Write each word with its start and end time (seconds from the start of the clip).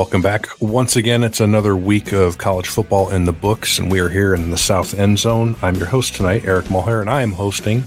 Welcome 0.00 0.22
back. 0.22 0.48
Once 0.62 0.96
again, 0.96 1.22
it's 1.22 1.40
another 1.40 1.76
week 1.76 2.12
of 2.12 2.38
college 2.38 2.68
football 2.68 3.10
in 3.10 3.26
the 3.26 3.34
books, 3.34 3.78
and 3.78 3.92
we 3.92 4.00
are 4.00 4.08
here 4.08 4.34
in 4.34 4.50
the 4.50 4.56
South 4.56 4.98
End 4.98 5.18
Zone. 5.18 5.56
I'm 5.60 5.74
your 5.74 5.88
host 5.88 6.14
tonight, 6.14 6.46
Eric 6.46 6.64
Mulhair, 6.68 7.02
and 7.02 7.10
I 7.10 7.20
am 7.20 7.32
hosting 7.32 7.84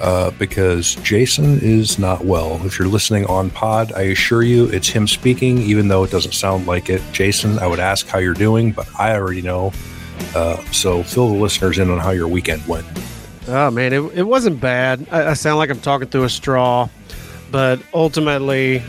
uh, 0.00 0.30
because 0.30 0.94
Jason 0.94 1.60
is 1.60 1.98
not 1.98 2.24
well. 2.24 2.58
If 2.64 2.78
you're 2.78 2.88
listening 2.88 3.26
on 3.26 3.50
pod, 3.50 3.92
I 3.92 4.04
assure 4.04 4.42
you 4.42 4.64
it's 4.70 4.88
him 4.88 5.06
speaking, 5.06 5.58
even 5.58 5.88
though 5.88 6.04
it 6.04 6.10
doesn't 6.10 6.32
sound 6.32 6.66
like 6.66 6.88
it. 6.88 7.02
Jason, 7.12 7.58
I 7.58 7.66
would 7.66 7.80
ask 7.80 8.06
how 8.06 8.18
you're 8.18 8.32
doing, 8.32 8.72
but 8.72 8.88
I 8.98 9.14
already 9.14 9.42
know. 9.42 9.74
Uh, 10.34 10.56
so 10.72 11.02
fill 11.02 11.34
the 11.34 11.38
listeners 11.38 11.78
in 11.78 11.90
on 11.90 11.98
how 11.98 12.12
your 12.12 12.28
weekend 12.28 12.66
went. 12.66 12.86
Oh, 13.46 13.70
man, 13.70 13.92
it, 13.92 14.00
it 14.14 14.22
wasn't 14.22 14.58
bad. 14.58 15.06
I, 15.10 15.26
I 15.28 15.34
sound 15.34 15.58
like 15.58 15.68
I'm 15.68 15.80
talking 15.80 16.08
through 16.08 16.24
a 16.24 16.30
straw, 16.30 16.88
but 17.50 17.78
ultimately, 17.92 18.82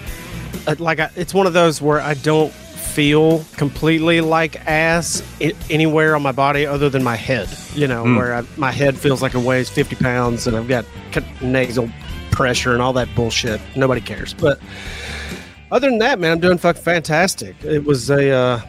like 0.80 1.00
I, 1.00 1.10
it's 1.16 1.34
one 1.34 1.48
of 1.48 1.54
those 1.54 1.82
where 1.82 2.00
I 2.02 2.14
don't 2.16 2.52
feel 2.54 3.44
completely 3.58 4.22
like 4.22 4.56
ass 4.68 5.24
anywhere 5.70 6.16
on 6.16 6.22
my 6.22 6.32
body 6.32 6.66
other 6.66 6.90
than 6.90 7.04
my 7.04 7.16
head. 7.16 7.48
You 7.74 7.88
know, 7.88 8.04
Mm. 8.04 8.18
where 8.18 8.36
I, 8.36 8.44
my 8.58 8.72
head 8.72 8.98
feels 8.98 9.22
like 9.22 9.34
it 9.34 9.40
weighs 9.42 9.70
50 9.70 9.96
pounds 9.96 10.46
and 10.48 10.56
I've 10.56 10.68
got 10.68 10.86
nasal 11.42 11.90
pressure 12.32 12.74
and 12.74 12.82
all 12.82 12.94
that 12.94 13.08
bullshit. 13.16 13.60
Nobody 13.76 14.02
cares. 14.02 14.34
But 14.34 14.60
other 15.72 15.90
than 15.90 16.00
that, 16.00 16.20
man, 16.20 16.34
I'm 16.34 16.40
doing 16.40 16.58
fucking 16.60 16.82
fantastic. 16.84 17.56
It 17.64 17.84
was 17.84 18.10
a 18.12 18.30
uh, 18.32 18.62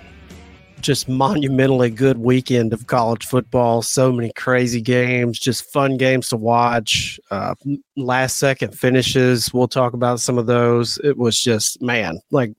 just 0.84 1.08
monumentally 1.08 1.88
good 1.88 2.18
weekend 2.18 2.74
of 2.74 2.86
college 2.86 3.24
football. 3.24 3.80
So 3.80 4.12
many 4.12 4.30
crazy 4.36 4.82
games, 4.82 5.38
just 5.38 5.72
fun 5.72 5.96
games 5.96 6.28
to 6.28 6.36
watch. 6.36 7.18
Uh, 7.30 7.54
last 7.96 8.36
second 8.36 8.78
finishes. 8.78 9.52
We'll 9.52 9.66
talk 9.66 9.94
about 9.94 10.20
some 10.20 10.36
of 10.36 10.44
those. 10.44 10.98
It 11.02 11.16
was 11.16 11.42
just, 11.42 11.80
man, 11.80 12.20
like 12.30 12.52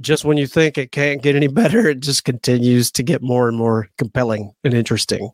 just 0.00 0.24
when 0.24 0.36
you 0.36 0.46
think 0.46 0.78
it 0.78 0.92
can't 0.92 1.20
get 1.20 1.34
any 1.34 1.48
better, 1.62 1.88
it 1.88 1.98
just 1.98 2.24
continues 2.24 2.92
to 2.92 3.02
get 3.02 3.22
more 3.22 3.48
and 3.48 3.58
more 3.58 3.88
compelling 3.98 4.52
and 4.62 4.72
interesting. 4.72 5.32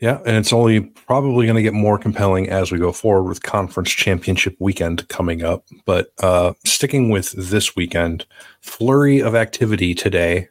Yeah, 0.00 0.20
and 0.24 0.36
it's 0.36 0.52
only 0.52 0.80
probably 0.80 1.46
going 1.46 1.56
to 1.56 1.62
get 1.62 1.74
more 1.74 1.98
compelling 1.98 2.48
as 2.48 2.70
we 2.70 2.78
go 2.78 2.92
forward 2.92 3.28
with 3.28 3.42
conference 3.42 3.90
championship 3.90 4.54
weekend 4.60 5.08
coming 5.08 5.42
up. 5.42 5.64
But 5.86 6.12
uh, 6.22 6.52
sticking 6.64 7.10
with 7.10 7.32
this 7.32 7.74
weekend, 7.74 8.24
flurry 8.60 9.20
of 9.20 9.34
activity 9.34 9.94
today. 9.94 10.48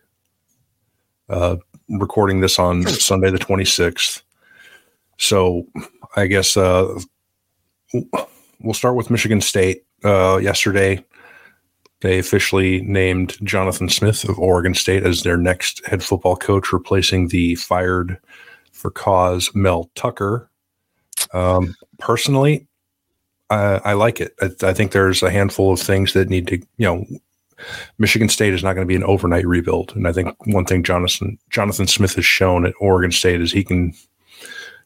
Uh, 1.29 1.57
recording 1.89 2.41
this 2.41 2.59
on 2.59 2.83
Sunday 2.83 3.29
the 3.29 3.37
26th. 3.37 4.21
So 5.17 5.65
I 6.15 6.27
guess 6.27 6.57
uh, 6.57 6.99
we'll 7.93 8.73
start 8.73 8.95
with 8.95 9.09
Michigan 9.09 9.41
State. 9.41 9.85
Uh, 10.03 10.37
yesterday, 10.37 11.03
they 12.01 12.19
officially 12.19 12.81
named 12.81 13.37
Jonathan 13.43 13.89
Smith 13.89 14.27
of 14.27 14.37
Oregon 14.37 14.73
State 14.73 15.03
as 15.03 15.23
their 15.23 15.37
next 15.37 15.85
head 15.85 16.03
football 16.03 16.35
coach, 16.35 16.71
replacing 16.71 17.29
the 17.29 17.55
fired 17.55 18.19
for 18.77 18.91
cause 18.91 19.51
Mel 19.53 19.89
Tucker. 19.95 20.49
Um, 21.33 21.75
personally, 21.99 22.67
I, 23.49 23.81
I 23.83 23.93
like 23.93 24.21
it. 24.21 24.33
I, 24.41 24.49
I 24.63 24.73
think 24.73 24.91
there's 24.91 25.23
a 25.23 25.31
handful 25.31 25.73
of 25.73 25.79
things 25.79 26.13
that 26.13 26.29
need 26.29 26.47
to, 26.47 26.57
you 26.57 26.65
know, 26.85 27.05
Michigan 27.97 28.29
State 28.29 28.53
is 28.53 28.63
not 28.63 28.73
going 28.73 28.85
to 28.85 28.91
be 28.91 28.95
an 28.95 29.03
overnight 29.03 29.47
rebuild, 29.47 29.95
and 29.95 30.07
I 30.07 30.13
think 30.13 30.35
one 30.45 30.65
thing 30.65 30.83
Jonathan 30.83 31.39
Jonathan 31.49 31.87
Smith 31.87 32.13
has 32.13 32.25
shown 32.25 32.65
at 32.65 32.73
Oregon 32.79 33.11
State 33.11 33.41
is 33.41 33.51
he 33.51 33.63
can 33.63 33.93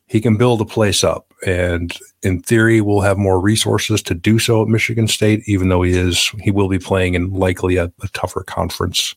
he 0.07 0.21
can 0.21 0.37
build 0.37 0.61
a 0.61 0.65
place 0.65 1.03
up, 1.03 1.33
and 1.45 1.97
in 2.23 2.41
theory, 2.41 2.79
we'll 2.79 3.01
have 3.01 3.17
more 3.17 3.41
resources 3.41 4.01
to 4.03 4.13
do 4.13 4.39
so 4.39 4.61
at 4.61 4.69
Michigan 4.69 5.07
State. 5.07 5.43
Even 5.47 5.67
though 5.67 5.81
he 5.81 5.91
is 5.91 6.31
he 6.39 6.49
will 6.49 6.69
be 6.69 6.79
playing 6.79 7.13
in 7.13 7.33
likely 7.33 7.75
a, 7.75 7.91
a 8.01 8.07
tougher 8.13 8.43
conference 8.43 9.15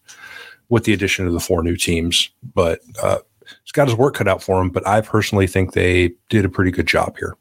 with 0.69 0.83
the 0.83 0.93
addition 0.93 1.27
of 1.27 1.33
the 1.33 1.41
four 1.41 1.63
new 1.63 1.77
teams, 1.77 2.31
but. 2.55 2.81
Uh, 3.03 3.19
he's 3.63 3.73
got 3.73 3.89
his 3.89 3.97
work 3.97 4.15
cut 4.15 4.29
out 4.29 4.43
for 4.43 4.61
him, 4.61 4.71
but 4.71 4.87
I 4.87 5.01
personally 5.01 5.47
think 5.47 5.73
they 5.73 6.13
did 6.29 6.45
a 6.45 6.49
pretty 6.49 6.71
good 6.71 6.87
job 6.87 7.17
here. 7.19 7.37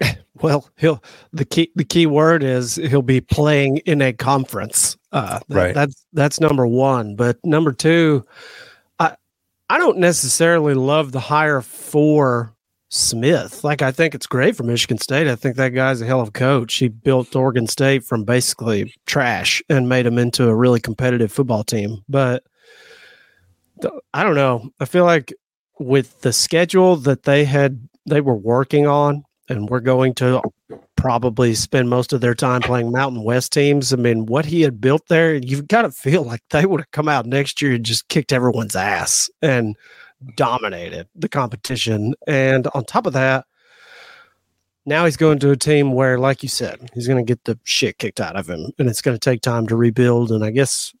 Well, 0.42 0.68
he'll 0.76 1.00
the 1.32 1.44
key 1.44 1.70
the 1.76 1.84
key 1.84 2.06
word 2.06 2.42
is 2.42 2.74
he'll 2.74 3.02
be 3.02 3.20
playing 3.20 3.76
in 3.86 4.02
a 4.02 4.12
conference. 4.12 4.96
Uh, 5.12 5.38
that- 5.38 5.54
Right. 5.56 5.74
That's 5.74 6.04
that's 6.12 6.40
number 6.40 6.66
one. 6.66 7.14
But 7.14 7.38
number 7.44 7.72
two, 7.72 8.24
I 8.98 9.14
I 9.70 9.78
don't 9.78 9.98
necessarily 9.98 10.74
love 10.74 11.12
the 11.12 11.20
hire 11.20 11.60
for 11.60 12.52
Smith. 12.88 13.62
Like 13.62 13.80
I 13.80 13.92
think 13.92 14.12
it's 14.16 14.26
great 14.26 14.56
for 14.56 14.64
Michigan 14.64 14.98
State. 14.98 15.28
I 15.28 15.36
think 15.36 15.54
that 15.54 15.68
guy's 15.68 16.00
a 16.02 16.06
hell 16.06 16.20
of 16.20 16.28
a 16.28 16.32
coach. 16.32 16.74
He 16.74 16.88
built 16.88 17.36
Oregon 17.36 17.68
State 17.68 18.02
from 18.02 18.24
basically 18.24 18.92
trash 19.06 19.62
and 19.68 19.88
made 19.88 20.04
them 20.04 20.18
into 20.18 20.48
a 20.48 20.54
really 20.54 20.80
competitive 20.80 21.30
football 21.30 21.62
team. 21.62 22.02
But 22.08 22.42
I 24.12 24.24
don't 24.24 24.34
know. 24.36 24.68
I 24.80 24.84
feel 24.84 25.04
like 25.04 25.32
with 25.78 26.20
the 26.20 26.32
schedule 26.32 26.96
that 26.96 27.24
they 27.24 27.44
had 27.44 27.88
they 28.06 28.20
were 28.20 28.36
working 28.36 28.86
on 28.86 29.24
and 29.48 29.68
we're 29.68 29.80
going 29.80 30.14
to 30.14 30.40
probably 30.96 31.54
spend 31.54 31.90
most 31.90 32.12
of 32.12 32.20
their 32.20 32.34
time 32.34 32.62
playing 32.62 32.90
Mountain 32.90 33.22
West 33.22 33.52
teams. 33.52 33.92
I 33.92 33.96
mean, 33.96 34.26
what 34.26 34.46
he 34.46 34.62
had 34.62 34.80
built 34.80 35.08
there, 35.08 35.34
you've 35.34 35.68
got 35.68 35.82
to 35.82 35.90
feel 35.90 36.22
like 36.22 36.40
they 36.50 36.64
would 36.64 36.80
have 36.80 36.90
come 36.92 37.08
out 37.08 37.26
next 37.26 37.60
year 37.60 37.74
and 37.74 37.84
just 37.84 38.08
kicked 38.08 38.32
everyone's 38.32 38.76
ass 38.76 39.28
and 39.42 39.76
dominated 40.36 41.08
the 41.14 41.28
competition. 41.28 42.14
And 42.26 42.66
on 42.68 42.84
top 42.84 43.06
of 43.06 43.12
that, 43.12 43.44
now 44.86 45.04
he's 45.04 45.16
going 45.16 45.38
to 45.40 45.50
a 45.50 45.56
team 45.56 45.92
where, 45.92 46.18
like 46.18 46.42
you 46.42 46.48
said, 46.48 46.90
he's 46.94 47.06
going 47.06 47.24
to 47.24 47.30
get 47.30 47.44
the 47.44 47.58
shit 47.64 47.98
kicked 47.98 48.20
out 48.20 48.36
of 48.36 48.48
him, 48.48 48.70
and 48.78 48.88
it's 48.88 49.00
going 49.00 49.14
to 49.14 49.30
take 49.30 49.40
time 49.40 49.66
to 49.66 49.76
rebuild. 49.76 50.30
And 50.30 50.44
I 50.44 50.50
guess 50.50 50.94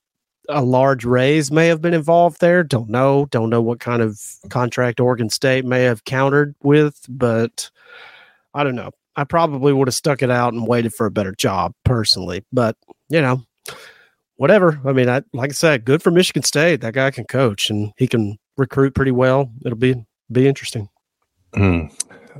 a 0.48 0.62
large 0.62 1.04
raise 1.04 1.50
may 1.50 1.66
have 1.68 1.80
been 1.80 1.94
involved 1.94 2.40
there. 2.40 2.62
Don't 2.62 2.90
know. 2.90 3.26
Don't 3.30 3.50
know 3.50 3.62
what 3.62 3.80
kind 3.80 4.02
of 4.02 4.20
contract 4.50 5.00
Oregon 5.00 5.30
State 5.30 5.64
may 5.64 5.82
have 5.82 6.04
countered 6.04 6.54
with, 6.62 7.00
but 7.08 7.70
I 8.52 8.64
don't 8.64 8.74
know. 8.74 8.90
I 9.16 9.24
probably 9.24 9.72
would 9.72 9.88
have 9.88 9.94
stuck 9.94 10.22
it 10.22 10.30
out 10.30 10.52
and 10.52 10.66
waited 10.66 10.92
for 10.92 11.06
a 11.06 11.10
better 11.10 11.34
job 11.34 11.72
personally. 11.84 12.44
But 12.52 12.76
you 13.08 13.20
know, 13.20 13.42
whatever. 14.36 14.80
I 14.84 14.92
mean, 14.92 15.08
I 15.08 15.22
like 15.32 15.50
I 15.50 15.54
said, 15.54 15.84
good 15.84 16.02
for 16.02 16.10
Michigan 16.10 16.42
State. 16.42 16.80
That 16.80 16.94
guy 16.94 17.10
can 17.10 17.24
coach 17.24 17.70
and 17.70 17.92
he 17.96 18.06
can 18.06 18.38
recruit 18.56 18.94
pretty 18.94 19.12
well. 19.12 19.50
It'll 19.64 19.78
be 19.78 20.04
be 20.30 20.48
interesting. 20.48 20.88
Hmm. 21.54 21.86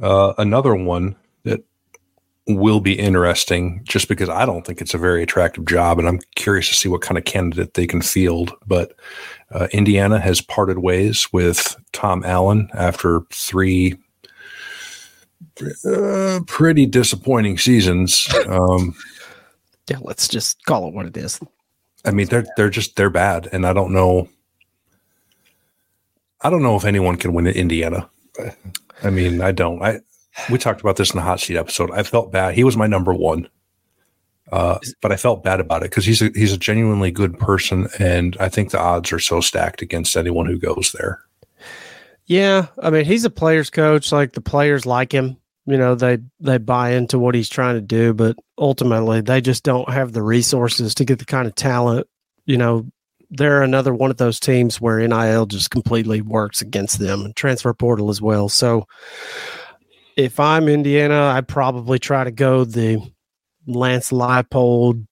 Uh, 0.03 0.35
another 0.39 0.75
one 0.75 1.17
will 2.47 2.81
be 2.81 2.99
interesting 2.99 3.81
just 3.85 4.09
because 4.09 4.29
I 4.29 4.45
don't 4.45 4.67
think 4.67 4.81
it's 4.81 4.95
a 4.95 4.99
very 4.99 5.23
attractive 5.23 5.65
job, 5.65 5.99
and 5.99 6.07
I'm 6.07 6.21
curious 6.35 6.69
to 6.69 6.75
see 6.75 6.89
what 6.89 7.01
kind 7.01 7.17
of 7.17 7.25
candidate 7.25 7.75
they 7.75 7.87
can 7.87 8.03
field. 8.03 8.53
But 8.67 8.95
uh, 9.51 9.69
Indiana 9.73 10.21
has 10.21 10.41
parted 10.41 10.79
ways 10.79 11.27
with 11.33 11.77
Tom 11.93 12.23
Allen 12.25 12.69
after 12.75 13.23
three 13.31 13.97
uh, 15.87 16.41
pretty 16.47 16.87
disappointing 16.87 17.59
seasons. 17.59 18.29
Um, 18.49 18.95
Yeah, 19.89 19.99
let's 20.01 20.29
just 20.29 20.65
call 20.65 20.89
it 20.89 20.95
what 20.95 21.07
it 21.07 21.17
is. 21.17 21.39
I 22.05 22.11
mean, 22.11 22.27
they're 22.27 22.47
they're 22.57 22.71
just 22.71 22.97
they're 22.97 23.11
bad, 23.11 23.49
and 23.53 23.67
I 23.67 23.73
don't 23.73 23.93
know. 23.93 24.29
I 26.41 26.51
don't 26.51 26.63
know 26.63 26.77
if 26.77 26.85
anyone 26.85 27.17
can 27.17 27.35
win 27.35 27.47
at 27.47 27.57
Indiana. 27.57 28.09
I 29.03 29.11
mean, 29.11 29.41
I 29.41 29.53
don't. 29.53 29.83
I 29.83 30.01
we 30.51 30.59
talked 30.59 30.81
about 30.81 30.97
this 30.97 31.11
in 31.11 31.17
the 31.17 31.23
hot 31.23 31.41
seat 31.41 31.57
episode. 31.57 31.91
I 31.91 32.03
felt 32.03 32.33
bad. 32.33 32.55
He 32.55 32.65
was 32.65 32.77
my 32.77 32.87
number 32.87 33.15
one, 33.15 33.49
uh, 34.53 34.79
but 35.01 35.13
I 35.13 35.17
felt 35.17 35.45
bad 35.45 35.61
about 35.61 35.83
it 35.83 35.91
because 35.91 36.05
he's 36.05 36.23
a 36.23 36.31
he's 36.35 36.53
a 36.53 36.59
genuinely 36.59 37.11
good 37.11 37.39
person, 37.39 37.89
and 37.99 38.37
I 38.41 38.49
think 38.49 38.71
the 38.71 38.81
odds 38.81 39.13
are 39.13 39.19
so 39.19 39.41
stacked 39.41 39.83
against 39.83 40.17
anyone 40.17 40.47
who 40.47 40.59
goes 40.59 40.93
there. 40.93 41.21
Yeah, 42.27 42.67
I 42.81 42.91
mean, 42.91 43.05
he's 43.05 43.25
a 43.25 43.31
player's 43.31 43.71
coach. 43.71 44.13
Like 44.13 44.33
the 44.33 44.41
players 44.41 44.87
like 44.87 45.13
him. 45.13 45.37
You 45.67 45.79
know, 45.79 45.95
they 45.95 46.19
they 46.41 46.59
buy 46.59 46.93
into 46.93 47.19
what 47.19 47.35
he's 47.35 47.49
trying 47.49 47.77
to 47.77 47.81
do, 47.81 48.13
but 48.13 48.37
ultimately 48.59 49.21
they 49.21 49.41
just 49.41 49.63
don't 49.63 49.89
have 49.89 50.13
the 50.13 50.23
resources 50.23 50.95
to 50.97 51.05
get 51.05 51.19
the 51.19 51.25
kind 51.25 51.47
of 51.47 51.55
talent. 51.55 52.07
You 52.45 52.59
know, 52.59 52.87
they're 53.31 53.63
another 53.63 53.95
one 53.95 54.11
of 54.11 54.19
those 54.19 54.39
teams 54.39 54.81
where 54.81 55.07
NIL 55.07 55.47
just 55.47 55.71
completely 55.71 56.21
works 56.21 56.61
against 56.61 56.99
them 56.99 57.25
and 57.25 57.35
transfer 57.35 57.73
portal 57.73 58.11
as 58.11 58.21
well. 58.21 58.49
So 58.49 58.87
if 60.17 60.39
I'm 60.41 60.69
Indiana, 60.69 61.33
I'd 61.35 61.49
probably 61.49 61.99
try 61.99 62.25
to 62.25 62.31
go 62.31 62.65
the 62.65 62.99
Lance 63.67 64.11
Leipold, 64.11 65.07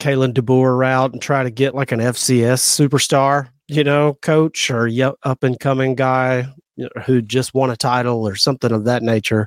Kalen 0.00 0.32
DeBoer 0.32 0.76
route 0.76 1.12
and 1.12 1.22
try 1.22 1.42
to 1.42 1.50
get 1.50 1.74
like 1.74 1.92
an 1.92 2.00
FCS 2.00 2.60
superstar, 2.60 3.48
you 3.68 3.84
know, 3.84 4.14
coach 4.22 4.70
or 4.70 4.88
up 5.22 5.42
and 5.42 5.60
coming 5.60 5.94
guy 5.94 6.46
who 7.04 7.22
just 7.22 7.54
won 7.54 7.70
a 7.70 7.76
title 7.76 8.26
or 8.26 8.34
something 8.34 8.72
of 8.72 8.84
that 8.84 9.02
nature, 9.02 9.46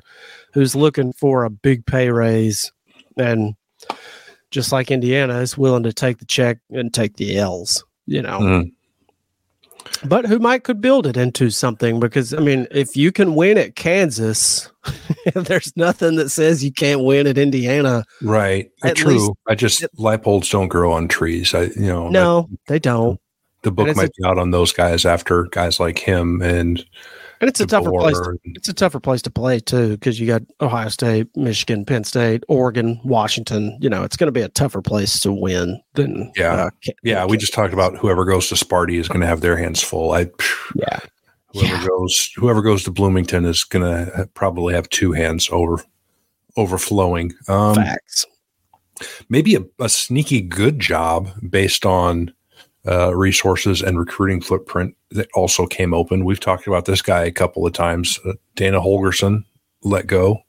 who's 0.54 0.76
looking 0.76 1.12
for 1.12 1.44
a 1.44 1.50
big 1.50 1.84
pay 1.84 2.08
raise 2.08 2.72
and 3.18 3.54
just 4.50 4.72
like 4.72 4.90
Indiana 4.90 5.40
is 5.40 5.58
willing 5.58 5.82
to 5.82 5.92
take 5.92 6.18
the 6.18 6.24
check 6.24 6.58
and 6.70 6.94
take 6.94 7.16
the 7.16 7.36
L's, 7.36 7.84
you 8.06 8.22
know. 8.22 8.38
Mhm. 8.38 8.72
But 10.04 10.26
who 10.26 10.38
might 10.38 10.64
could 10.64 10.80
build 10.80 11.06
it 11.06 11.16
into 11.16 11.50
something 11.50 12.00
because 12.00 12.34
I 12.34 12.38
mean, 12.38 12.66
if 12.70 12.96
you 12.96 13.12
can 13.12 13.34
win 13.34 13.58
at 13.58 13.76
Kansas, 13.76 14.70
there's 15.34 15.76
nothing 15.76 16.16
that 16.16 16.30
says 16.30 16.64
you 16.64 16.72
can't 16.72 17.04
win 17.04 17.26
at 17.26 17.38
Indiana. 17.38 18.04
Right. 18.22 18.70
True. 18.94 19.12
Least, 19.12 19.32
I 19.48 19.54
just 19.54 19.82
it, 19.82 19.90
Leipolds 19.96 20.50
don't 20.50 20.68
grow 20.68 20.92
on 20.92 21.08
trees. 21.08 21.54
I 21.54 21.62
you 21.62 21.86
know 21.86 22.08
No, 22.08 22.48
they 22.68 22.78
don't. 22.78 23.20
The 23.62 23.72
book 23.72 23.96
might 23.96 24.08
a, 24.08 24.12
be 24.16 24.24
out 24.24 24.38
on 24.38 24.50
those 24.52 24.72
guys 24.72 25.04
after 25.04 25.44
guys 25.44 25.80
like 25.80 25.98
him 25.98 26.40
and 26.40 26.84
and 27.40 27.48
it's 27.48 27.60
a 27.60 27.66
tougher 27.66 27.90
place. 27.90 28.16
To, 28.16 28.38
it's 28.44 28.68
a 28.68 28.74
tougher 28.74 29.00
place 29.00 29.22
to 29.22 29.30
play 29.30 29.60
too 29.60 29.90
because 29.90 30.18
you 30.18 30.26
got 30.26 30.42
Ohio 30.60 30.88
State, 30.88 31.28
Michigan, 31.36 31.84
Penn 31.84 32.04
State, 32.04 32.44
Oregon, 32.48 33.00
Washington. 33.04 33.76
You 33.80 33.90
know, 33.90 34.02
it's 34.02 34.16
going 34.16 34.28
to 34.28 34.32
be 34.32 34.42
a 34.42 34.48
tougher 34.48 34.82
place 34.82 35.20
to 35.20 35.32
win 35.32 35.80
than 35.94 36.32
yeah, 36.36 36.54
uh, 36.54 36.70
yeah. 37.02 37.24
We 37.24 37.36
just 37.36 37.52
talked 37.52 37.74
about 37.74 37.96
whoever 37.96 38.24
goes 38.24 38.48
to 38.48 38.54
Sparty 38.54 38.98
is 38.98 39.08
going 39.08 39.20
to 39.20 39.26
have 39.26 39.40
their 39.40 39.56
hands 39.56 39.82
full. 39.82 40.12
I 40.12 40.30
yeah. 40.74 41.00
Whoever 41.52 41.74
yeah. 41.74 41.86
goes, 41.86 42.30
whoever 42.36 42.62
goes 42.62 42.84
to 42.84 42.90
Bloomington 42.90 43.44
is 43.46 43.64
going 43.64 43.84
to 43.84 44.28
probably 44.34 44.74
have 44.74 44.88
two 44.90 45.12
hands 45.12 45.48
over 45.50 45.82
overflowing. 46.56 47.32
Um, 47.48 47.76
Facts. 47.76 48.26
Maybe 49.28 49.54
a, 49.54 49.60
a 49.78 49.88
sneaky 49.88 50.40
good 50.40 50.80
job 50.80 51.30
based 51.48 51.84
on 51.84 52.32
uh, 52.86 53.14
resources 53.14 53.82
and 53.82 53.98
recruiting 53.98 54.40
footprint 54.40 54.94
that 55.10 55.28
also 55.34 55.66
came 55.66 55.92
open. 55.92 56.24
We've 56.24 56.40
talked 56.40 56.66
about 56.66 56.84
this 56.84 57.02
guy 57.02 57.24
a 57.24 57.32
couple 57.32 57.66
of 57.66 57.72
times. 57.72 58.18
Uh, 58.24 58.32
Dana 58.54 58.80
Holgorsen 58.80 59.44
let 59.82 60.06
go, 60.06 60.42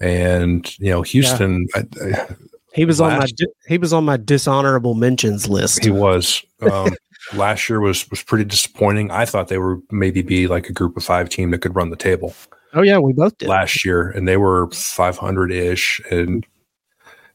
and 0.00 0.78
you 0.78 0.90
know 0.90 1.02
Houston. 1.02 1.66
Yeah. 1.74 1.82
I, 2.02 2.06
I, 2.06 2.26
he 2.74 2.84
was 2.84 3.00
last, 3.00 3.12
on 3.12 3.18
my 3.18 3.52
he 3.66 3.78
was 3.78 3.92
on 3.92 4.04
my 4.04 4.16
dishonorable 4.16 4.94
mentions 4.94 5.48
list. 5.48 5.84
He 5.84 5.90
was. 5.90 6.44
Um, 6.60 6.94
last 7.34 7.68
year 7.68 7.80
was 7.80 8.08
was 8.10 8.22
pretty 8.22 8.44
disappointing. 8.44 9.10
I 9.10 9.24
thought 9.24 9.48
they 9.48 9.58
were 9.58 9.80
maybe 9.90 10.22
be 10.22 10.46
like 10.46 10.68
a 10.68 10.72
group 10.72 10.96
of 10.96 11.04
five 11.04 11.28
team 11.28 11.50
that 11.50 11.58
could 11.58 11.74
run 11.74 11.90
the 11.90 11.96
table. 11.96 12.34
Oh 12.72 12.82
yeah, 12.82 12.98
we 12.98 13.12
both 13.12 13.36
did 13.38 13.48
last 13.48 13.84
year, 13.84 14.10
and 14.10 14.28
they 14.28 14.36
were 14.36 14.70
five 14.70 15.18
hundred 15.18 15.50
ish, 15.52 16.00
and 16.10 16.46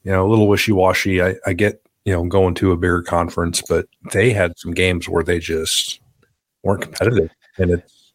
you 0.03 0.11
know 0.11 0.25
a 0.25 0.29
little 0.29 0.47
wishy 0.47 0.71
washy. 0.71 1.21
I, 1.21 1.35
I 1.45 1.53
get 1.53 1.84
you 2.05 2.13
know, 2.13 2.23
going 2.23 2.53
to 2.55 2.71
a 2.71 2.77
bigger 2.77 3.01
conference, 3.01 3.61
but 3.67 3.87
they 4.13 4.31
had 4.31 4.57
some 4.57 4.71
games 4.71 5.09
where 5.09 5.23
they 5.23 5.39
just 5.39 5.99
weren't 6.63 6.83
competitive. 6.83 7.29
And 7.57 7.71
it's, 7.71 8.13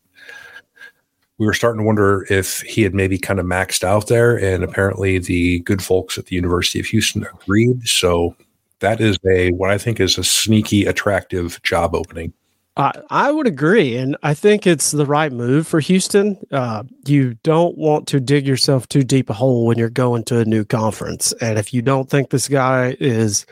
we 1.39 1.47
were 1.47 1.55
starting 1.55 1.81
to 1.81 1.87
wonder 1.87 2.27
if 2.31 2.61
he 2.61 2.83
had 2.83 2.95
maybe 2.95 3.19
kind 3.19 3.41
of 3.41 3.47
maxed 3.47 3.83
out 3.83 4.07
there. 4.09 4.37
And 4.37 4.63
apparently 4.63 5.19
the 5.19 5.61
good 5.61 5.83
folks 5.83 6.19
at 6.19 6.27
the 6.27 6.37
University 6.37 6.79
of 6.79 6.87
Houston 6.87 7.27
agreed. 7.27 7.87
So 7.89 8.37
that 8.81 9.01
is 9.01 9.19
a, 9.29 9.51
what 9.53 9.71
I 9.71 9.79
think 9.79 10.01
is 10.01 10.19
a 10.19 10.25
sneaky, 10.25 10.85
attractive 10.85 11.61
job 11.63 11.95
opening. 11.95 12.33
I, 12.77 12.93
I 13.11 13.31
would 13.31 13.47
agree. 13.47 13.97
And 13.97 14.17
I 14.23 14.33
think 14.33 14.67
it's 14.67 14.93
the 14.93 15.07
right 15.07 15.33
move 15.33 15.67
for 15.67 15.81
Houston. 15.81 16.39
Uh, 16.51 16.85
you 17.05 17.35
don't 17.43 17.77
want 17.77 18.07
to 18.09 18.21
dig 18.21 18.47
yourself 18.47 18.89
too 18.89 19.03
deep 19.03 19.29
a 19.29 19.35
hole 19.35 19.67
when 19.67 19.77
you're 19.77 19.91
going 19.91 20.25
to 20.25 20.39
a 20.39 20.45
new 20.45 20.65
conference. 20.65 21.33
And 21.41 21.59
if 21.59 21.75
you 21.75 21.83
don't 21.83 22.09
think 22.09 22.31
this 22.31 22.49
guy 22.49 22.97
is 23.01 23.45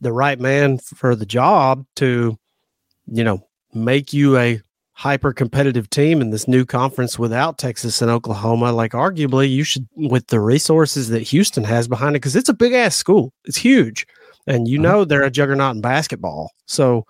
the 0.00 0.12
right 0.12 0.38
man 0.38 0.78
for 0.78 1.16
the 1.16 1.26
job 1.26 1.84
to, 1.96 2.38
you 3.06 3.24
know, 3.24 3.46
make 3.74 4.12
you 4.12 4.36
a 4.38 4.60
hyper 4.92 5.32
competitive 5.32 5.90
team 5.90 6.22
in 6.22 6.30
this 6.30 6.48
new 6.48 6.64
conference 6.64 7.18
without 7.18 7.58
Texas 7.58 8.00
and 8.00 8.10
Oklahoma, 8.10 8.72
like 8.72 8.92
arguably 8.92 9.50
you 9.50 9.64
should, 9.64 9.86
with 9.96 10.28
the 10.28 10.40
resources 10.40 11.08
that 11.10 11.20
Houston 11.20 11.64
has 11.64 11.86
behind 11.88 12.16
it, 12.16 12.20
because 12.20 12.36
it's 12.36 12.48
a 12.48 12.54
big 12.54 12.72
ass 12.72 12.96
school. 12.96 13.34
It's 13.44 13.58
huge. 13.58 14.06
And 14.46 14.68
you 14.68 14.78
uh-huh. 14.78 14.88
know, 14.88 15.04
they're 15.04 15.22
a 15.22 15.30
juggernaut 15.30 15.74
in 15.74 15.82
basketball. 15.82 16.52
So, 16.66 17.04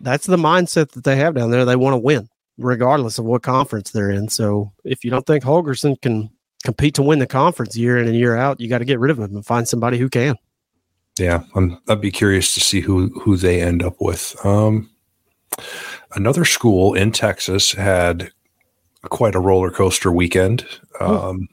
that's 0.00 0.26
the 0.26 0.36
mindset 0.36 0.92
that 0.92 1.04
they 1.04 1.16
have 1.16 1.34
down 1.34 1.50
there. 1.50 1.64
They 1.64 1.76
want 1.76 1.94
to 1.94 1.98
win, 1.98 2.28
regardless 2.58 3.18
of 3.18 3.24
what 3.24 3.42
conference 3.42 3.90
they're 3.90 4.10
in. 4.10 4.28
So 4.28 4.72
if 4.84 5.04
you 5.04 5.10
don't 5.10 5.26
think 5.26 5.44
Holgorsen 5.44 6.00
can 6.00 6.30
compete 6.64 6.94
to 6.94 7.02
win 7.02 7.18
the 7.18 7.26
conference 7.26 7.76
year 7.76 7.98
in 7.98 8.06
and 8.06 8.16
year 8.16 8.36
out, 8.36 8.60
you 8.60 8.68
got 8.68 8.78
to 8.78 8.84
get 8.84 8.98
rid 8.98 9.10
of 9.10 9.18
him 9.18 9.36
and 9.36 9.46
find 9.46 9.68
somebody 9.68 9.98
who 9.98 10.08
can. 10.08 10.36
Yeah, 11.18 11.44
I'm, 11.54 11.78
I'd 11.88 12.00
be 12.00 12.10
curious 12.10 12.54
to 12.54 12.60
see 12.60 12.80
who 12.80 13.08
who 13.20 13.36
they 13.36 13.62
end 13.62 13.82
up 13.82 14.00
with. 14.00 14.34
Um, 14.44 14.90
another 16.14 16.44
school 16.44 16.94
in 16.94 17.12
Texas 17.12 17.72
had 17.72 18.30
quite 19.02 19.34
a 19.34 19.40
roller 19.40 19.70
coaster 19.70 20.10
weekend. 20.10 20.66
Oh. 21.00 21.30
Um, 21.30 21.48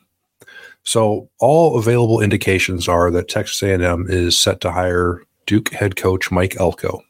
so 0.84 1.30
all 1.40 1.78
available 1.78 2.22
indications 2.22 2.88
are 2.88 3.12
that 3.12 3.28
Texas 3.28 3.62
A&M 3.62 4.08
is 4.10 4.40
set 4.40 4.62
to 4.62 4.72
hire 4.72 5.22
Duke 5.46 5.72
head 5.74 5.96
coach 5.96 6.32
Mike 6.32 6.60
Elko. 6.60 7.04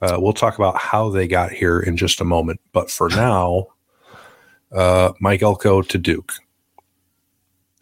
Uh, 0.00 0.16
we'll 0.18 0.32
talk 0.32 0.56
about 0.58 0.76
how 0.76 1.10
they 1.10 1.26
got 1.26 1.50
here 1.50 1.80
in 1.80 1.96
just 1.96 2.20
a 2.20 2.24
moment. 2.24 2.60
But 2.72 2.90
for 2.90 3.08
now, 3.10 3.66
uh, 4.72 5.12
Mike 5.20 5.42
Elko 5.42 5.82
to 5.82 5.98
Duke. 5.98 6.32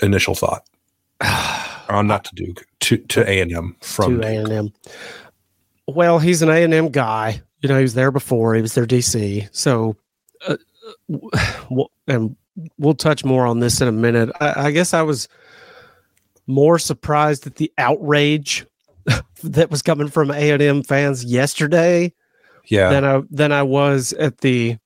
Initial 0.02 0.34
thought. 0.34 0.62
uh, 1.20 2.02
not 2.02 2.24
to 2.24 2.34
Duke, 2.34 2.66
to 2.80 2.98
to 2.98 3.28
A 3.28 3.40
and 3.40 3.52
M 3.52 3.76
from 3.80 4.22
A 4.22 4.36
and 4.36 4.52
M. 4.52 4.72
Well, 5.88 6.18
he's 6.18 6.42
an 6.42 6.50
A 6.50 6.62
and 6.62 6.74
M 6.74 6.88
guy. 6.88 7.40
You 7.62 7.68
know, 7.70 7.76
he 7.76 7.82
was 7.82 7.94
there 7.94 8.10
before. 8.10 8.54
He 8.54 8.60
was 8.62 8.74
their 8.74 8.86
DC. 8.86 9.48
So, 9.52 9.96
uh, 10.46 10.56
and 12.06 12.36
we'll 12.78 12.94
touch 12.94 13.24
more 13.24 13.46
on 13.46 13.60
this 13.60 13.80
in 13.80 13.88
a 13.88 13.92
minute. 13.92 14.30
I, 14.40 14.66
I 14.66 14.70
guess 14.70 14.92
I 14.92 15.02
was 15.02 15.28
more 16.46 16.78
surprised 16.78 17.46
at 17.46 17.56
the 17.56 17.72
outrage 17.78 18.66
that 19.42 19.70
was 19.70 19.82
coming 19.82 20.08
from 20.08 20.30
A 20.30 20.50
and 20.50 20.62
M 20.62 20.82
fans 20.82 21.24
yesterday. 21.24 22.12
Yeah. 22.66 22.90
Than 22.90 23.04
I 23.04 23.22
than 23.30 23.52
I 23.52 23.62
was 23.62 24.12
at 24.14 24.38
the 24.38 24.76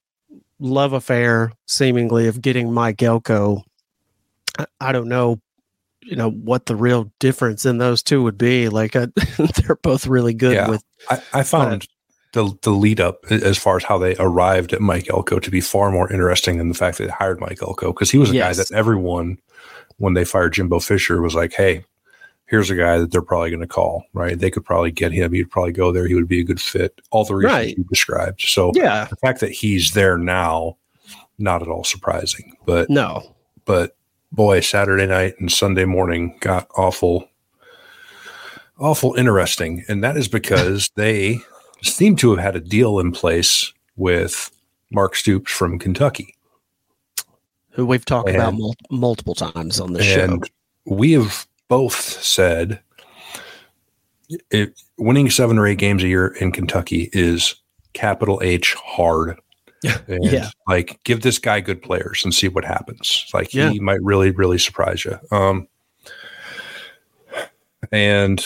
love 0.58 0.92
affair 0.92 1.52
seemingly 1.66 2.26
of 2.26 2.40
getting 2.40 2.72
Mike 2.72 3.02
Elko. 3.02 3.64
I, 4.58 4.66
I 4.80 4.92
don't 4.92 5.08
know, 5.08 5.40
you 6.02 6.16
know 6.16 6.30
what 6.30 6.66
the 6.66 6.76
real 6.76 7.10
difference 7.18 7.64
in 7.64 7.78
those 7.78 8.02
two 8.02 8.22
would 8.22 8.36
be. 8.36 8.68
Like 8.68 8.96
I, 8.96 9.06
they're 9.56 9.76
both 9.82 10.06
really 10.06 10.34
good. 10.34 10.54
Yeah. 10.54 10.68
With 10.68 10.84
I, 11.08 11.22
I 11.32 11.42
found 11.42 11.88
the 12.32 12.52
the 12.62 12.70
lead 12.70 13.00
up 13.00 13.24
as 13.30 13.58
far 13.58 13.76
as 13.76 13.84
how 13.84 13.98
they 13.98 14.14
arrived 14.16 14.72
at 14.72 14.80
Mike 14.80 15.08
Elko 15.10 15.38
to 15.38 15.50
be 15.50 15.60
far 15.60 15.90
more 15.90 16.12
interesting 16.12 16.58
than 16.58 16.68
the 16.68 16.74
fact 16.74 16.98
that 16.98 17.04
they 17.04 17.10
hired 17.10 17.40
Mike 17.40 17.62
Elko 17.62 17.92
because 17.92 18.10
he 18.10 18.18
was 18.18 18.30
a 18.30 18.34
yes. 18.34 18.56
guy 18.56 18.62
that 18.62 18.72
everyone 18.72 19.38
when 19.96 20.14
they 20.14 20.24
fired 20.24 20.54
Jimbo 20.54 20.80
Fisher 20.80 21.20
was 21.20 21.34
like, 21.34 21.52
hey, 21.52 21.84
here's 22.50 22.68
a 22.68 22.74
guy 22.74 22.98
that 22.98 23.12
they're 23.12 23.22
probably 23.22 23.48
going 23.48 23.60
to 23.60 23.66
call, 23.66 24.04
right? 24.12 24.38
They 24.38 24.50
could 24.50 24.64
probably 24.64 24.90
get 24.90 25.12
him. 25.12 25.32
He'd 25.32 25.50
probably 25.50 25.72
go 25.72 25.92
there. 25.92 26.06
He 26.08 26.14
would 26.14 26.28
be 26.28 26.40
a 26.40 26.44
good 26.44 26.60
fit. 26.60 27.00
All 27.10 27.24
the 27.24 27.36
reasons 27.36 27.54
right. 27.54 27.78
you 27.78 27.84
described. 27.84 28.42
So 28.42 28.72
yeah, 28.74 29.06
the 29.08 29.16
fact 29.16 29.40
that 29.40 29.52
he's 29.52 29.94
there 29.94 30.18
now, 30.18 30.76
not 31.38 31.62
at 31.62 31.68
all 31.68 31.84
surprising. 31.84 32.56
But 32.66 32.90
no, 32.90 33.34
but 33.64 33.96
boy, 34.32 34.60
Saturday 34.60 35.06
night 35.06 35.34
and 35.38 35.50
Sunday 35.50 35.84
morning 35.84 36.36
got 36.40 36.66
awful, 36.76 37.28
awful 38.78 39.14
interesting, 39.14 39.84
and 39.88 40.02
that 40.02 40.16
is 40.16 40.26
because 40.26 40.90
they 40.96 41.38
seem 41.82 42.16
to 42.16 42.30
have 42.30 42.40
had 42.40 42.56
a 42.56 42.60
deal 42.60 42.98
in 42.98 43.12
place 43.12 43.72
with 43.96 44.50
Mark 44.90 45.14
Stoops 45.14 45.52
from 45.52 45.78
Kentucky, 45.78 46.34
who 47.70 47.86
we've 47.86 48.04
talked 48.04 48.28
and, 48.28 48.38
about 48.38 48.54
mul- 48.54 48.76
multiple 48.90 49.36
times 49.36 49.78
on 49.78 49.92
the 49.92 50.02
show. 50.02 50.40
We 50.86 51.12
have 51.12 51.46
both 51.70 51.94
said 51.94 52.80
it, 54.50 54.78
winning 54.98 55.30
seven 55.30 55.56
or 55.56 55.66
eight 55.66 55.78
games 55.78 56.02
a 56.02 56.08
year 56.08 56.26
in 56.26 56.50
Kentucky 56.50 57.08
is 57.12 57.54
capital 57.92 58.40
H 58.42 58.74
hard. 58.74 59.38
And 60.08 60.24
yeah. 60.24 60.50
Like, 60.68 61.00
give 61.04 61.22
this 61.22 61.38
guy 61.38 61.60
good 61.60 61.80
players 61.80 62.22
and 62.24 62.34
see 62.34 62.48
what 62.48 62.64
happens. 62.64 63.24
Like, 63.32 63.54
yeah. 63.54 63.70
he 63.70 63.78
might 63.78 64.02
really, 64.02 64.30
really 64.32 64.58
surprise 64.58 65.04
you. 65.04 65.16
Um, 65.30 65.68
and 67.92 68.44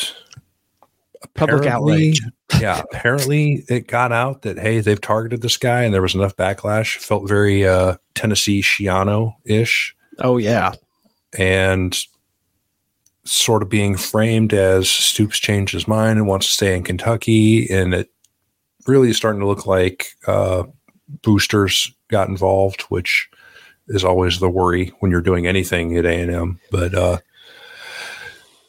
public 1.35 1.67
outrage. 1.67 2.21
yeah. 2.61 2.83
Apparently, 2.93 3.65
it 3.69 3.89
got 3.89 4.13
out 4.13 4.43
that, 4.43 4.59
hey, 4.59 4.81
they've 4.81 5.01
targeted 5.01 5.41
this 5.41 5.57
guy 5.57 5.83
and 5.83 5.95
there 5.95 6.03
was 6.03 6.15
enough 6.15 6.37
backlash. 6.37 6.99
Felt 6.99 7.27
very 7.27 7.67
uh, 7.67 7.97
Tennessee 8.15 8.61
Schiano 8.63 9.35
ish. 9.45 9.97
Oh, 10.19 10.37
yeah. 10.37 10.75
And 11.37 11.99
sort 13.25 13.63
of 13.63 13.69
being 13.69 13.97
framed 13.97 14.53
as 14.53 14.89
Stoops 14.89 15.39
changed 15.39 15.73
his 15.73 15.89
mind 15.89 16.19
and 16.19 16.29
wants 16.29 16.47
to 16.47 16.53
stay 16.53 16.77
in 16.77 16.83
Kentucky, 16.83 17.69
and 17.71 17.95
it 17.95 18.11
really 18.87 19.11
is 19.11 19.17
starting 19.17 19.41
to 19.41 19.47
look 19.47 19.67
like 19.67 20.09
uh, 20.27 20.65
boosters 21.23 21.93
got 22.09 22.29
involved, 22.29 22.83
which 22.83 23.29
is 23.89 24.05
always 24.05 24.39
the 24.39 24.49
worry 24.49 24.93
when 25.01 25.11
you're 25.11 25.21
doing 25.21 25.47
anything 25.47 25.97
at 25.97 26.07
A 26.07 26.21
and 26.21 26.31
M. 26.31 26.61
But 26.71 26.95
uh, 26.95 27.19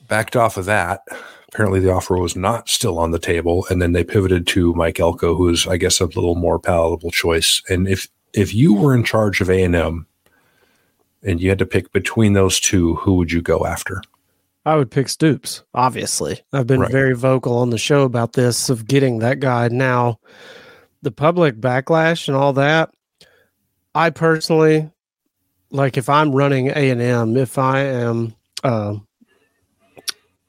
backed 0.08 0.36
off 0.36 0.58
of 0.58 0.66
that. 0.66 1.02
Apparently, 1.50 1.80
the 1.80 1.92
offer 1.92 2.18
was 2.18 2.36
not 2.36 2.68
still 2.68 3.00
on 3.00 3.12
the 3.12 3.20
table, 3.20 3.66
and 3.70 3.82
then 3.82 3.94
they 3.94 4.04
pivoted 4.04 4.46
to 4.48 4.74
Mike 4.74 5.00
Elko, 5.00 5.36
who's, 5.36 5.68
I 5.68 5.78
guess, 5.78 6.02
a 6.02 6.06
little 6.06 6.36
more 6.36 6.60
palatable 6.60 7.12
choice. 7.12 7.62
And 7.70 7.88
if 7.88 8.10
if 8.34 8.54
you 8.54 8.74
were 8.74 8.94
in 8.94 9.04
charge 9.06 9.40
of 9.40 9.50
A 9.50 9.64
and 9.64 9.76
M, 9.76 10.08
and 11.24 11.40
you 11.40 11.50
had 11.50 11.60
to 11.60 11.66
pick 11.66 11.94
between 11.94 12.34
those 12.34 12.60
two, 12.60 12.96
who 12.96 13.14
would 13.14 13.32
you 13.32 13.42
go 13.42 13.66
after? 13.66 14.02
I 14.66 14.76
would 14.76 14.90
pick 14.90 15.10
Stoops, 15.10 15.64
obviously. 15.74 16.42
I've 16.52 16.68
been 16.68 16.82
right. 16.82 16.92
very 16.92 17.16
vocal 17.16 17.58
on 17.58 17.70
the 17.70 17.78
show 17.78 18.02
about 18.04 18.34
this 18.34 18.70
of 18.70 18.88
getting 18.88 19.20
that 19.20 19.40
guy 19.40 19.68
now. 19.68 20.20
the 21.04 21.12
public 21.12 21.56
backlash 21.62 22.28
and 22.28 22.36
all 22.36 22.54
that, 22.54 22.90
I 23.94 24.10
personally 24.10 24.90
like 25.70 25.98
if 25.98 26.10
I'm 26.10 26.34
running 26.34 26.70
A 26.70 26.90
and 26.90 27.02
M, 27.02 27.38
if 27.38 27.60
I 27.60 27.82
am, 27.82 28.34
uh, 28.64 28.96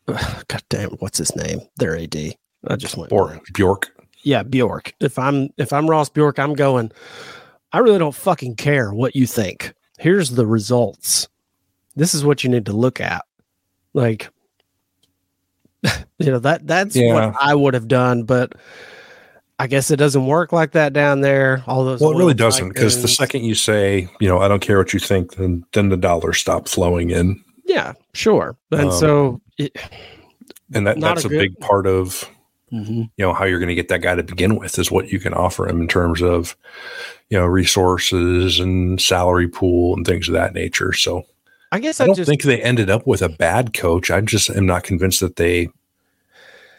God 0.06 0.62
damn, 0.70 0.90
what's 0.92 1.18
his 1.18 1.36
name? 1.36 1.60
Their 1.76 1.96
AD. 1.98 2.16
I 2.68 2.76
just 2.76 2.96
went 2.96 3.12
or 3.12 3.40
Bjork. 3.52 3.92
Yeah, 4.22 4.42
Bjork. 4.42 4.94
If 5.00 5.18
I'm 5.18 5.50
if 5.58 5.72
I'm 5.72 5.88
Ross 5.88 6.08
Bjork, 6.08 6.38
I'm 6.38 6.54
going. 6.54 6.90
I 7.72 7.78
really 7.80 7.98
don't 7.98 8.14
fucking 8.14 8.56
care 8.56 8.92
what 8.94 9.14
you 9.14 9.26
think. 9.26 9.74
Here's 9.98 10.30
the 10.30 10.46
results. 10.46 11.28
This 11.96 12.14
is 12.14 12.24
what 12.24 12.42
you 12.42 12.50
need 12.50 12.64
to 12.66 12.72
look 12.72 13.00
at. 13.00 13.24
Like, 13.96 14.28
you 16.18 16.30
know 16.30 16.38
that 16.38 16.66
that's 16.66 16.94
Yeah. 16.94 17.14
what 17.14 17.34
I 17.40 17.54
would 17.54 17.74
have 17.74 17.88
done, 17.88 18.24
but 18.24 18.52
I 19.58 19.66
guess 19.66 19.90
it 19.90 19.96
doesn't 19.96 20.26
work 20.26 20.52
like 20.52 20.72
that 20.72 20.92
down 20.92 21.22
there. 21.22 21.64
All 21.66 21.82
those 21.84 22.00
Well, 22.00 22.10
it 22.12 22.18
really 22.18 22.34
doesn't 22.34 22.68
because 22.68 23.00
the 23.00 23.08
second 23.08 23.44
you 23.44 23.54
say, 23.54 24.06
you 24.20 24.28
know, 24.28 24.38
I 24.38 24.48
don't 24.48 24.60
care 24.60 24.76
what 24.78 24.92
you 24.92 25.00
think, 25.00 25.36
then 25.36 25.64
then 25.72 25.88
the 25.88 25.96
dollars 25.96 26.38
stop 26.38 26.68
flowing 26.68 27.10
in, 27.10 27.42
yeah, 27.64 27.94
sure, 28.12 28.56
and 28.70 28.90
Um, 28.90 28.92
so 28.92 29.40
it, 29.56 29.74
and 30.74 30.86
that 30.86 31.00
that's 31.00 31.24
a 31.24 31.28
a, 31.28 31.30
good- 31.30 31.38
big 31.38 31.58
part 31.60 31.86
of 31.86 32.28
Mhm. 32.72 33.08
you 33.16 33.24
know 33.24 33.32
how 33.32 33.44
you're 33.44 33.60
going 33.60 33.68
to 33.68 33.74
get 33.76 33.88
that 33.88 34.02
guy 34.02 34.14
to 34.16 34.24
begin 34.24 34.56
with 34.56 34.76
is 34.78 34.90
what 34.90 35.10
you 35.12 35.20
can 35.20 35.32
offer 35.32 35.68
him 35.68 35.80
in 35.80 35.86
terms 35.88 36.20
of 36.20 36.56
you 37.30 37.38
know 37.38 37.46
resources 37.46 38.58
and 38.58 39.00
salary 39.00 39.46
pool 39.48 39.94
and 39.96 40.04
things 40.04 40.26
of 40.28 40.34
that 40.34 40.52
nature. 40.52 40.92
So 40.92 41.24
I 41.72 41.80
guess 41.80 42.00
I 42.00 42.04
I, 42.04 42.06
don't 42.06 42.16
just 42.16 42.28
think 42.28 42.42
they 42.42 42.62
ended 42.62 42.90
up 42.90 43.06
with 43.06 43.22
a 43.22 43.28
bad 43.28 43.74
coach. 43.74 44.10
I 44.10 44.20
just 44.20 44.50
am 44.50 44.66
not 44.66 44.84
convinced 44.84 45.20
that 45.20 45.36
they 45.36 45.68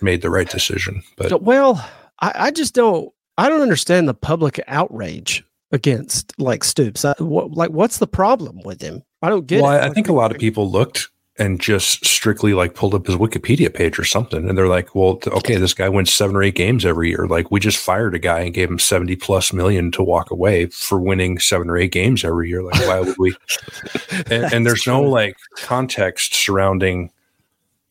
made 0.01 0.21
the 0.21 0.29
right 0.29 0.49
decision. 0.49 1.03
But 1.17 1.41
well, 1.41 1.87
I, 2.19 2.31
I 2.35 2.51
just 2.51 2.73
don't. 2.73 3.11
I 3.37 3.49
don't 3.49 3.61
understand 3.61 4.07
the 4.07 4.13
public 4.13 4.59
outrage 4.67 5.43
against 5.71 6.33
like 6.39 6.63
Stoops. 6.63 7.05
Uh, 7.05 7.13
I, 7.19 7.23
what, 7.23 7.51
like, 7.51 7.69
what's 7.71 7.99
the 7.99 8.07
problem 8.07 8.61
with 8.63 8.81
him? 8.81 9.03
I 9.21 9.29
don't 9.29 9.45
get 9.45 9.61
well, 9.61 9.71
it. 9.71 9.75
I, 9.75 9.79
I 9.79 9.85
Like, 9.87 9.95
think 9.95 10.09
a 10.09 10.13
lot 10.13 10.31
of 10.31 10.39
people 10.39 10.69
looked 10.71 11.09
and 11.39 11.59
just 11.59 12.05
strictly 12.05 12.53
like 12.53 12.73
pulled 12.73 12.95
up 12.95 13.05
his 13.05 13.15
Wikipedia 13.15 13.73
page 13.73 13.99
or 13.99 14.03
something, 14.03 14.47
and 14.47 14.57
they're 14.57 14.67
like, 14.67 14.95
"Well, 14.95 15.19
okay, 15.27 15.55
this 15.55 15.73
guy 15.73 15.89
wins 15.89 16.11
seven 16.11 16.35
or 16.35 16.43
eight 16.43 16.55
games 16.55 16.85
every 16.85 17.09
year. 17.09 17.27
Like, 17.27 17.51
we 17.51 17.59
just 17.59 17.77
fired 17.77 18.15
a 18.15 18.19
guy 18.19 18.39
and 18.39 18.53
gave 18.53 18.69
him 18.69 18.79
seventy 18.79 19.15
plus 19.15 19.53
million 19.53 19.91
to 19.91 20.03
walk 20.03 20.31
away 20.31 20.67
for 20.67 20.99
winning 20.99 21.39
seven 21.39 21.69
or 21.69 21.77
eight 21.77 21.91
games 21.91 22.23
every 22.23 22.49
year. 22.49 22.63
Like, 22.63 22.79
why 22.87 22.99
would 23.01 23.17
we?" 23.17 23.35
and, 24.31 24.53
and 24.53 24.65
there's 24.65 24.87
no 24.87 25.01
like 25.01 25.37
context 25.57 26.33
surrounding. 26.33 27.11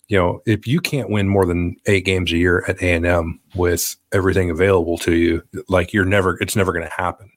You 0.09 0.19
know, 0.19 0.43
if 0.47 0.69
you 0.69 0.81
can't 0.81 1.11
win 1.11 1.29
more 1.29 1.47
than 1.47 1.77
eight 1.87 2.05
games 2.05 2.33
a 2.33 2.37
year 2.37 2.65
at 2.69 2.81
A 2.81 2.93
and 2.93 3.07
M 3.07 3.41
with 3.57 3.97
everything 4.13 4.51
available 4.51 4.99
to 4.99 5.15
you, 5.15 5.43
like 5.69 5.93
you're 5.93 6.05
never, 6.05 6.39
it's 6.41 6.55
never 6.55 6.73
going 6.73 6.85
to 6.85 6.93
happen. 6.93 7.29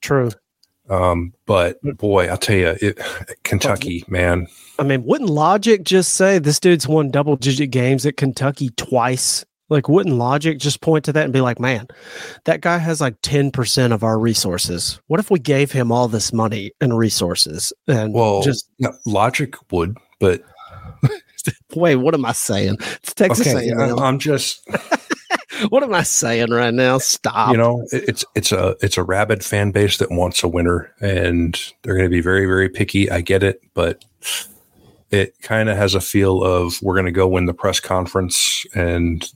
True. 0.00 0.30
Um, 0.88 1.34
but 1.46 1.80
boy, 1.98 2.28
I'll 2.28 2.38
tell 2.38 2.56
you, 2.56 2.76
it, 2.80 2.98
Kentucky, 3.42 4.04
man, 4.08 4.46
I 4.78 4.82
mean, 4.82 5.04
wouldn't 5.04 5.30
logic 5.30 5.84
just 5.84 6.14
say 6.14 6.38
this 6.38 6.58
dude's 6.58 6.88
won 6.88 7.10
double 7.10 7.36
digit 7.36 7.70
games 7.70 8.04
at 8.06 8.16
Kentucky 8.16 8.70
twice? 8.70 9.44
Like, 9.70 9.88
wouldn't 9.88 10.16
logic 10.16 10.58
just 10.58 10.80
point 10.80 11.04
to 11.06 11.12
that 11.12 11.24
and 11.24 11.32
be 11.32 11.40
like, 11.40 11.58
man, 11.58 11.88
that 12.44 12.60
guy 12.60 12.78
has 12.78 13.00
like 13.00 13.20
10% 13.22 13.92
of 13.92 14.02
our 14.02 14.18
resources. 14.18 15.00
What 15.06 15.20
if 15.20 15.30
we 15.30 15.38
gave 15.38 15.72
him 15.72 15.90
all 15.90 16.06
this 16.06 16.32
money 16.32 16.72
and 16.80 16.96
resources? 16.96 17.72
And 17.88 18.12
Well, 18.12 18.42
just 18.42 18.68
no, 18.78 18.92
logic 19.06 19.54
would, 19.72 19.96
but 20.20 20.42
wait, 21.74 21.96
what 21.96 22.14
am 22.14 22.26
I 22.26 22.32
saying? 22.32 22.76
It's 22.80 23.14
Texas 23.14 23.48
okay, 23.48 23.70
A&M. 23.70 23.98
I'm 23.98 24.18
just 24.18 24.68
What 25.68 25.82
am 25.82 25.94
I 25.94 26.02
saying 26.02 26.50
right 26.50 26.74
now? 26.74 26.98
Stop. 26.98 27.52
you 27.52 27.56
know 27.56 27.86
it's 27.92 28.24
it's 28.34 28.52
a 28.52 28.76
it's 28.80 28.98
a 28.98 29.02
rabid 29.02 29.44
fan 29.44 29.70
base 29.70 29.98
that 29.98 30.10
wants 30.10 30.42
a 30.42 30.48
winner, 30.48 30.92
and 31.00 31.58
they're 31.82 31.94
going 31.94 32.06
to 32.06 32.14
be 32.14 32.20
very 32.20 32.46
very 32.46 32.68
picky. 32.68 33.10
I 33.10 33.20
get 33.20 33.42
it, 33.42 33.62
but 33.72 34.04
it 35.14 35.40
kind 35.42 35.68
of 35.68 35.76
has 35.76 35.94
a 35.94 36.00
feel 36.00 36.42
of 36.42 36.80
we're 36.82 36.94
going 36.94 37.06
to 37.06 37.12
go 37.12 37.28
win 37.28 37.46
the 37.46 37.54
press 37.54 37.78
conference 37.80 38.66
and 38.74 39.30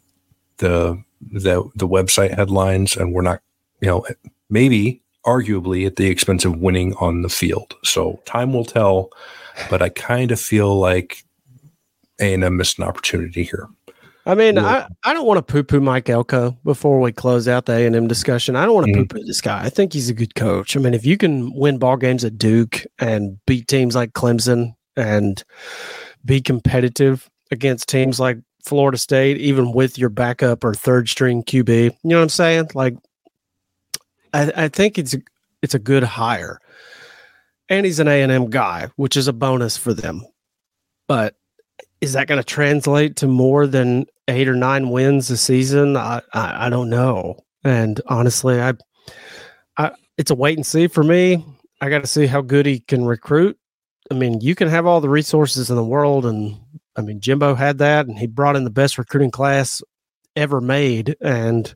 the 0.58 1.00
the 1.32 1.62
the 1.76 1.86
website 1.88 2.34
headlines, 2.34 2.96
and 2.96 3.12
we're 3.12 3.22
not 3.22 3.40
you 3.80 3.88
know 3.88 4.04
maybe 4.50 5.02
arguably 5.24 5.86
at 5.86 5.96
the 5.96 6.06
expense 6.06 6.44
of 6.44 6.56
winning 6.58 6.94
on 6.94 7.22
the 7.22 7.28
field. 7.28 7.74
So 7.84 8.20
time 8.24 8.52
will 8.52 8.64
tell, 8.64 9.10
but 9.70 9.82
I 9.82 9.88
kind 9.90 10.30
of 10.32 10.40
feel 10.40 10.78
like 10.78 11.24
A 12.20 12.34
and 12.34 12.42
M 12.42 12.56
missed 12.56 12.78
an 12.78 12.84
opportunity 12.84 13.44
here. 13.44 13.68
I 14.26 14.34
mean, 14.34 14.56
Yeah. 14.56 14.86
I, 15.04 15.10
I 15.10 15.14
don't 15.14 15.26
want 15.26 15.38
to 15.38 15.52
poo 15.52 15.62
poo 15.62 15.80
Mike 15.80 16.10
Elko 16.10 16.56
before 16.64 17.00
we 17.00 17.12
close 17.12 17.46
out 17.48 17.66
the 17.66 17.72
A 17.72 17.86
and 17.86 17.94
M 17.96 18.06
discussion. 18.08 18.56
I 18.56 18.64
don't 18.66 18.74
want 18.74 18.86
to 18.88 18.92
Mhm. 18.92 19.08
poo 19.08 19.18
poo 19.18 19.24
this 19.24 19.40
guy. 19.40 19.62
I 19.64 19.70
think 19.70 19.92
he's 19.92 20.10
a 20.10 20.14
good 20.14 20.34
coach. 20.34 20.76
I 20.76 20.80
mean, 20.80 20.92
if 20.94 21.06
you 21.06 21.16
can 21.16 21.52
win 21.54 21.78
ball 21.78 21.96
games 21.96 22.24
at 22.24 22.36
Duke 22.36 22.84
and 22.98 23.38
beat 23.46 23.68
teams 23.68 23.94
like 23.94 24.12
Clemson 24.12 24.74
and 24.98 25.42
be 26.24 26.40
competitive 26.40 27.30
against 27.50 27.88
teams 27.88 28.20
like 28.20 28.38
Florida 28.64 28.98
State, 28.98 29.38
even 29.38 29.72
with 29.72 29.96
your 29.96 30.10
backup 30.10 30.64
or 30.64 30.74
third 30.74 31.08
string 31.08 31.42
QB, 31.42 31.84
you 31.84 31.92
know 32.04 32.16
what 32.16 32.22
I'm 32.22 32.28
saying? 32.28 32.70
Like, 32.74 32.96
I, 34.34 34.52
I 34.64 34.68
think 34.68 34.98
it's 34.98 35.16
it's 35.62 35.74
a 35.74 35.78
good 35.78 36.02
hire, 36.02 36.60
and 37.68 37.86
he's 37.86 38.00
an 38.00 38.08
A 38.08 38.22
and 38.22 38.30
M 38.30 38.50
guy, 38.50 38.90
which 38.96 39.16
is 39.16 39.28
a 39.28 39.32
bonus 39.32 39.76
for 39.76 39.94
them. 39.94 40.26
But 41.06 41.36
is 42.00 42.12
that 42.12 42.26
going 42.26 42.40
to 42.40 42.44
translate 42.44 43.16
to 43.16 43.26
more 43.26 43.66
than 43.66 44.06
eight 44.28 44.48
or 44.48 44.54
nine 44.54 44.90
wins 44.90 45.30
a 45.30 45.36
season? 45.36 45.96
I, 45.96 46.20
I 46.34 46.66
I 46.66 46.70
don't 46.70 46.90
know. 46.90 47.38
And 47.64 48.00
honestly, 48.06 48.60
I 48.60 48.74
I 49.78 49.92
it's 50.18 50.30
a 50.30 50.34
wait 50.34 50.58
and 50.58 50.66
see 50.66 50.88
for 50.88 51.02
me. 51.02 51.44
I 51.80 51.88
got 51.88 52.00
to 52.00 52.08
see 52.08 52.26
how 52.26 52.42
good 52.42 52.66
he 52.66 52.80
can 52.80 53.04
recruit. 53.04 53.56
I 54.10 54.14
mean, 54.14 54.40
you 54.40 54.54
can 54.54 54.68
have 54.68 54.86
all 54.86 55.00
the 55.00 55.08
resources 55.08 55.70
in 55.70 55.76
the 55.76 55.84
world, 55.84 56.26
and 56.26 56.58
I 56.96 57.02
mean, 57.02 57.20
Jimbo 57.20 57.54
had 57.54 57.78
that, 57.78 58.06
and 58.06 58.18
he 58.18 58.26
brought 58.26 58.56
in 58.56 58.64
the 58.64 58.70
best 58.70 58.98
recruiting 58.98 59.30
class 59.30 59.82
ever 60.36 60.60
made, 60.60 61.16
and 61.20 61.74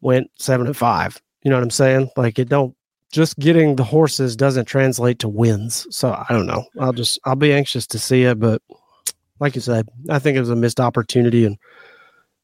went 0.00 0.30
seven 0.38 0.66
and 0.66 0.76
five. 0.76 1.20
You 1.42 1.50
know 1.50 1.56
what 1.56 1.62
I'm 1.62 1.70
saying? 1.70 2.10
Like 2.16 2.38
it 2.38 2.48
don't 2.48 2.74
just 3.12 3.38
getting 3.38 3.76
the 3.76 3.84
horses 3.84 4.36
doesn't 4.36 4.66
translate 4.66 5.20
to 5.20 5.28
wins. 5.28 5.86
So 5.90 6.12
I 6.12 6.26
don't 6.32 6.46
know. 6.46 6.66
I'll 6.78 6.92
just 6.92 7.18
I'll 7.24 7.36
be 7.36 7.52
anxious 7.52 7.86
to 7.88 7.98
see 7.98 8.24
it, 8.24 8.38
but 8.38 8.60
like 9.40 9.54
you 9.54 9.60
said, 9.60 9.88
I 10.08 10.18
think 10.18 10.36
it 10.36 10.40
was 10.40 10.50
a 10.50 10.56
missed 10.56 10.80
opportunity, 10.80 11.44
and 11.44 11.58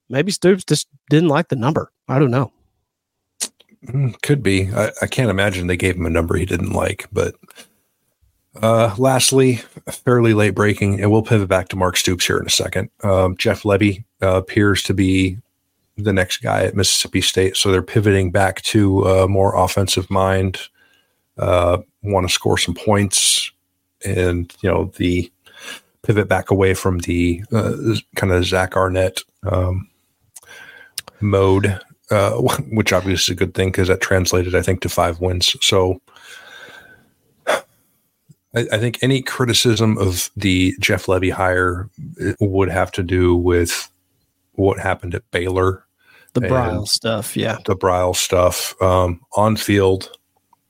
maybe 0.09 0.31
Stoops 0.31 0.65
just 0.65 0.89
didn't 1.11 1.29
like 1.29 1.49
the 1.49 1.57
number. 1.57 1.91
I 2.09 2.19
don't 2.19 2.31
know. 2.31 2.53
Mm, 3.87 4.21
Could 4.23 4.43
be. 4.43 4.71
I, 4.73 4.93
I 5.03 5.07
can't 5.07 5.31
imagine 5.31 5.67
they 5.67 5.77
gave 5.77 5.97
him 5.97 6.07
a 6.07 6.11
number 6.11 6.37
he 6.37 6.47
didn't 6.47 6.73
like. 6.73 7.09
But 7.13 7.35
uh, 8.61 8.95
lastly, 8.99 9.57
fairly 9.91 10.35
late 10.35 10.55
breaking, 10.55 11.01
and 11.01 11.11
we'll 11.11 11.23
pivot 11.23 11.49
back 11.49 11.69
to 11.69 11.77
Mark 11.77 11.97
Stoops 11.97 12.27
here 12.27 12.39
in 12.39 12.47
a 12.47 12.51
second. 12.51 12.91
Um, 13.03 13.37
Jeff 13.37 13.63
Lebby 13.63 14.05
uh, 14.23 14.37
appears 14.37 14.83
to 14.85 14.95
be 14.95 15.39
the 15.97 16.13
next 16.13 16.39
guy 16.39 16.65
at 16.65 16.77
Mississippi 16.77 17.21
State, 17.21 17.57
so 17.57 17.71
they're 17.71 17.83
pivoting 17.83 18.31
back 18.31 18.63
to 18.63 19.05
a 19.05 19.29
more 19.29 19.57
offensive 19.57 20.11
mind. 20.11 20.59
Uh, 21.39 21.79
Want 22.05 22.27
to 22.27 22.33
score 22.33 22.59
some 22.59 22.75
points, 22.75 23.53
and 24.05 24.53
you 24.61 24.69
know 24.69 24.93
the 24.97 25.31
pivot 26.03 26.29
back 26.29 26.51
away 26.51 26.75
from 26.75 26.99
the 26.99 27.45
uh, 27.53 27.95
kind 28.17 28.33
of 28.33 28.45
Zach 28.45 28.77
Arnett 28.77 29.23
um, 29.45 29.89
mode 31.21 31.81
uh, 32.13 32.33
which 32.71 32.93
obviously 32.93 33.33
is 33.33 33.37
a 33.37 33.39
good 33.39 33.55
thing 33.55 33.69
because 33.69 33.89
that 33.89 34.01
translated, 34.01 34.55
I 34.55 34.63
think, 34.63 34.83
to 34.83 34.89
five 34.89 35.21
wins. 35.21 35.57
So 35.61 36.01
I 38.55 38.79
think 38.79 38.99
any 39.03 39.23
criticism 39.23 39.97
of 39.99 40.31
the 40.37 40.75
Jeff 40.79 41.07
Lebby 41.07 41.33
hire 41.33 41.89
uh, 42.21 42.33
would 42.41 42.69
have 42.71 42.93
to 42.93 43.03
do 43.03 43.35
with 43.35 43.91
what 44.53 44.79
happened 44.79 45.15
at 45.15 45.29
Baylor, 45.31 45.85
The 46.35 46.43
And- 46.43 46.49
Brile 46.51 46.87
stuff, 46.87 47.37
yeah. 47.37 47.59
the 47.65 47.75
Brile 47.75 48.13
stuff 48.15 48.75
um, 48.83 49.21
on 49.37 49.57
field. 49.57 50.11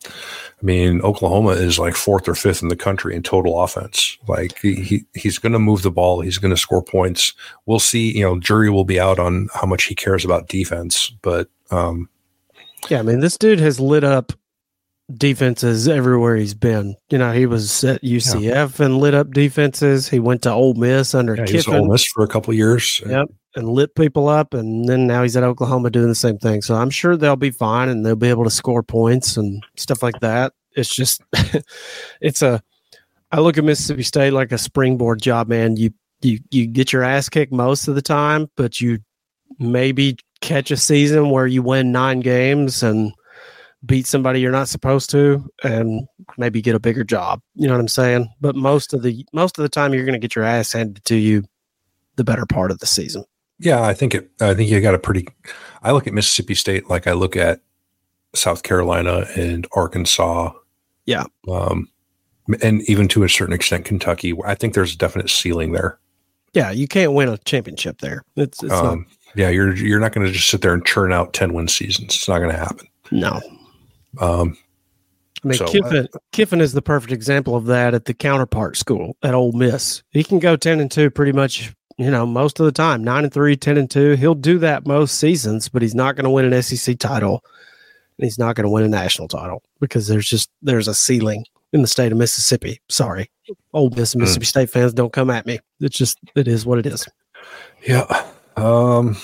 I 0.06 0.64
mean, 0.64 1.00
Oklahoma 1.02 1.50
is 1.50 1.78
like 1.80 1.96
fourth 1.96 2.28
or 2.28 2.36
fifth 2.36 2.62
in 2.62 2.68
the 2.68 2.76
country 2.76 3.16
in 3.16 3.22
total 3.24 3.60
offense. 3.60 4.16
Like 4.28 4.56
he, 4.60 4.74
he 4.76 5.04
he's 5.14 5.38
going 5.38 5.52
to 5.52 5.58
move 5.58 5.82
the 5.82 5.90
ball. 5.90 6.20
He's 6.20 6.38
going 6.38 6.54
to 6.54 6.60
score 6.60 6.82
points. 6.84 7.32
We'll 7.66 7.80
see. 7.80 8.16
You 8.16 8.22
know, 8.24 8.38
jury 8.38 8.70
will 8.70 8.84
be 8.84 9.00
out 9.00 9.18
on 9.18 9.48
how 9.54 9.66
much 9.66 9.84
he 9.84 9.96
cares 9.96 10.24
about 10.24 10.46
defense. 10.48 11.10
But 11.22 11.48
um, 11.72 12.08
Yeah, 12.88 13.00
I 13.00 13.02
mean, 13.02 13.18
this 13.20 13.36
dude 13.36 13.58
has 13.58 13.80
lit 13.80 14.04
up 14.04 14.32
defenses 15.16 15.88
everywhere 15.88 16.36
he's 16.36 16.54
been. 16.54 16.94
You 17.10 17.18
know, 17.18 17.32
he 17.32 17.46
was 17.46 17.84
at 17.84 18.02
UCF 18.02 18.80
and 18.80 18.98
lit 18.98 19.14
up 19.14 19.32
defenses. 19.32 20.08
He 20.08 20.18
went 20.18 20.42
to 20.42 20.52
Ole 20.52 20.74
Miss 20.74 21.14
under 21.14 21.34
yeah, 21.34 21.46
he 21.46 21.54
was 21.54 21.64
Kiffin 21.64 21.80
Ole 21.80 21.88
Miss 21.88 22.06
for 22.06 22.24
a 22.24 22.28
couple 22.28 22.50
of 22.50 22.56
years. 22.56 23.02
Yep. 23.06 23.28
and 23.56 23.68
lit 23.68 23.94
people 23.94 24.28
up, 24.28 24.54
and 24.54 24.88
then 24.88 25.06
now 25.06 25.22
he's 25.22 25.36
at 25.36 25.42
Oklahoma 25.42 25.90
doing 25.90 26.08
the 26.08 26.14
same 26.14 26.38
thing. 26.38 26.62
So 26.62 26.74
I'm 26.74 26.90
sure 26.90 27.16
they'll 27.16 27.36
be 27.36 27.50
fine 27.50 27.88
and 27.88 28.04
they'll 28.04 28.16
be 28.16 28.28
able 28.28 28.44
to 28.44 28.50
score 28.50 28.82
points 28.82 29.36
and 29.36 29.64
stuff 29.76 30.02
like 30.02 30.18
that. 30.20 30.52
It's 30.74 30.94
just, 30.94 31.22
it's 32.20 32.42
a. 32.42 32.62
I 33.30 33.40
look 33.40 33.56
at 33.56 33.64
Mississippi 33.64 34.02
State 34.02 34.32
like 34.32 34.52
a 34.52 34.58
springboard 34.58 35.20
job, 35.22 35.48
man. 35.48 35.76
You 35.76 35.90
you 36.22 36.38
you 36.50 36.66
get 36.66 36.92
your 36.92 37.02
ass 37.02 37.28
kicked 37.28 37.52
most 37.52 37.88
of 37.88 37.94
the 37.94 38.02
time, 38.02 38.50
but 38.56 38.80
you 38.80 38.98
maybe 39.58 40.16
catch 40.40 40.70
a 40.70 40.76
season 40.76 41.30
where 41.30 41.46
you 41.46 41.62
win 41.62 41.92
nine 41.92 42.20
games 42.20 42.82
and 42.82 43.12
beat 43.84 44.06
somebody 44.06 44.40
you're 44.40 44.52
not 44.52 44.68
supposed 44.68 45.10
to 45.10 45.44
and 45.64 46.06
maybe 46.36 46.62
get 46.62 46.74
a 46.74 46.80
bigger 46.80 47.04
job. 47.04 47.40
You 47.54 47.66
know 47.66 47.74
what 47.74 47.80
I'm 47.80 47.88
saying? 47.88 48.28
But 48.40 48.54
most 48.54 48.94
of 48.94 49.02
the 49.02 49.24
most 49.32 49.58
of 49.58 49.62
the 49.62 49.68
time 49.68 49.92
you're 49.92 50.04
going 50.04 50.14
to 50.14 50.20
get 50.20 50.36
your 50.36 50.44
ass 50.44 50.72
handed 50.72 51.04
to 51.04 51.16
you 51.16 51.44
the 52.16 52.24
better 52.24 52.46
part 52.46 52.70
of 52.70 52.78
the 52.78 52.86
season. 52.86 53.24
Yeah, 53.58 53.82
I 53.82 53.94
think 53.94 54.14
it 54.14 54.30
I 54.40 54.54
think 54.54 54.70
you 54.70 54.80
got 54.80 54.94
a 54.94 54.98
pretty 54.98 55.26
I 55.82 55.92
look 55.92 56.06
at 56.06 56.14
Mississippi 56.14 56.54
State 56.54 56.88
like 56.88 57.06
I 57.06 57.12
look 57.12 57.36
at 57.36 57.60
South 58.34 58.62
Carolina 58.62 59.26
and 59.36 59.66
Arkansas. 59.72 60.52
Yeah. 61.06 61.24
Um 61.48 61.88
and 62.60 62.82
even 62.88 63.08
to 63.08 63.24
a 63.24 63.28
certain 63.28 63.54
extent 63.54 63.84
Kentucky. 63.84 64.34
I 64.44 64.54
think 64.54 64.74
there's 64.74 64.94
a 64.94 64.98
definite 64.98 65.30
ceiling 65.30 65.72
there. 65.72 65.98
Yeah, 66.54 66.70
you 66.70 66.86
can't 66.86 67.14
win 67.14 67.28
a 67.28 67.38
championship 67.38 68.00
there. 68.00 68.22
It's, 68.36 68.62
it's 68.62 68.72
um, 68.72 68.84
not 68.84 69.06
yeah, 69.34 69.48
you're 69.48 69.74
you're 69.74 70.00
not 70.00 70.12
going 70.12 70.26
to 70.26 70.32
just 70.32 70.50
sit 70.50 70.60
there 70.60 70.74
and 70.74 70.84
churn 70.84 71.12
out 71.12 71.32
10 71.32 71.54
win 71.54 71.66
seasons. 71.66 72.14
It's 72.14 72.28
not 72.28 72.38
going 72.38 72.50
to 72.50 72.58
happen. 72.58 72.86
No. 73.10 73.40
Um, 74.20 74.56
I 75.44 75.48
mean, 75.48 75.58
so, 75.58 75.66
Kiffin, 75.66 76.08
uh, 76.12 76.18
Kiffin 76.30 76.60
is 76.60 76.72
the 76.72 76.82
perfect 76.82 77.12
example 77.12 77.56
of 77.56 77.66
that 77.66 77.94
at 77.94 78.04
the 78.04 78.14
counterpart 78.14 78.76
school 78.76 79.16
at 79.22 79.34
Ole 79.34 79.52
Miss. 79.52 80.02
He 80.10 80.22
can 80.22 80.38
go 80.38 80.56
10 80.56 80.78
and 80.80 80.90
2 80.90 81.10
pretty 81.10 81.32
much, 81.32 81.72
you 81.98 82.10
know, 82.10 82.24
most 82.24 82.60
of 82.60 82.66
the 82.66 82.72
time 82.72 83.02
9 83.02 83.24
and 83.24 83.32
3, 83.32 83.56
10 83.56 83.76
and 83.76 83.90
2. 83.90 84.12
He'll 84.12 84.34
do 84.34 84.58
that 84.60 84.86
most 84.86 85.18
seasons, 85.18 85.68
but 85.68 85.82
he's 85.82 85.94
not 85.94 86.14
going 86.14 86.24
to 86.24 86.30
win 86.30 86.52
an 86.52 86.62
SEC 86.62 86.98
title 86.98 87.42
and 88.18 88.24
he's 88.24 88.38
not 88.38 88.54
going 88.54 88.64
to 88.64 88.70
win 88.70 88.84
a 88.84 88.88
national 88.88 89.28
title 89.28 89.62
because 89.80 90.06
there's 90.06 90.28
just 90.28 90.50
there's 90.62 90.88
a 90.88 90.94
ceiling 90.94 91.44
in 91.72 91.82
the 91.82 91.88
state 91.88 92.12
of 92.12 92.18
Mississippi. 92.18 92.80
Sorry. 92.88 93.30
Ole 93.72 93.90
Miss 93.90 94.12
hmm. 94.12 94.20
Mississippi 94.20 94.44
mm. 94.44 94.48
State 94.48 94.70
fans 94.70 94.94
don't 94.94 95.12
come 95.12 95.30
at 95.30 95.46
me. 95.46 95.58
It's 95.80 95.96
just 95.96 96.18
it 96.36 96.46
is 96.46 96.64
what 96.64 96.78
it 96.78 96.86
is. 96.86 97.08
Yeah. 97.84 98.26
Um 98.56 99.16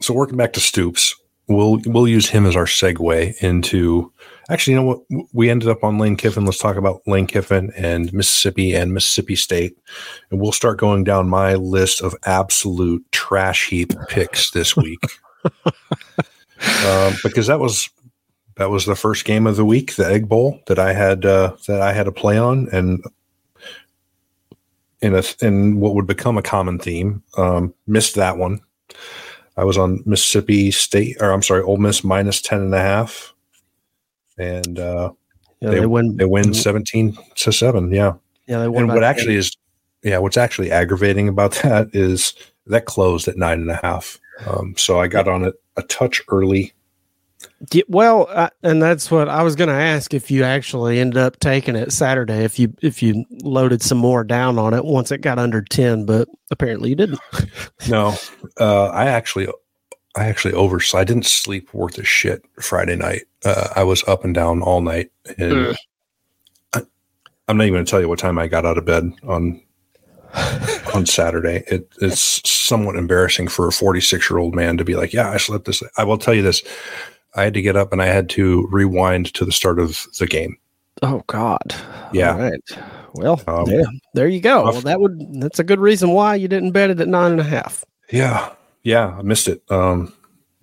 so 0.00 0.14
working 0.14 0.36
back 0.36 0.52
to 0.54 0.60
Stoops, 0.60 1.14
we'll 1.48 1.80
we'll 1.86 2.08
use 2.08 2.28
him 2.28 2.46
as 2.46 2.56
our 2.56 2.64
segue 2.64 3.36
into 3.42 4.12
actually 4.50 4.74
you 4.74 4.80
know 4.80 4.86
what? 4.86 5.28
We 5.32 5.50
ended 5.50 5.68
up 5.68 5.84
on 5.84 5.98
lane 5.98 6.16
kiffin. 6.16 6.44
Let's 6.44 6.58
talk 6.58 6.76
about 6.76 7.02
lane 7.06 7.26
kiffin 7.26 7.72
and 7.76 8.12
mississippi 8.12 8.74
and 8.74 8.92
mississippi 8.92 9.36
state. 9.36 9.76
And 10.30 10.40
we'll 10.40 10.52
start 10.52 10.78
going 10.78 11.04
down 11.04 11.28
my 11.28 11.54
list 11.54 12.02
of 12.02 12.14
absolute 12.24 13.04
trash 13.12 13.68
heap 13.68 13.92
picks 14.08 14.50
this 14.50 14.76
week. 14.76 15.04
Uh, 16.60 17.12
because 17.22 17.46
that 17.46 17.60
was 17.60 17.88
that 18.56 18.70
was 18.70 18.86
the 18.86 18.96
first 18.96 19.24
game 19.24 19.46
of 19.46 19.56
the 19.56 19.64
week 19.64 19.96
the 19.96 20.06
egg 20.06 20.28
bowl 20.28 20.58
that 20.66 20.78
i 20.78 20.94
had 20.94 21.26
uh, 21.26 21.54
that 21.68 21.82
i 21.82 21.92
had 21.92 22.04
to 22.04 22.12
play 22.12 22.38
on 22.38 22.68
and 22.72 23.04
in 25.02 25.14
a 25.14 25.22
in 25.40 25.78
what 25.80 25.94
would 25.94 26.06
become 26.06 26.38
a 26.38 26.42
common 26.42 26.78
theme. 26.78 27.22
Um, 27.36 27.74
missed 27.86 28.14
that 28.16 28.38
one 28.38 28.60
I 29.56 29.64
was 29.64 29.78
on 29.78 30.02
Mississippi 30.04 30.70
State, 30.70 31.16
or 31.20 31.30
I'm 31.30 31.42
sorry, 31.42 31.62
Ole 31.62 31.78
Miss 31.78 32.04
minus 32.04 32.42
10 32.42 32.60
and 32.60 32.74
a 32.74 32.80
half. 32.80 33.34
And 34.38 34.78
uh, 34.78 35.12
yeah, 35.60 35.70
they, 35.70 35.80
they, 35.80 35.86
win. 35.86 36.16
They 36.16 36.26
win 36.26 36.52
17 36.52 37.16
to 37.36 37.52
7. 37.52 37.90
Yeah. 37.92 38.14
Yeah. 38.46 38.60
They 38.60 38.68
win 38.68 38.84
and 38.84 38.92
what 38.92 39.04
actually 39.04 39.36
is, 39.36 39.56
yeah, 40.02 40.18
what's 40.18 40.36
actually 40.36 40.70
aggravating 40.70 41.28
about 41.28 41.52
that 41.62 41.88
is 41.94 42.34
that 42.66 42.84
closed 42.84 43.28
at 43.28 43.36
nine 43.36 43.60
and 43.60 43.70
a 43.70 43.80
half. 43.82 44.20
Um, 44.46 44.74
so 44.76 45.00
I 45.00 45.08
got 45.08 45.28
on 45.28 45.44
it 45.44 45.54
a 45.76 45.82
touch 45.82 46.22
early 46.28 46.74
yeah, 47.72 47.82
well, 47.88 48.26
uh, 48.30 48.50
and 48.62 48.82
that's 48.82 49.10
what 49.10 49.28
I 49.28 49.42
was 49.42 49.56
going 49.56 49.68
to 49.68 49.74
ask 49.74 50.14
if 50.14 50.30
you 50.30 50.44
actually 50.44 51.00
ended 51.00 51.18
up 51.18 51.38
taking 51.40 51.76
it 51.76 51.92
Saturday 51.92 52.44
if 52.44 52.58
you 52.58 52.74
if 52.82 53.02
you 53.02 53.24
loaded 53.42 53.82
some 53.82 53.98
more 53.98 54.24
down 54.24 54.58
on 54.58 54.74
it 54.74 54.84
once 54.84 55.10
it 55.10 55.20
got 55.20 55.38
under 55.38 55.62
10, 55.62 56.06
but 56.06 56.28
apparently 56.50 56.90
you 56.90 56.96
didn't. 56.96 57.20
no. 57.88 58.14
Uh, 58.58 58.86
I 58.86 59.06
actually 59.06 59.48
I 60.16 60.26
actually 60.26 60.54
over 60.54 60.80
I 60.94 61.04
didn't 61.04 61.26
sleep 61.26 61.72
worth 61.74 61.98
a 61.98 62.04
shit 62.04 62.44
Friday 62.60 62.96
night. 62.96 63.22
Uh, 63.44 63.68
I 63.76 63.84
was 63.84 64.02
up 64.04 64.24
and 64.24 64.34
down 64.34 64.62
all 64.62 64.80
night 64.80 65.10
and 65.38 65.76
I, 66.72 66.82
am 67.48 67.56
not 67.56 67.64
even 67.64 67.74
going 67.74 67.84
to 67.84 67.90
tell 67.90 68.00
you 68.00 68.08
what 68.08 68.18
time 68.18 68.38
I 68.38 68.46
got 68.46 68.66
out 68.66 68.78
of 68.78 68.84
bed 68.84 69.12
on 69.24 69.62
on 70.94 71.06
Saturday. 71.06 71.64
It, 71.66 71.88
it's 72.00 72.48
somewhat 72.48 72.96
embarrassing 72.96 73.48
for 73.48 73.68
a 73.68 73.72
46 73.72 74.30
year 74.30 74.38
old 74.38 74.54
man 74.54 74.76
to 74.76 74.84
be 74.84 74.94
like, 74.96 75.12
"Yeah, 75.12 75.30
I 75.30 75.36
slept 75.36 75.64
this." 75.64 75.82
I 75.96 76.04
will 76.04 76.18
tell 76.18 76.34
you 76.34 76.42
this: 76.42 76.62
I 77.36 77.44
had 77.44 77.54
to 77.54 77.62
get 77.62 77.76
up 77.76 77.92
and 77.92 78.02
I 78.02 78.06
had 78.06 78.28
to 78.30 78.66
rewind 78.70 79.32
to 79.34 79.44
the 79.44 79.52
start 79.52 79.78
of 79.78 80.06
the 80.18 80.26
game. 80.26 80.56
Oh 81.02 81.22
God. 81.26 81.74
Yeah. 82.12 82.32
All 82.32 82.40
right. 82.40 82.78
Well, 83.14 83.42
um, 83.46 83.66
yeah, 83.68 83.84
there 84.14 84.28
you 84.28 84.40
go. 84.40 84.64
Well, 84.64 84.80
that 84.82 85.00
would 85.00 85.40
that's 85.40 85.58
a 85.58 85.64
good 85.64 85.80
reason 85.80 86.10
why 86.10 86.34
you 86.34 86.48
didn't 86.48 86.72
bet 86.72 86.90
it 86.90 87.00
at 87.00 87.08
nine 87.08 87.32
and 87.32 87.40
a 87.40 87.44
half. 87.44 87.84
Yeah. 88.10 88.52
Yeah. 88.82 89.16
I 89.18 89.22
missed 89.22 89.48
it. 89.48 89.62
Um 89.70 90.12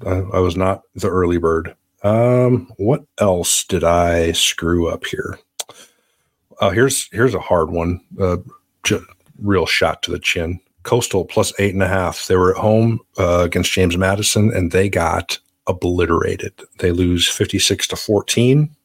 I, 0.06 0.16
I 0.34 0.40
was 0.40 0.56
not 0.56 0.84
the 0.96 1.10
early 1.10 1.38
bird. 1.38 1.76
Um, 2.04 2.72
what 2.78 3.04
else 3.20 3.64
did 3.64 3.84
I 3.84 4.34
screw 4.34 4.90
up 4.90 5.06
here? 5.06 5.40
Uh, 6.60 6.70
here's 6.72 7.08
here's 7.12 7.34
a 7.34 7.40
hard 7.40 7.72
one. 7.72 8.02
Uh, 8.20 8.38
j- 8.84 9.00
real 9.40 9.66
shot 9.66 10.04
to 10.04 10.12
the 10.12 10.20
chin. 10.20 10.60
Coastal 10.84 11.26
plus 11.26 11.54
eight 11.60 11.74
and 11.74 11.84
a 11.84 11.88
half. 11.88 12.28
They 12.28 12.36
were 12.36 12.52
at 12.52 12.62
home 12.62 13.00
uh, 13.18 13.40
against 13.40 13.72
James 13.72 13.98
Madison, 13.98 14.54
and 14.54 14.72
they 14.72 14.90
got 14.90 15.40
obliterated. 15.68 16.54
They 16.80 16.92
lose 16.92 17.28
56 17.28 17.88
to 17.88 17.96
14. 17.96 18.76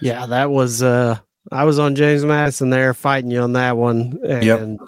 Yeah, 0.00 0.26
that 0.26 0.50
was 0.50 0.82
uh 0.82 1.18
I 1.52 1.64
was 1.64 1.78
on 1.78 1.94
James 1.94 2.24
Madison 2.24 2.70
there 2.70 2.94
fighting 2.94 3.30
you 3.30 3.40
on 3.40 3.52
that 3.54 3.76
one. 3.76 4.18
And 4.26 4.44
yep. 4.44 4.78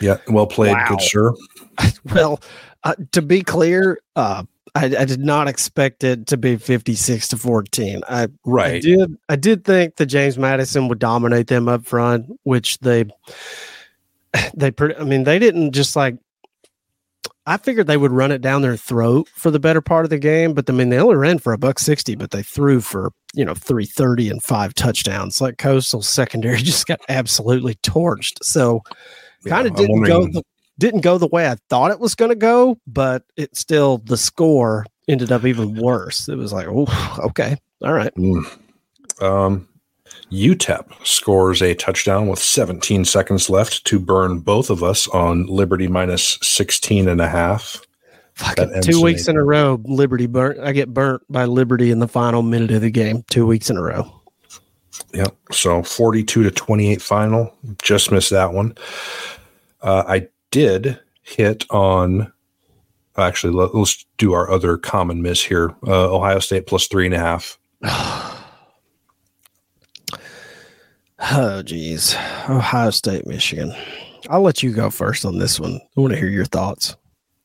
Yeah, 0.00 0.16
well 0.28 0.46
played, 0.46 0.72
wow. 0.72 0.86
good 0.88 1.02
sir. 1.02 1.32
well, 2.14 2.40
uh, 2.84 2.94
to 3.12 3.22
be 3.22 3.42
clear, 3.42 3.98
uh 4.14 4.44
I, 4.74 4.84
I, 4.84 5.04
did 5.06 5.20
not 5.20 5.48
expect 5.48 6.04
it 6.04 6.26
to 6.26 6.36
be 6.36 6.56
56 6.56 7.28
to 7.28 7.38
14. 7.38 8.02
I 8.08 8.28
right. 8.44 8.74
I 8.74 8.80
did 8.80 9.16
I 9.30 9.36
did 9.36 9.64
think 9.64 9.96
that 9.96 10.06
James 10.06 10.36
Madison 10.36 10.88
would 10.88 10.98
dominate 10.98 11.46
them 11.46 11.66
up 11.66 11.86
front, 11.86 12.26
which 12.42 12.78
they 12.80 13.06
they 14.54 14.70
pretty, 14.70 14.96
I 14.96 15.04
mean 15.04 15.24
they 15.24 15.38
didn't 15.38 15.72
just 15.72 15.96
like 15.96 16.16
I 17.46 17.56
figured 17.56 17.86
they 17.86 17.96
would 17.96 18.12
run 18.12 18.32
it 18.32 18.40
down 18.40 18.62
their 18.62 18.76
throat 18.76 19.28
for 19.34 19.50
the 19.50 19.60
better 19.60 19.80
part 19.80 20.04
of 20.04 20.10
the 20.10 20.18
game, 20.18 20.52
but 20.52 20.68
I 20.68 20.72
mean 20.72 20.88
they 20.88 20.98
only 20.98 21.16
ran 21.16 21.38
for 21.38 21.52
a 21.52 21.58
buck 21.58 21.78
sixty, 21.78 22.14
but 22.14 22.30
they 22.30 22.42
threw 22.42 22.80
for 22.80 23.12
you 23.34 23.44
know 23.44 23.54
three 23.54 23.86
thirty 23.86 24.28
and 24.28 24.42
five 24.42 24.74
touchdowns. 24.74 25.40
Like 25.40 25.58
Coastal 25.58 26.02
secondary 26.02 26.58
just 26.62 26.86
got 26.86 27.00
absolutely 27.08 27.74
torched. 27.76 28.38
So 28.42 28.82
kind 29.46 29.66
of 29.66 29.76
didn't 29.76 30.02
go 30.02 30.26
the, 30.26 30.42
didn't 30.78 31.00
go 31.00 31.18
the 31.18 31.28
way 31.28 31.48
I 31.48 31.56
thought 31.68 31.90
it 31.90 32.00
was 32.00 32.14
going 32.14 32.30
to 32.30 32.36
go, 32.36 32.78
but 32.86 33.22
it 33.36 33.56
still 33.56 33.98
the 33.98 34.16
score 34.16 34.84
ended 35.08 35.32
up 35.32 35.44
even 35.44 35.74
worse. 35.74 36.28
It 36.28 36.36
was 36.36 36.52
like, 36.52 36.66
oh, 36.68 37.18
okay, 37.26 37.56
all 37.82 37.92
right. 37.92 38.14
Mm. 38.16 38.58
Um, 39.22 39.68
UTEP 40.30 41.06
scores 41.06 41.62
a 41.62 41.74
touchdown 41.74 42.26
with 42.26 42.38
17 42.38 43.04
seconds 43.04 43.48
left 43.48 43.84
to 43.84 43.98
burn 43.98 44.40
both 44.40 44.70
of 44.70 44.82
us 44.82 45.06
on 45.08 45.46
Liberty 45.46 45.86
minus 45.86 46.38
16 46.42 47.08
and 47.08 47.20
a 47.20 47.28
half. 47.28 47.82
Fucking 48.34 48.82
two 48.82 49.00
weeks 49.00 49.28
in 49.28 49.36
a 49.36 49.44
row, 49.44 49.80
Liberty 49.84 50.26
burnt. 50.26 50.58
I 50.60 50.72
get 50.72 50.92
burnt 50.92 51.22
by 51.30 51.44
Liberty 51.46 51.90
in 51.90 52.00
the 52.00 52.08
final 52.08 52.42
minute 52.42 52.70
of 52.70 52.82
the 52.82 52.90
game. 52.90 53.24
Two 53.30 53.46
weeks 53.46 53.70
in 53.70 53.78
a 53.78 53.82
row. 53.82 54.12
Yep. 55.14 55.34
So 55.52 55.82
42 55.82 56.42
to 56.42 56.50
28 56.50 57.00
final. 57.00 57.54
Just 57.80 58.12
missed 58.12 58.30
that 58.30 58.52
one. 58.52 58.76
Uh, 59.80 60.04
I 60.06 60.28
did 60.50 60.98
hit 61.22 61.64
on. 61.70 62.32
Actually, 63.16 63.54
let, 63.54 63.74
us 63.74 64.04
do 64.18 64.34
our 64.34 64.50
other 64.50 64.76
common 64.76 65.22
miss 65.22 65.42
here. 65.42 65.74
Uh, 65.86 66.14
Ohio 66.14 66.38
State 66.38 66.66
plus 66.66 66.88
three 66.88 67.06
and 67.06 67.14
a 67.14 67.18
half. 67.18 67.58
Oh, 71.18 71.62
geez. 71.62 72.14
Ohio 72.48 72.90
State, 72.90 73.26
Michigan. 73.26 73.74
I'll 74.28 74.42
let 74.42 74.62
you 74.62 74.72
go 74.72 74.90
first 74.90 75.24
on 75.24 75.38
this 75.38 75.58
one. 75.58 75.80
I 75.96 76.00
want 76.00 76.12
to 76.12 76.18
hear 76.18 76.28
your 76.28 76.44
thoughts. 76.44 76.96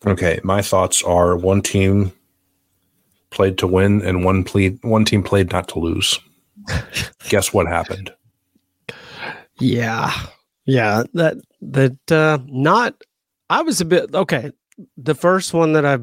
Okay. 0.06 0.40
My 0.44 0.62
thoughts 0.62 1.04
are 1.04 1.36
one 1.38 1.62
team 1.62 2.12
played 3.30 3.58
to 3.60 3.68
win 3.68 4.02
and 4.02 4.26
one 4.26 4.44
one 4.82 5.06
team 5.06 5.24
played 5.24 5.52
not 5.52 5.68
to 5.70 5.80
lose. 5.80 6.20
Guess 7.30 7.54
what 7.54 7.68
happened? 7.68 8.14
Yeah. 9.60 10.12
Yeah. 10.66 11.04
That 11.14 11.38
that 11.62 12.12
uh 12.12 12.40
not 12.48 12.96
I 13.50 13.62
was 13.62 13.80
a 13.80 13.86
bit 13.86 14.14
okay. 14.14 14.52
The 14.98 15.16
first 15.16 15.54
one 15.54 15.74
that 15.74 15.86
I 15.86 16.00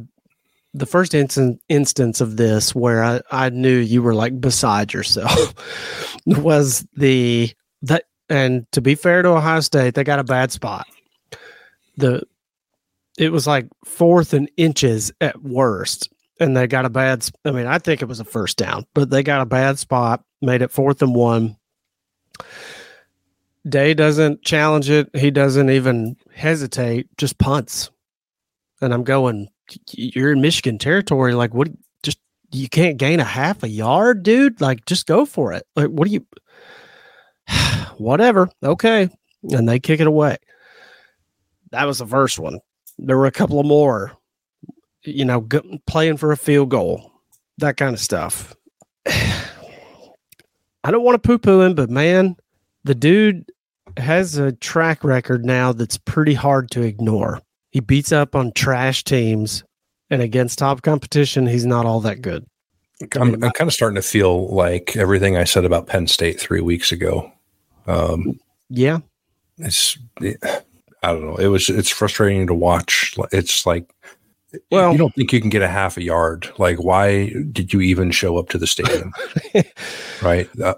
the 0.74 0.86
first 0.86 1.14
instant 1.14 1.60
instance 1.68 2.20
of 2.20 2.36
this 2.36 2.74
where 2.74 3.02
I, 3.02 3.20
I 3.30 3.50
knew 3.50 3.76
you 3.76 4.02
were 4.02 4.14
like 4.14 4.40
beside 4.40 4.92
yourself 4.92 5.54
was 6.26 6.86
the 6.94 7.52
and 8.28 8.66
to 8.72 8.80
be 8.80 8.94
fair 8.94 9.22
to 9.22 9.30
Ohio 9.30 9.60
State, 9.60 9.94
they 9.94 10.04
got 10.04 10.18
a 10.18 10.24
bad 10.24 10.52
spot. 10.52 10.86
The 11.96 12.22
it 13.18 13.32
was 13.32 13.46
like 13.46 13.66
fourth 13.84 14.32
and 14.32 14.50
inches 14.56 15.12
at 15.20 15.42
worst, 15.42 16.08
and 16.40 16.56
they 16.56 16.66
got 16.66 16.84
a 16.84 16.90
bad. 16.90 17.28
I 17.44 17.50
mean, 17.50 17.66
I 17.66 17.78
think 17.78 18.00
it 18.00 18.08
was 18.08 18.20
a 18.20 18.24
first 18.24 18.56
down, 18.56 18.86
but 18.94 19.10
they 19.10 19.22
got 19.22 19.40
a 19.40 19.46
bad 19.46 19.78
spot, 19.78 20.22
made 20.40 20.62
it 20.62 20.70
fourth 20.70 21.02
and 21.02 21.14
one. 21.14 21.56
Day 23.68 23.92
doesn't 23.92 24.42
challenge 24.42 24.88
it. 24.88 25.10
He 25.14 25.30
doesn't 25.30 25.68
even 25.68 26.16
hesitate, 26.32 27.08
just 27.18 27.38
punts. 27.38 27.90
And 28.80 28.94
I'm 28.94 29.02
going, 29.02 29.48
you're 29.90 30.32
in 30.32 30.40
Michigan 30.40 30.78
territory. 30.78 31.34
Like, 31.34 31.52
what? 31.52 31.68
Just 32.02 32.18
you 32.52 32.68
can't 32.68 32.96
gain 32.96 33.18
a 33.20 33.24
half 33.24 33.64
a 33.64 33.68
yard, 33.68 34.22
dude. 34.22 34.60
Like, 34.60 34.86
just 34.86 35.06
go 35.06 35.26
for 35.26 35.52
it. 35.52 35.66
Like, 35.74 35.88
what 35.88 36.06
do 36.06 36.14
you? 36.14 36.24
Whatever. 37.98 38.48
Okay, 38.62 39.08
and 39.50 39.68
they 39.68 39.78
kick 39.78 40.00
it 40.00 40.06
away. 40.06 40.36
That 41.70 41.84
was 41.84 41.98
the 41.98 42.06
first 42.06 42.38
one. 42.38 42.60
There 42.98 43.16
were 43.16 43.26
a 43.26 43.32
couple 43.32 43.60
of 43.60 43.66
more. 43.66 44.16
You 45.04 45.24
know, 45.24 45.46
playing 45.86 46.16
for 46.16 46.32
a 46.32 46.36
field 46.36 46.70
goal, 46.70 47.12
that 47.58 47.76
kind 47.76 47.94
of 47.94 48.00
stuff. 48.00 48.54
I 49.06 50.90
don't 50.90 51.04
want 51.04 51.22
to 51.22 51.26
poo 51.26 51.38
poo 51.38 51.60
him, 51.60 51.74
but 51.74 51.90
man, 51.90 52.36
the 52.84 52.94
dude 52.94 53.50
has 53.96 54.36
a 54.36 54.52
track 54.52 55.04
record 55.04 55.44
now 55.44 55.72
that's 55.72 55.98
pretty 55.98 56.34
hard 56.34 56.70
to 56.72 56.82
ignore. 56.82 57.40
He 57.70 57.80
beats 57.80 58.12
up 58.12 58.34
on 58.34 58.52
trash 58.52 59.04
teams, 59.04 59.64
and 60.10 60.22
against 60.22 60.58
top 60.58 60.82
competition, 60.82 61.46
he's 61.46 61.66
not 61.66 61.86
all 61.86 62.00
that 62.00 62.22
good. 62.22 62.46
I'm, 63.16 63.34
I'm 63.34 63.52
kind 63.52 63.68
of 63.68 63.72
starting 63.72 63.96
to 63.96 64.02
feel 64.02 64.48
like 64.48 64.96
everything 64.96 65.36
I 65.36 65.44
said 65.44 65.64
about 65.64 65.86
Penn 65.86 66.06
State 66.06 66.40
three 66.40 66.60
weeks 66.60 66.90
ago. 66.90 67.30
Um, 67.88 68.38
yeah, 68.68 68.98
it's 69.58 69.98
I 70.20 71.12
don't 71.12 71.26
know. 71.26 71.36
It 71.36 71.48
was 71.48 71.68
it's 71.68 71.90
frustrating 71.90 72.46
to 72.46 72.54
watch. 72.54 73.16
It's 73.32 73.66
like 73.66 73.90
well, 74.70 74.92
you 74.92 74.98
don't 74.98 75.14
think 75.14 75.32
you 75.32 75.40
can 75.40 75.50
get 75.50 75.62
a 75.62 75.68
half 75.68 75.96
a 75.96 76.02
yard. 76.02 76.50
Like, 76.58 76.78
why 76.82 77.30
did 77.52 77.72
you 77.72 77.80
even 77.80 78.10
show 78.10 78.38
up 78.38 78.48
to 78.50 78.58
the 78.58 78.66
stadium? 78.66 79.12
right, 80.22 80.48
uh, 80.60 80.74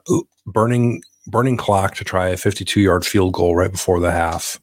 burning 0.47 1.03
burning 1.27 1.57
clock 1.57 1.95
to 1.97 2.05
try 2.05 2.29
a 2.29 2.37
52 2.37 2.81
yard 2.81 3.07
field 3.07 3.35
goal 3.35 3.55
right 3.55 3.71
before 3.71 4.01
the 4.01 4.11
half. 4.11 4.61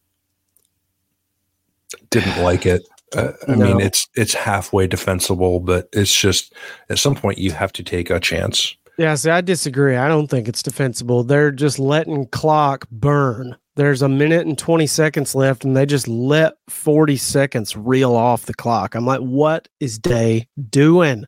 Didn't 2.10 2.43
like 2.43 2.65
it. 2.65 2.83
Uh, 3.15 3.31
I 3.47 3.55
no. 3.55 3.65
mean, 3.65 3.81
it's 3.81 4.07
it's 4.15 4.33
halfway 4.33 4.88
defensible, 4.88 5.62
but 5.62 5.88
it's 5.93 6.13
just 6.13 6.53
at 6.89 6.99
some 6.99 7.15
point 7.15 7.38
you 7.38 7.51
have 7.51 7.71
to 7.73 7.83
take 7.83 8.10
a 8.10 8.19
chance. 8.19 8.75
Yeah, 8.97 9.13
see, 9.15 9.29
I 9.29 9.41
disagree. 9.41 9.95
I 9.95 10.07
don't 10.07 10.27
think 10.27 10.47
it's 10.47 10.63
defensible. 10.63 11.23
They're 11.23 11.51
just 11.51 11.77
letting 11.77 12.27
clock 12.27 12.89
burn. 12.89 13.55
There's 13.75 14.01
a 14.01 14.10
minute 14.10 14.47
and 14.47 14.57
20 14.57 14.88
seconds 14.88 15.36
left, 15.36 15.63
and 15.63 15.77
they 15.77 15.86
just 15.86 16.07
let 16.07 16.55
40 16.67 17.15
seconds 17.15 17.77
reel 17.77 18.15
off 18.15 18.47
the 18.47 18.55
clock. 18.55 18.95
I'm 18.95 19.05
like, 19.05 19.19
what 19.19 19.67
is 19.79 19.99
Day 19.99 20.47
doing? 20.71 21.25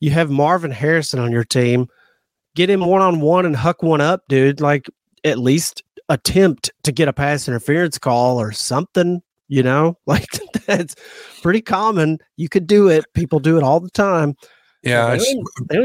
You 0.00 0.10
have 0.10 0.30
Marvin 0.30 0.72
Harrison 0.72 1.20
on 1.20 1.30
your 1.30 1.44
team 1.44 1.88
get 2.54 2.70
him 2.70 2.80
one 2.80 3.02
on 3.02 3.20
one 3.20 3.46
and 3.46 3.56
huck 3.56 3.82
one 3.82 4.00
up, 4.00 4.22
dude. 4.28 4.60
Like 4.60 4.88
at 5.24 5.38
least 5.38 5.82
attempt 6.08 6.70
to 6.84 6.92
get 6.92 7.08
a 7.08 7.12
pass 7.12 7.48
interference 7.48 7.98
call 7.98 8.40
or 8.40 8.52
something, 8.52 9.22
you 9.48 9.62
know? 9.62 9.98
Like 10.06 10.28
that's 10.66 10.94
pretty 11.42 11.60
common. 11.60 12.18
You 12.36 12.48
could 12.48 12.66
do 12.66 12.88
it. 12.88 13.04
People 13.14 13.40
do 13.40 13.56
it 13.56 13.62
all 13.62 13.80
the 13.80 13.90
time. 13.90 14.36
Yeah, 14.82 15.16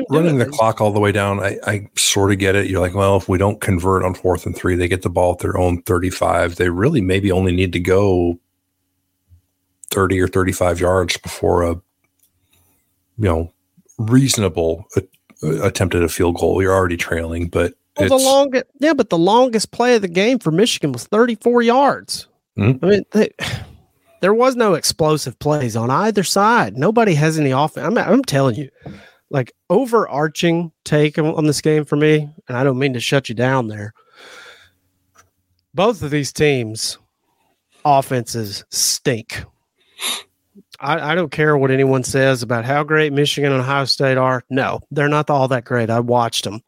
running 0.10 0.40
the 0.40 0.48
clock 0.52 0.82
all 0.82 0.92
the 0.92 1.00
way 1.00 1.12
down, 1.12 1.40
I, 1.40 1.60
I 1.68 1.88
sort 1.96 2.32
of 2.32 2.40
get 2.40 2.56
it. 2.56 2.68
You're 2.68 2.82
like, 2.82 2.96
well, 2.96 3.16
if 3.16 3.30
we 3.30 3.38
don't 3.38 3.62
convert 3.62 4.04
on 4.04 4.16
fourth 4.16 4.48
and 4.48 4.56
three, 4.56 4.76
they 4.76 4.88
get 4.88 5.04
the 5.04 5.10
ball 5.10 5.34
at 5.34 5.40
their 5.40 5.56
own 5.56 5.84
35. 5.84 6.56
They 6.56 6.70
really 6.70 7.02
maybe 7.02 7.32
only 7.32 7.52
need 7.52 7.74
to 7.74 7.80
go 7.80 8.40
30 9.92 10.20
or 10.20 10.28
35 10.28 10.80
yards 10.80 11.18
before 11.18 11.62
a, 11.62 11.70
you 11.70 11.84
know, 13.18 13.54
reasonable 14.00 14.88
attempted 15.44 16.02
a 16.02 16.10
field 16.10 16.38
goal. 16.38 16.60
You're 16.60 16.74
already 16.74 16.98
trailing, 16.98 17.50
but 17.50 17.76
well, 18.00 18.10
the 18.10 18.18
longest, 18.18 18.66
yeah, 18.80 18.94
but 18.94 19.10
the 19.10 19.18
longest 19.18 19.72
play 19.72 19.96
of 19.96 20.02
the 20.02 20.08
game 20.08 20.40
for 20.40 20.52
Michigan 20.52 20.92
was 20.92 21.06
34 21.06 21.62
yards. 21.62 22.28
Mm-hmm. 22.58 22.86
I 22.86 22.90
mean, 22.90 23.06
they, 23.12 23.30
there 24.22 24.34
was 24.34 24.56
no 24.56 24.74
explosive 24.74 25.38
plays 25.40 25.76
on 25.76 25.90
either 25.90 26.24
side. 26.24 26.78
Nobody 26.78 27.14
has 27.16 27.38
any 27.40 27.52
offense. 27.52 27.86
I'm, 27.86 27.98
I'm 27.98 28.24
telling 28.24 28.56
you, 28.56 28.70
like 29.30 29.54
overarching 29.70 30.72
take 30.86 31.18
on, 31.18 31.46
this 31.46 31.62
game 31.62 31.86
for 31.86 31.96
me, 31.96 32.30
and 32.48 32.58
I 32.58 32.64
don't 32.64 32.80
mean 32.80 32.94
to 32.94 33.00
shut 33.00 33.30
you 33.30 33.36
down 33.36 33.68
there. 33.68 33.94
Both 35.74 36.02
of 36.02 36.12
these 36.12 36.34
teams' 36.34 36.98
offenses 37.86 38.64
stink. 38.70 39.44
I, 40.80 41.12
I, 41.12 41.16
don't 41.16 41.32
care 41.32 41.58
what 41.58 41.72
anyone 41.72 42.04
says 42.04 42.44
about 42.44 42.66
how 42.66 42.84
great 42.84 43.12
Michigan 43.12 43.52
and 43.52 43.62
Ohio 43.62 43.86
State 43.86 44.18
are. 44.18 44.44
No, 44.50 44.80
they're 44.92 45.10
not 45.10 45.30
all 45.30 45.48
that 45.48 45.66
great. 45.66 45.90
I 45.90 46.00
watched 46.00 46.44
them. 46.44 46.62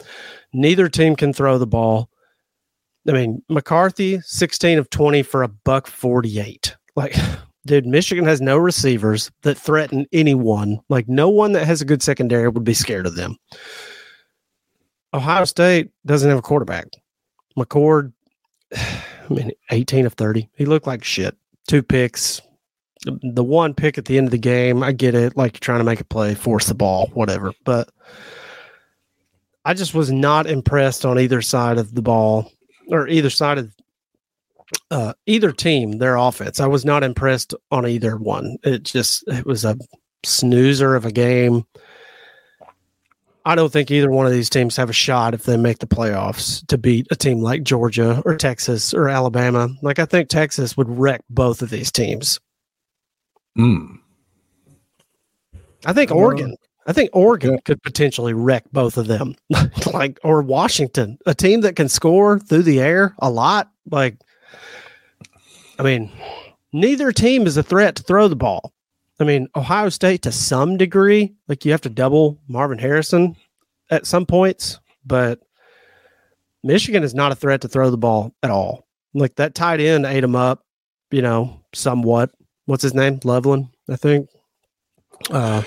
Neither 0.51 0.89
team 0.89 1.15
can 1.15 1.31
throw 1.31 1.57
the 1.57 1.67
ball. 1.67 2.09
I 3.07 3.11
mean, 3.11 3.43
McCarthy, 3.49 4.19
16 4.21 4.79
of 4.79 4.89
20 4.89 5.23
for 5.23 5.43
a 5.43 5.47
buck 5.47 5.87
48. 5.87 6.75
Like, 6.95 7.15
dude, 7.65 7.85
Michigan 7.85 8.25
has 8.25 8.41
no 8.41 8.57
receivers 8.57 9.31
that 9.41 9.57
threaten 9.57 10.05
anyone. 10.11 10.79
Like, 10.89 11.07
no 11.07 11.29
one 11.29 11.51
that 11.53 11.65
has 11.65 11.81
a 11.81 11.85
good 11.85 12.01
secondary 12.01 12.47
would 12.47 12.63
be 12.63 12.73
scared 12.73 13.05
of 13.05 13.15
them. 13.15 13.37
Ohio 15.13 15.45
State 15.45 15.89
doesn't 16.05 16.29
have 16.29 16.39
a 16.39 16.43
quarterback. 16.43 16.87
McCord, 17.57 18.13
I 18.75 19.03
mean, 19.29 19.51
18 19.71 20.05
of 20.05 20.13
30. 20.13 20.49
He 20.55 20.65
looked 20.65 20.87
like 20.87 21.03
shit. 21.03 21.35
Two 21.67 21.83
picks, 21.83 22.41
the 23.05 23.43
one 23.43 23.73
pick 23.73 23.97
at 23.97 24.05
the 24.05 24.17
end 24.17 24.27
of 24.27 24.31
the 24.31 24.37
game, 24.37 24.83
I 24.83 24.91
get 24.91 25.15
it. 25.15 25.37
Like 25.37 25.55
you're 25.55 25.59
trying 25.59 25.79
to 25.79 25.85
make 25.85 26.01
a 26.01 26.05
play, 26.05 26.35
force 26.35 26.67
the 26.67 26.75
ball, 26.75 27.07
whatever. 27.13 27.53
But 27.63 27.89
I 29.65 29.73
just 29.73 29.93
was 29.93 30.11
not 30.11 30.47
impressed 30.47 31.05
on 31.05 31.19
either 31.19 31.41
side 31.41 31.77
of 31.77 31.95
the 31.95 32.01
ball 32.01 32.51
or 32.89 33.07
either 33.07 33.29
side 33.29 33.57
of 33.57 33.73
uh, 34.91 35.13
either 35.25 35.51
team, 35.51 35.97
their 35.97 36.15
offense. 36.15 36.59
I 36.59 36.67
was 36.67 36.85
not 36.85 37.03
impressed 37.03 37.53
on 37.71 37.87
either 37.87 38.17
one. 38.17 38.57
It 38.63 38.83
just 38.83 39.23
it 39.27 39.45
was 39.45 39.65
a 39.65 39.77
snoozer 40.23 40.95
of 40.95 41.05
a 41.05 41.11
game. 41.11 41.65
I 43.45 43.55
don't 43.55 43.71
think 43.71 43.89
either 43.89 44.11
one 44.11 44.25
of 44.25 44.31
these 44.31 44.49
teams 44.49 44.75
have 44.75 44.89
a 44.89 44.93
shot 44.93 45.33
if 45.33 45.43
they 45.43 45.57
make 45.57 45.79
the 45.79 45.87
playoffs 45.87 46.65
to 46.67 46.77
beat 46.77 47.07
a 47.09 47.15
team 47.15 47.39
like 47.39 47.63
Georgia 47.63 48.21
or 48.25 48.35
Texas 48.35 48.93
or 48.93 49.09
Alabama. 49.09 49.69
Like 49.81 49.97
I 49.97 50.05
think 50.05 50.29
Texas 50.29 50.77
would 50.77 50.89
wreck 50.89 51.21
both 51.29 51.61
of 51.61 51.69
these 51.69 51.91
teams. 51.91 52.39
Mm. 53.57 53.99
I 55.85 55.93
think 55.93 56.11
Oregon. 56.11 56.55
I 56.85 56.93
think 56.93 57.11
Oregon 57.13 57.53
yeah. 57.53 57.59
could 57.65 57.83
potentially 57.83 58.33
wreck 58.33 58.65
both 58.71 58.97
of 58.97 59.07
them, 59.07 59.35
like 59.93 60.19
or 60.23 60.41
Washington, 60.41 61.17
a 61.25 61.35
team 61.35 61.61
that 61.61 61.75
can 61.75 61.87
score 61.87 62.39
through 62.39 62.63
the 62.63 62.79
air 62.79 63.15
a 63.19 63.29
lot. 63.29 63.71
Like, 63.91 64.17
I 65.79 65.83
mean, 65.83 66.11
neither 66.71 67.11
team 67.11 67.47
is 67.47 67.57
a 67.57 67.63
threat 67.63 67.95
to 67.95 68.03
throw 68.03 68.27
the 68.27 68.35
ball. 68.35 68.73
I 69.19 69.23
mean, 69.23 69.47
Ohio 69.55 69.89
State 69.89 70.21
to 70.23 70.31
some 70.31 70.77
degree, 70.77 71.33
like 71.47 71.65
you 71.65 71.71
have 71.71 71.81
to 71.81 71.89
double 71.89 72.37
Marvin 72.47 72.77
Harrison 72.77 73.35
at 73.89 74.05
some 74.05 74.25
points, 74.25 74.79
but 75.05 75.39
Michigan 76.63 77.03
is 77.03 77.15
not 77.15 77.31
a 77.31 77.35
threat 77.35 77.61
to 77.61 77.67
throw 77.67 77.89
the 77.89 77.97
ball 77.97 78.35
at 78.43 78.51
all. 78.51 78.85
Like 79.13 79.35
that 79.35 79.55
tight 79.55 79.79
end 79.79 80.05
ate 80.05 80.23
him 80.23 80.35
up, 80.35 80.65
you 81.09 81.21
know, 81.21 81.61
somewhat 81.73 82.31
what's 82.69 82.83
his 82.83 82.93
name? 82.93 83.19
Loveland, 83.23 83.69
I 83.89 83.95
think. 83.95 84.29
Uh, 85.31 85.63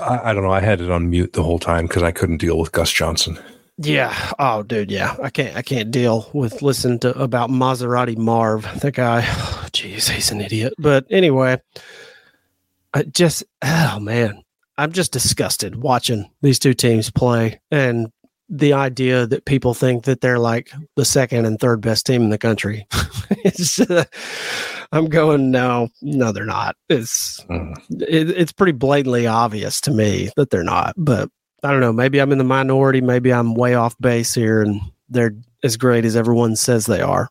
I, 0.00 0.30
I, 0.30 0.34
don't 0.34 0.42
know. 0.42 0.52
I 0.52 0.60
had 0.60 0.80
it 0.80 0.90
on 0.90 1.08
mute 1.08 1.32
the 1.34 1.44
whole 1.44 1.60
time 1.60 1.86
because 1.86 2.02
I 2.02 2.10
couldn't 2.10 2.38
deal 2.38 2.58
with 2.58 2.72
Gus 2.72 2.90
Johnson. 2.90 3.38
Yeah. 3.86 4.32
Oh, 4.38 4.62
dude. 4.62 4.90
Yeah. 4.90 5.16
I 5.22 5.30
can't. 5.30 5.56
I 5.56 5.62
can't 5.62 5.90
deal 5.90 6.30
with 6.32 6.62
listening 6.62 6.98
to 7.00 7.18
about 7.18 7.50
Maserati 7.50 8.16
Marv. 8.16 8.80
That 8.80 8.94
guy. 8.94 9.22
Jeez, 9.72 10.08
he's 10.08 10.30
an 10.30 10.40
idiot. 10.40 10.74
But 10.78 11.06
anyway, 11.10 11.60
I 12.94 13.02
just. 13.04 13.44
Oh 13.62 13.98
man, 14.00 14.42
I'm 14.78 14.92
just 14.92 15.12
disgusted 15.12 15.76
watching 15.76 16.30
these 16.42 16.58
two 16.58 16.74
teams 16.74 17.10
play 17.10 17.60
and 17.70 18.10
the 18.48 18.74
idea 18.74 19.26
that 19.26 19.46
people 19.46 19.72
think 19.72 20.04
that 20.04 20.20
they're 20.20 20.38
like 20.38 20.70
the 20.96 21.04
second 21.04 21.46
and 21.46 21.58
third 21.58 21.80
best 21.80 22.04
team 22.04 22.22
in 22.22 22.30
the 22.30 22.38
country. 22.38 22.86
it's, 23.30 23.80
uh, 23.80 24.04
I'm 24.92 25.06
going 25.06 25.50
no, 25.50 25.88
no, 26.02 26.32
they're 26.32 26.44
not. 26.44 26.76
It's 26.90 27.40
mm. 27.44 27.74
it, 27.90 28.30
it's 28.30 28.52
pretty 28.52 28.72
blatantly 28.72 29.26
obvious 29.26 29.80
to 29.82 29.90
me 29.90 30.30
that 30.36 30.50
they're 30.50 30.62
not. 30.62 30.94
But 30.98 31.30
I 31.62 31.70
don't 31.70 31.80
know. 31.80 31.92
Maybe 31.92 32.20
I'm 32.20 32.32
in 32.32 32.38
the 32.38 32.44
minority. 32.44 33.00
Maybe 33.00 33.32
I'm 33.32 33.54
way 33.54 33.74
off 33.74 33.96
base 34.00 34.34
here, 34.34 34.62
and 34.62 34.80
they're 35.08 35.34
as 35.62 35.76
great 35.76 36.04
as 36.04 36.16
everyone 36.16 36.56
says 36.56 36.86
they 36.86 37.00
are. 37.00 37.28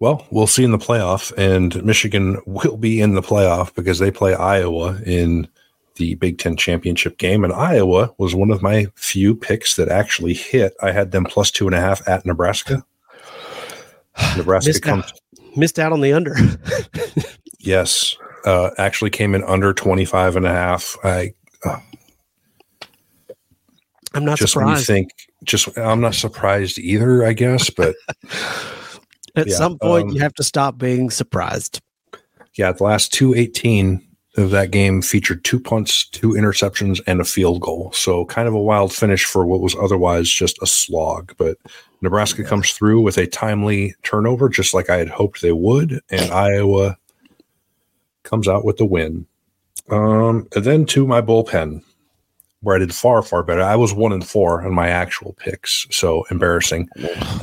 Well, 0.00 0.26
we'll 0.30 0.46
see 0.46 0.64
in 0.64 0.70
the 0.70 0.78
playoff, 0.78 1.32
and 1.36 1.82
Michigan 1.84 2.40
will 2.46 2.76
be 2.76 3.00
in 3.00 3.14
the 3.14 3.22
playoff 3.22 3.74
because 3.74 3.98
they 3.98 4.10
play 4.10 4.34
Iowa 4.34 5.00
in 5.04 5.48
the 5.96 6.14
Big 6.16 6.38
Ten 6.38 6.56
championship 6.56 7.18
game, 7.18 7.44
and 7.44 7.52
Iowa 7.52 8.12
was 8.18 8.34
one 8.34 8.50
of 8.50 8.62
my 8.62 8.86
few 8.96 9.34
picks 9.34 9.76
that 9.76 9.88
actually 9.88 10.34
hit. 10.34 10.74
I 10.82 10.92
had 10.92 11.12
them 11.12 11.24
plus 11.24 11.50
two 11.50 11.66
and 11.66 11.74
a 11.74 11.80
half 11.80 12.06
at 12.08 12.26
Nebraska. 12.26 12.84
Nebraska 14.36 14.68
missed 14.68 14.82
comes 14.82 15.04
out, 15.04 15.56
missed 15.56 15.78
out 15.78 15.92
on 15.92 16.00
the 16.00 16.12
under. 16.12 16.36
yes, 17.58 18.16
uh, 18.44 18.70
actually 18.78 19.10
came 19.10 19.34
in 19.34 19.44
under 19.44 19.72
25 19.72 20.36
and 20.36 20.46
a 20.46 20.52
half. 20.52 20.96
I 21.04 21.34
uh, 21.64 21.78
I'm 24.14 24.24
not 24.24 24.38
just 24.38 24.52
surprised. 24.52 24.86
think 24.86 25.10
just 25.44 25.76
I'm 25.76 26.00
not 26.00 26.14
surprised 26.14 26.78
either, 26.78 27.24
I 27.24 27.32
guess, 27.32 27.70
but 27.70 27.96
at 29.36 29.48
yeah, 29.48 29.54
some 29.54 29.78
point 29.78 30.10
um, 30.10 30.14
you 30.14 30.20
have 30.20 30.34
to 30.34 30.44
stop 30.44 30.78
being 30.78 31.10
surprised. 31.10 31.80
Yeah, 32.54 32.72
the 32.72 32.84
last 32.84 33.12
218 33.12 34.00
of 34.36 34.50
that 34.50 34.70
game 34.70 35.00
featured 35.02 35.44
two 35.44 35.60
punts, 35.60 36.08
two 36.08 36.30
interceptions, 36.30 37.00
and 37.06 37.20
a 37.20 37.24
field 37.24 37.60
goal. 37.60 37.90
So 37.92 38.24
kind 38.24 38.48
of 38.48 38.54
a 38.54 38.60
wild 38.60 38.92
finish 38.92 39.24
for 39.24 39.46
what 39.46 39.60
was 39.60 39.76
otherwise 39.76 40.28
just 40.28 40.58
a 40.62 40.66
slog. 40.66 41.34
But 41.36 41.56
Nebraska 42.00 42.42
yeah. 42.42 42.48
comes 42.48 42.72
through 42.72 43.00
with 43.00 43.16
a 43.18 43.26
timely 43.26 43.94
turnover, 44.02 44.48
just 44.48 44.74
like 44.74 44.90
I 44.90 44.96
had 44.96 45.08
hoped 45.08 45.42
they 45.42 45.52
would, 45.52 46.00
and 46.10 46.32
Iowa 46.32 46.96
comes 48.22 48.48
out 48.48 48.64
with 48.64 48.76
the 48.76 48.86
win. 48.86 49.26
Um, 49.90 50.48
and 50.54 50.64
then 50.64 50.86
to 50.86 51.06
my 51.06 51.20
bullpen, 51.20 51.82
where 52.64 52.76
I 52.76 52.78
did 52.78 52.94
far, 52.94 53.22
far 53.22 53.42
better. 53.42 53.62
I 53.62 53.76
was 53.76 53.92
one 53.92 54.12
and 54.12 54.26
four 54.26 54.62
on 54.64 54.74
my 54.74 54.88
actual 54.88 55.34
picks, 55.34 55.86
so 55.90 56.24
embarrassing. 56.30 56.88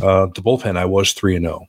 Uh, 0.01 0.25
the 0.25 0.41
bullpen, 0.43 0.77
I 0.77 0.85
was 0.85 1.13
three 1.13 1.35
and 1.35 1.45
zero. 1.45 1.61
Oh. 1.61 1.67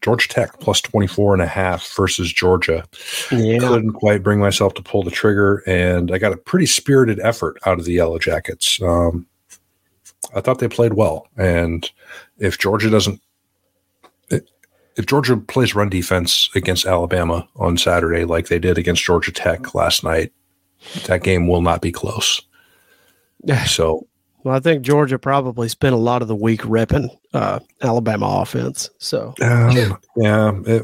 Georgia 0.00 0.26
Tech 0.26 0.58
plus 0.58 0.80
24 0.80 1.34
and 1.34 1.42
a 1.42 1.46
half 1.46 1.88
versus 1.94 2.32
Georgia. 2.32 2.84
Yeah. 3.30 3.58
Couldn't 3.58 3.92
quite 3.92 4.24
bring 4.24 4.40
myself 4.40 4.74
to 4.74 4.82
pull 4.82 5.04
the 5.04 5.12
trigger, 5.12 5.62
and 5.66 6.10
I 6.10 6.18
got 6.18 6.32
a 6.32 6.36
pretty 6.36 6.66
spirited 6.66 7.20
effort 7.20 7.56
out 7.66 7.78
of 7.78 7.84
the 7.84 7.92
Yellow 7.92 8.18
Jackets. 8.18 8.82
Um, 8.82 9.26
I 10.34 10.40
thought 10.40 10.58
they 10.58 10.66
played 10.66 10.94
well, 10.94 11.28
and 11.36 11.88
if 12.38 12.58
Georgia 12.58 12.90
doesn't, 12.90 13.20
if 14.30 15.06
Georgia 15.06 15.36
plays 15.36 15.74
run 15.74 15.88
defense 15.88 16.50
against 16.54 16.84
Alabama 16.84 17.46
on 17.56 17.76
Saturday 17.76 18.24
like 18.24 18.48
they 18.48 18.58
did 18.58 18.78
against 18.78 19.04
Georgia 19.04 19.32
Tech 19.32 19.74
last 19.74 20.02
night, 20.02 20.32
that 21.06 21.22
game 21.22 21.46
will 21.46 21.62
not 21.62 21.80
be 21.80 21.92
close. 21.92 22.42
So 23.64 24.06
well, 24.44 24.56
I 24.56 24.60
think 24.60 24.82
Georgia 24.82 25.18
probably 25.18 25.68
spent 25.68 25.94
a 25.94 25.98
lot 25.98 26.22
of 26.22 26.28
the 26.28 26.34
week 26.34 26.62
repping 26.62 27.16
uh, 27.32 27.60
Alabama 27.80 28.40
offense. 28.42 28.90
So 28.98 29.34
um, 29.40 29.96
yeah, 30.16 30.52
it, 30.66 30.82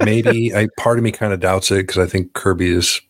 maybe 0.00 0.54
I 0.54 0.68
part 0.78 0.98
of 0.98 1.04
me 1.04 1.12
kind 1.12 1.32
of 1.32 1.40
doubts 1.40 1.70
it 1.70 1.86
because 1.86 1.98
I 1.98 2.06
think 2.06 2.32
Kirby 2.32 2.70
is 2.70 3.00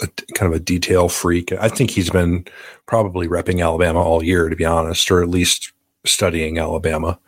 a, 0.00 0.08
kind 0.34 0.52
of 0.52 0.60
a 0.60 0.62
detail 0.62 1.08
freak. 1.08 1.52
I 1.52 1.68
think 1.68 1.90
he's 1.90 2.10
been 2.10 2.46
probably 2.86 3.26
repping 3.26 3.62
Alabama 3.62 4.00
all 4.00 4.22
year, 4.22 4.48
to 4.48 4.56
be 4.56 4.64
honest, 4.64 5.10
or 5.10 5.22
at 5.22 5.28
least 5.28 5.72
studying 6.06 6.58
Alabama. 6.58 7.18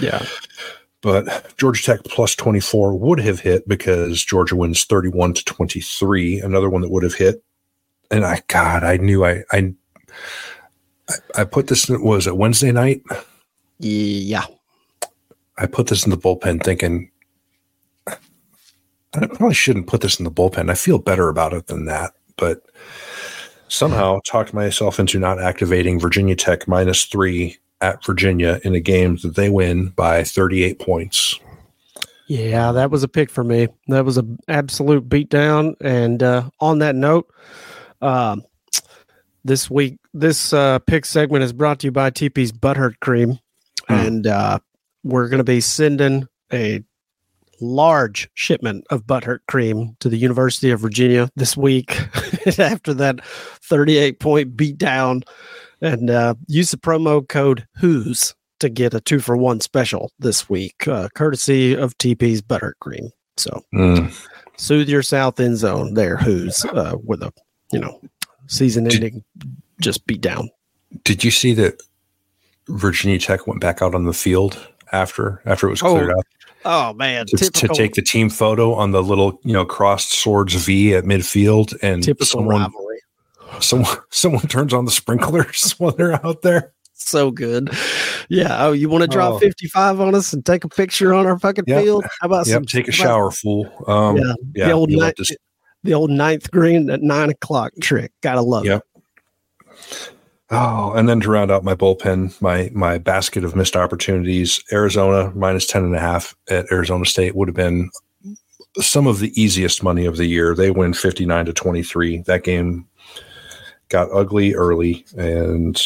Yeah. 0.00 0.24
But 1.00 1.56
Georgia 1.56 1.82
Tech 1.82 2.04
plus 2.04 2.36
24 2.36 2.96
would 2.96 3.18
have 3.18 3.40
hit 3.40 3.66
because 3.66 4.24
Georgia 4.24 4.54
wins 4.54 4.84
31 4.84 5.34
to 5.34 5.44
23. 5.44 6.40
Another 6.40 6.70
one 6.70 6.82
that 6.82 6.90
would 6.90 7.02
have 7.02 7.14
hit. 7.14 7.42
And 8.12 8.24
I, 8.24 8.42
God, 8.46 8.84
I 8.84 8.98
knew 8.98 9.24
I, 9.24 9.42
I, 9.50 9.74
I 11.34 11.44
put 11.44 11.66
this 11.66 11.88
in, 11.88 12.00
was 12.02 12.28
it 12.28 12.36
Wednesday 12.36 12.70
night? 12.70 13.02
Yeah. 13.78 14.44
I 15.58 15.66
put 15.66 15.88
this 15.88 16.04
in 16.04 16.10
the 16.10 16.16
bullpen 16.16 16.62
thinking 16.62 17.10
I 19.14 19.26
probably 19.26 19.54
shouldn't 19.54 19.86
put 19.86 20.00
this 20.00 20.18
in 20.18 20.24
the 20.24 20.30
bullpen. 20.30 20.70
I 20.70 20.74
feel 20.74 20.98
better 20.98 21.28
about 21.28 21.52
it 21.52 21.66
than 21.66 21.84
that, 21.84 22.14
but 22.36 22.62
somehow 23.68 24.20
talked 24.24 24.54
myself 24.54 24.98
into 24.98 25.18
not 25.18 25.40
activating 25.40 26.00
Virginia 26.00 26.34
Tech 26.34 26.66
minus 26.66 27.04
three 27.04 27.58
at 27.80 28.04
Virginia 28.04 28.60
in 28.64 28.74
a 28.74 28.80
game 28.80 29.16
that 29.22 29.34
they 29.34 29.50
win 29.50 29.88
by 29.88 30.24
38 30.24 30.78
points. 30.78 31.38
Yeah, 32.26 32.72
that 32.72 32.90
was 32.90 33.02
a 33.02 33.08
pick 33.08 33.28
for 33.28 33.44
me. 33.44 33.68
That 33.88 34.06
was 34.06 34.16
an 34.16 34.38
absolute 34.48 35.08
beatdown. 35.08 35.74
And 35.82 36.22
uh, 36.22 36.48
on 36.60 36.78
that 36.78 36.94
note, 36.94 37.30
um, 38.02 38.42
this 39.44 39.70
week 39.70 39.98
this 40.14 40.52
uh, 40.52 40.78
pick 40.80 41.04
segment 41.04 41.42
is 41.42 41.52
brought 41.52 41.78
to 41.80 41.86
you 41.88 41.92
by 41.92 42.10
TP's 42.10 42.52
Butthurt 42.52 43.00
Cream, 43.00 43.38
mm. 43.88 44.06
and 44.06 44.26
uh, 44.26 44.58
we're 45.04 45.28
going 45.28 45.38
to 45.38 45.44
be 45.44 45.60
sending 45.60 46.28
a 46.52 46.82
large 47.60 48.28
shipment 48.34 48.84
of 48.90 49.06
butthurt 49.06 49.38
cream 49.46 49.96
to 50.00 50.08
the 50.08 50.16
University 50.16 50.70
of 50.70 50.80
Virginia 50.80 51.30
this 51.36 51.56
week 51.56 51.96
after 52.58 52.92
that 52.92 53.24
38 53.24 54.20
point 54.20 54.56
beatdown. 54.56 55.22
And 55.80 56.10
uh, 56.10 56.34
use 56.46 56.70
the 56.70 56.76
promo 56.76 57.26
code 57.26 57.66
Hoos 57.76 58.34
to 58.60 58.68
get 58.68 58.94
a 58.94 59.00
two 59.00 59.18
for 59.18 59.36
one 59.36 59.60
special 59.60 60.12
this 60.18 60.48
week, 60.48 60.86
uh, 60.86 61.08
courtesy 61.14 61.74
of 61.74 61.96
TP's 61.98 62.40
Butthurt 62.40 62.74
Cream. 62.80 63.10
So 63.36 63.62
mm. 63.74 64.28
soothe 64.56 64.88
your 64.88 65.02
south 65.02 65.40
end 65.40 65.56
zone 65.56 65.94
there, 65.94 66.16
Hoos 66.16 66.64
uh, 66.66 66.96
with 67.02 67.22
a, 67.22 67.32
you 67.72 67.80
know, 67.80 68.00
season 68.46 68.90
ending 68.90 69.24
just 69.80 70.06
beat 70.06 70.20
down. 70.20 70.50
Did 71.04 71.24
you 71.24 71.30
see 71.30 71.54
that 71.54 71.82
Virginia 72.68 73.18
Tech 73.18 73.46
went 73.46 73.60
back 73.60 73.82
out 73.82 73.94
on 73.94 74.04
the 74.04 74.12
field 74.12 74.58
after 74.92 75.42
after 75.46 75.66
it 75.66 75.70
was 75.70 75.82
cleared 75.82 76.10
oh, 76.10 76.18
up? 76.18 76.26
Oh 76.64 76.92
man, 76.94 77.26
to, 77.26 77.50
to, 77.50 77.68
take 77.68 77.94
the 77.94 78.02
team 78.02 78.30
photo 78.30 78.74
on 78.74 78.92
the 78.92 79.02
little 79.02 79.40
you 79.42 79.52
know 79.52 79.64
crossed 79.64 80.12
swords 80.12 80.54
V 80.54 80.94
at 80.94 81.04
midfield, 81.04 81.76
and 81.82 82.02
typical 82.02 82.26
someone, 82.26 82.60
rivalry. 82.60 83.00
Someone 83.60 83.96
someone 84.10 84.46
turns 84.46 84.72
on 84.72 84.84
the 84.84 84.90
sprinklers 84.90 85.72
while 85.78 85.92
they're 85.92 86.24
out 86.24 86.42
there. 86.42 86.72
So 86.94 87.32
good, 87.32 87.68
yeah. 88.28 88.64
Oh, 88.64 88.72
you 88.72 88.88
want 88.88 89.02
to 89.02 89.08
drop 89.08 89.34
oh. 89.34 89.38
fifty 89.40 89.66
five 89.66 89.98
on 89.98 90.14
us 90.14 90.32
and 90.32 90.46
take 90.46 90.62
a 90.62 90.68
picture 90.68 91.12
on 91.12 91.26
our 91.26 91.36
fucking 91.36 91.64
yep. 91.66 91.82
field? 91.82 92.04
How 92.20 92.26
about 92.26 92.46
yep, 92.46 92.54
some? 92.54 92.64
Take 92.64 92.86
a 92.86 92.92
shower, 92.92 93.26
about, 93.26 93.34
fool. 93.34 93.84
Um, 93.88 94.16
yeah, 94.18 94.34
yeah, 94.54 94.66
the 94.66 94.72
old 94.72 94.90
night, 94.90 95.16
the 95.82 95.94
old 95.94 96.10
ninth 96.10 96.50
green 96.50 96.90
at 96.90 97.02
nine 97.02 97.30
o'clock 97.30 97.72
trick. 97.80 98.12
Gotta 98.20 98.42
love 98.42 98.64
yep. 98.64 98.86
it. 99.70 100.10
Oh, 100.50 100.92
and 100.92 101.08
then 101.08 101.20
to 101.20 101.30
round 101.30 101.50
out 101.50 101.64
my 101.64 101.74
bullpen, 101.74 102.40
my 102.42 102.70
my 102.74 102.98
basket 102.98 103.42
of 103.42 103.56
missed 103.56 103.74
opportunities, 103.74 104.62
Arizona 104.70 105.32
minus 105.34 105.66
10 105.66 105.82
and 105.84 105.96
a 105.96 106.00
half 106.00 106.36
at 106.50 106.70
Arizona 106.70 107.06
State 107.06 107.34
would 107.34 107.48
have 107.48 107.56
been 107.56 107.90
some 108.78 109.06
of 109.06 109.18
the 109.18 109.32
easiest 109.40 109.82
money 109.82 110.04
of 110.04 110.18
the 110.18 110.26
year. 110.26 110.54
They 110.54 110.70
win 110.70 110.92
59 110.92 111.46
to 111.46 111.52
23. 111.52 112.18
That 112.26 112.44
game 112.44 112.86
got 113.88 114.10
ugly 114.12 114.54
early 114.54 115.04
and 115.16 115.80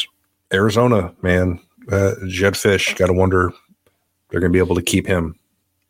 Arizona, 0.52 1.12
man, 1.22 1.60
uh, 1.90 2.12
Jedd 2.28 2.54
Fisch, 2.54 2.96
got 2.96 3.06
to 3.06 3.12
wonder 3.12 3.52
they're 4.30 4.40
going 4.40 4.52
to 4.52 4.56
be 4.56 4.64
able 4.64 4.76
to 4.76 4.82
keep 4.82 5.06
him. 5.06 5.38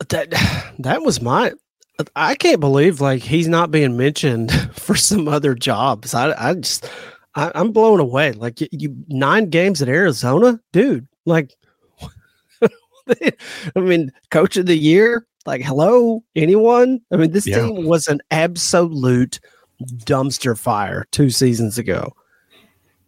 That 0.08 0.30
that 0.78 1.02
was 1.02 1.20
my 1.20 1.52
I 2.14 2.35
can't 2.35 2.61
believe 2.61 3.00
like 3.00 3.22
he's 3.22 3.48
not 3.48 3.70
being 3.70 3.96
mentioned 3.96 4.52
for 4.74 4.96
some 4.96 5.28
other 5.28 5.54
jobs. 5.54 6.14
I 6.14 6.32
I 6.50 6.54
just 6.54 6.88
I, 7.37 7.52
am 7.54 7.72
blown 7.72 8.00
away. 8.00 8.32
Like 8.32 8.61
you, 8.61 8.68
you, 8.72 8.96
nine 9.09 9.50
games 9.50 9.82
at 9.82 9.88
Arizona, 9.88 10.59
dude. 10.72 11.06
Like, 11.26 11.54
I 13.09 13.80
mean, 13.80 14.11
coach 14.30 14.56
of 14.56 14.66
the 14.66 14.76
year. 14.76 15.26
Like, 15.44 15.62
hello, 15.62 16.24
anyone? 16.35 17.00
I 17.12 17.16
mean, 17.16 17.30
this 17.30 17.46
yeah. 17.46 17.61
team 17.61 17.85
was 17.85 18.09
an 18.09 18.20
absolute 18.30 19.38
dumpster 19.98 20.59
fire 20.59 21.06
two 21.12 21.30
seasons 21.30 21.78
ago, 21.78 22.12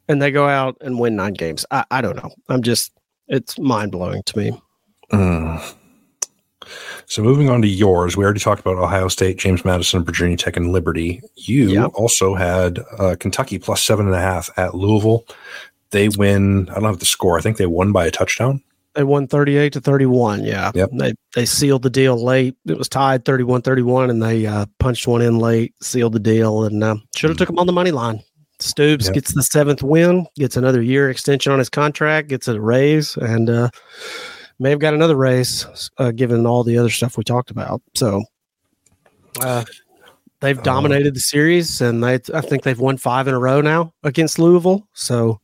and 0.09 0.23
they 0.23 0.31
go 0.31 0.47
out 0.47 0.77
and 0.81 1.01
win 1.01 1.17
nine 1.17 1.33
games. 1.33 1.67
I, 1.71 1.85
I 1.91 2.01
don't 2.01 2.17
know. 2.17 2.31
I'm 2.49 2.63
just, 2.63 2.93
it's 3.27 3.59
mind 3.59 3.91
blowing 3.91 4.23
to 4.25 4.39
me. 4.39 4.63
Mm. 5.11 5.75
So 7.09 7.23
moving 7.23 7.49
on 7.49 7.63
to 7.63 7.69
yours, 7.69 8.19
we 8.19 8.25
already 8.25 8.39
talked 8.39 8.61
about 8.61 8.77
Ohio 8.77 9.09
State, 9.09 9.39
James 9.39 9.65
Madison, 9.65 10.05
Virginia 10.05 10.37
Tech, 10.37 10.59
and 10.59 10.73
Liberty. 10.73 11.23
You 11.37 11.71
yep. 11.71 11.91
also 11.95 12.35
had 12.35 12.81
uh, 12.99 13.17
Kentucky 13.19 13.59
plus 13.59 13.83
seven 13.83 14.07
and 14.07 14.15
a 14.15 14.21
half 14.21 14.51
at 14.59 14.75
Louisville. 14.75 15.25
They 15.91 16.11
win. 16.11 16.69
I 16.69 16.75
don't 16.75 16.85
have 16.85 16.99
the 16.99 17.07
score. 17.07 17.39
I 17.39 17.41
think 17.41 17.57
they 17.57 17.65
won 17.65 17.93
by 17.93 18.07
a 18.07 18.11
touchdown. 18.11 18.63
They 18.95 19.05
won 19.05 19.27
38 19.27 19.73
to 19.73 19.81
31. 19.81 20.45
Yeah. 20.45 20.71
Yep. 20.75 20.91
They 20.99 21.15
they 21.35 21.47
sealed 21.47 21.83
the 21.83 21.89
deal 21.89 22.23
late. 22.23 22.57
It 22.67 22.77
was 22.77 22.91
tied 22.91 23.25
31 23.25 23.63
31, 23.63 24.11
and 24.11 24.23
they 24.23 24.45
uh, 24.45 24.67
punched 24.79 25.07
one 25.07 25.23
in 25.23 25.39
late, 25.39 25.75
sealed 25.81 26.13
the 26.13 26.21
deal, 26.21 26.65
and 26.65 26.85
uh, 26.85 26.97
should 27.17 27.31
have 27.31 27.37
mm. 27.37 27.39
took 27.39 27.49
them 27.49 27.59
on 27.59 27.67
the 27.67 27.73
money 27.73 27.91
line. 27.91 28.21
Stoops 28.61 29.07
yep. 29.07 29.15
gets 29.15 29.35
the 29.35 29.43
seventh 29.45 29.83
win, 29.83 30.27
gets 30.37 30.59
another 30.59 30.83
year 30.83 31.09
extension 31.09 31.53
on 31.53 31.59
his 31.59 31.71
contract, 31.71 32.29
gets 32.29 32.49
a 32.49 32.61
raise, 32.61 33.17
and 33.17 33.49
uh, 33.49 33.71
may 34.59 34.71
have 34.71 34.79
got 34.79 34.95
another 34.95 35.17
race 35.17 35.91
uh, 35.99 36.11
given 36.11 36.47
all 36.47 36.65
the 36.65 36.79
other 36.79 36.91
stuff 36.91 37.17
we 37.17 37.25
talked 37.25 37.51
about. 37.51 37.81
So 37.95 38.23
uh, 39.41 39.65
they've 40.41 40.63
dominated 40.63 41.15
the 41.15 41.21
series, 41.21 41.81
and 41.81 42.03
they 42.03 42.15
I 42.35 42.41
think 42.41 42.63
they've 42.63 42.79
won 42.79 42.97
five 42.97 43.29
in 43.29 43.35
a 43.35 43.39
row 43.39 43.61
now 43.61 43.93
against 44.03 44.39
Louisville. 44.39 44.87
So 44.95 45.41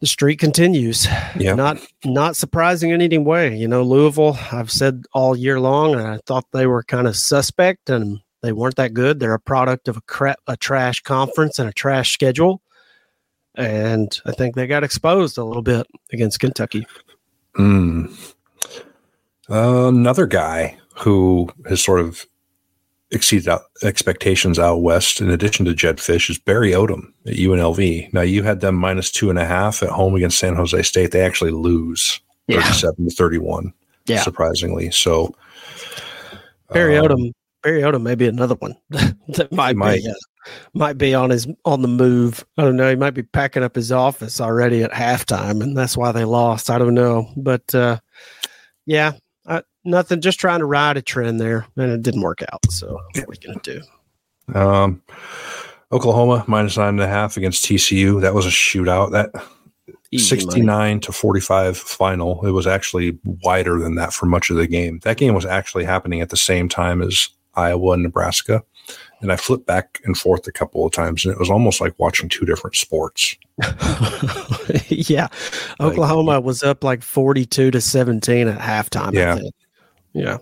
the 0.00 0.06
streak 0.06 0.38
continues. 0.38 1.06
Yeah. 1.38 1.54
Not 1.54 1.78
not 2.04 2.36
surprising 2.36 2.90
in 2.90 3.00
any 3.00 3.18
way. 3.18 3.56
You 3.56 3.68
know, 3.68 3.82
Louisville, 3.82 4.38
I've 4.52 4.70
said 4.70 5.04
all 5.12 5.36
year 5.36 5.60
long, 5.60 5.94
and 5.94 6.06
I 6.06 6.18
thought 6.26 6.44
they 6.52 6.66
were 6.66 6.82
kind 6.82 7.06
of 7.06 7.16
suspect 7.16 7.90
and 7.90 8.20
they 8.42 8.52
weren't 8.52 8.76
that 8.76 8.94
good. 8.94 9.18
They're 9.18 9.34
a 9.34 9.40
product 9.40 9.88
of 9.88 9.96
a 9.96 10.02
crap 10.02 10.38
a 10.46 10.56
trash 10.56 11.00
conference 11.00 11.58
and 11.58 11.68
a 11.68 11.72
trash 11.72 12.12
schedule. 12.12 12.62
And 13.54 14.20
I 14.26 14.32
think 14.32 14.54
they 14.54 14.66
got 14.66 14.84
exposed 14.84 15.38
a 15.38 15.44
little 15.44 15.62
bit 15.62 15.86
against 16.12 16.40
Kentucky. 16.40 16.86
Mm. 17.58 18.34
Uh, 19.48 19.88
another 19.88 20.26
guy 20.26 20.76
who 20.96 21.48
has 21.68 21.82
sort 21.82 22.00
of 22.00 22.26
exceeded 23.12 23.48
out 23.48 23.62
expectations 23.82 24.58
out 24.58 24.82
west, 24.82 25.20
in 25.20 25.30
addition 25.30 25.64
to 25.66 25.74
Jedd 25.74 25.98
Fisch, 25.98 26.28
is 26.28 26.38
Barry 26.38 26.72
Odom 26.72 27.12
at 27.26 27.34
UNLV. 27.34 28.12
Now, 28.12 28.22
you 28.22 28.42
had 28.42 28.60
them 28.60 28.74
minus 28.74 29.10
two 29.10 29.30
and 29.30 29.38
a 29.38 29.44
half 29.44 29.82
at 29.82 29.90
home 29.90 30.14
against 30.14 30.38
San 30.38 30.56
Jose 30.56 30.82
State. 30.82 31.12
They 31.12 31.22
actually 31.22 31.52
lose 31.52 32.20
yeah. 32.48 32.62
37 32.62 33.08
to 33.08 33.14
31, 33.14 33.72
yeah. 34.06 34.22
surprisingly. 34.22 34.90
So, 34.90 35.34
Barry 36.72 36.96
um, 36.98 37.06
Odom. 37.06 37.32
Mariota 37.64 37.98
may 37.98 38.14
be 38.14 38.28
another 38.28 38.54
one 38.56 38.76
that 38.90 39.50
might, 39.50 39.74
might. 39.74 40.02
Be, 40.02 40.08
uh, 40.08 40.14
might 40.74 40.98
be 40.98 41.14
on 41.14 41.30
his 41.30 41.46
on 41.64 41.82
the 41.82 41.88
move. 41.88 42.44
I 42.58 42.62
don't 42.62 42.76
know. 42.76 42.90
He 42.90 42.96
might 42.96 43.14
be 43.14 43.22
packing 43.22 43.62
up 43.62 43.74
his 43.74 43.92
office 43.92 44.40
already 44.40 44.82
at 44.82 44.92
halftime, 44.92 45.62
and 45.62 45.76
that's 45.76 45.96
why 45.96 46.12
they 46.12 46.24
lost. 46.24 46.70
I 46.70 46.78
don't 46.78 46.94
know, 46.94 47.30
but 47.36 47.74
uh, 47.74 47.98
yeah, 48.86 49.12
I, 49.46 49.62
nothing. 49.84 50.20
Just 50.20 50.40
trying 50.40 50.60
to 50.60 50.66
ride 50.66 50.96
a 50.96 51.02
trend 51.02 51.40
there, 51.40 51.66
and 51.76 51.92
it 51.92 52.02
didn't 52.02 52.22
work 52.22 52.42
out. 52.52 52.70
So 52.70 52.92
what 52.92 53.24
are 53.24 53.26
we 53.28 53.36
gonna 53.36 53.60
do? 53.62 53.82
Um, 54.54 55.02
Oklahoma 55.92 56.44
minus 56.46 56.76
nine 56.76 56.90
and 56.90 57.00
a 57.00 57.08
half 57.08 57.36
against 57.36 57.64
TCU. 57.64 58.20
That 58.20 58.34
was 58.34 58.46
a 58.46 58.50
shootout. 58.50 59.12
That 59.12 59.30
Easy 60.12 60.24
69 60.24 60.66
money. 60.66 61.00
to 61.00 61.12
45 61.12 61.76
final. 61.76 62.46
It 62.46 62.52
was 62.52 62.66
actually 62.66 63.18
wider 63.24 63.78
than 63.78 63.96
that 63.96 64.12
for 64.12 64.26
much 64.26 64.50
of 64.50 64.56
the 64.56 64.66
game. 64.66 65.00
That 65.00 65.16
game 65.16 65.34
was 65.34 65.46
actually 65.46 65.84
happening 65.84 66.20
at 66.20 66.30
the 66.30 66.36
same 66.36 66.68
time 66.68 67.02
as 67.02 67.28
Iowa 67.54 67.92
and 67.92 68.04
Nebraska. 68.04 68.62
And 69.20 69.32
I 69.32 69.36
flipped 69.36 69.66
back 69.66 70.00
and 70.04 70.16
forth 70.16 70.46
a 70.46 70.52
couple 70.52 70.84
of 70.84 70.92
times, 70.92 71.24
and 71.24 71.32
it 71.32 71.38
was 71.38 71.50
almost 71.50 71.80
like 71.80 71.94
watching 71.98 72.28
two 72.28 72.44
different 72.44 72.76
sports. 72.76 73.34
yeah. 74.88 75.28
Oklahoma 75.80 76.32
like, 76.32 76.44
was 76.44 76.62
up 76.62 76.84
like 76.84 77.02
42 77.02 77.70
to 77.70 77.80
17 77.80 78.48
at 78.48 78.58
halftime. 78.58 79.14
Yeah. 79.14 79.38
Yeah. 80.12 80.38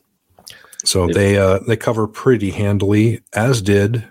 So 0.85 1.07
they 1.07 1.39
uh, 1.39 1.61
they 1.67 1.77
cover 1.77 2.07
pretty 2.07 2.51
handily, 2.51 3.21
as 3.33 3.63
did 3.63 4.05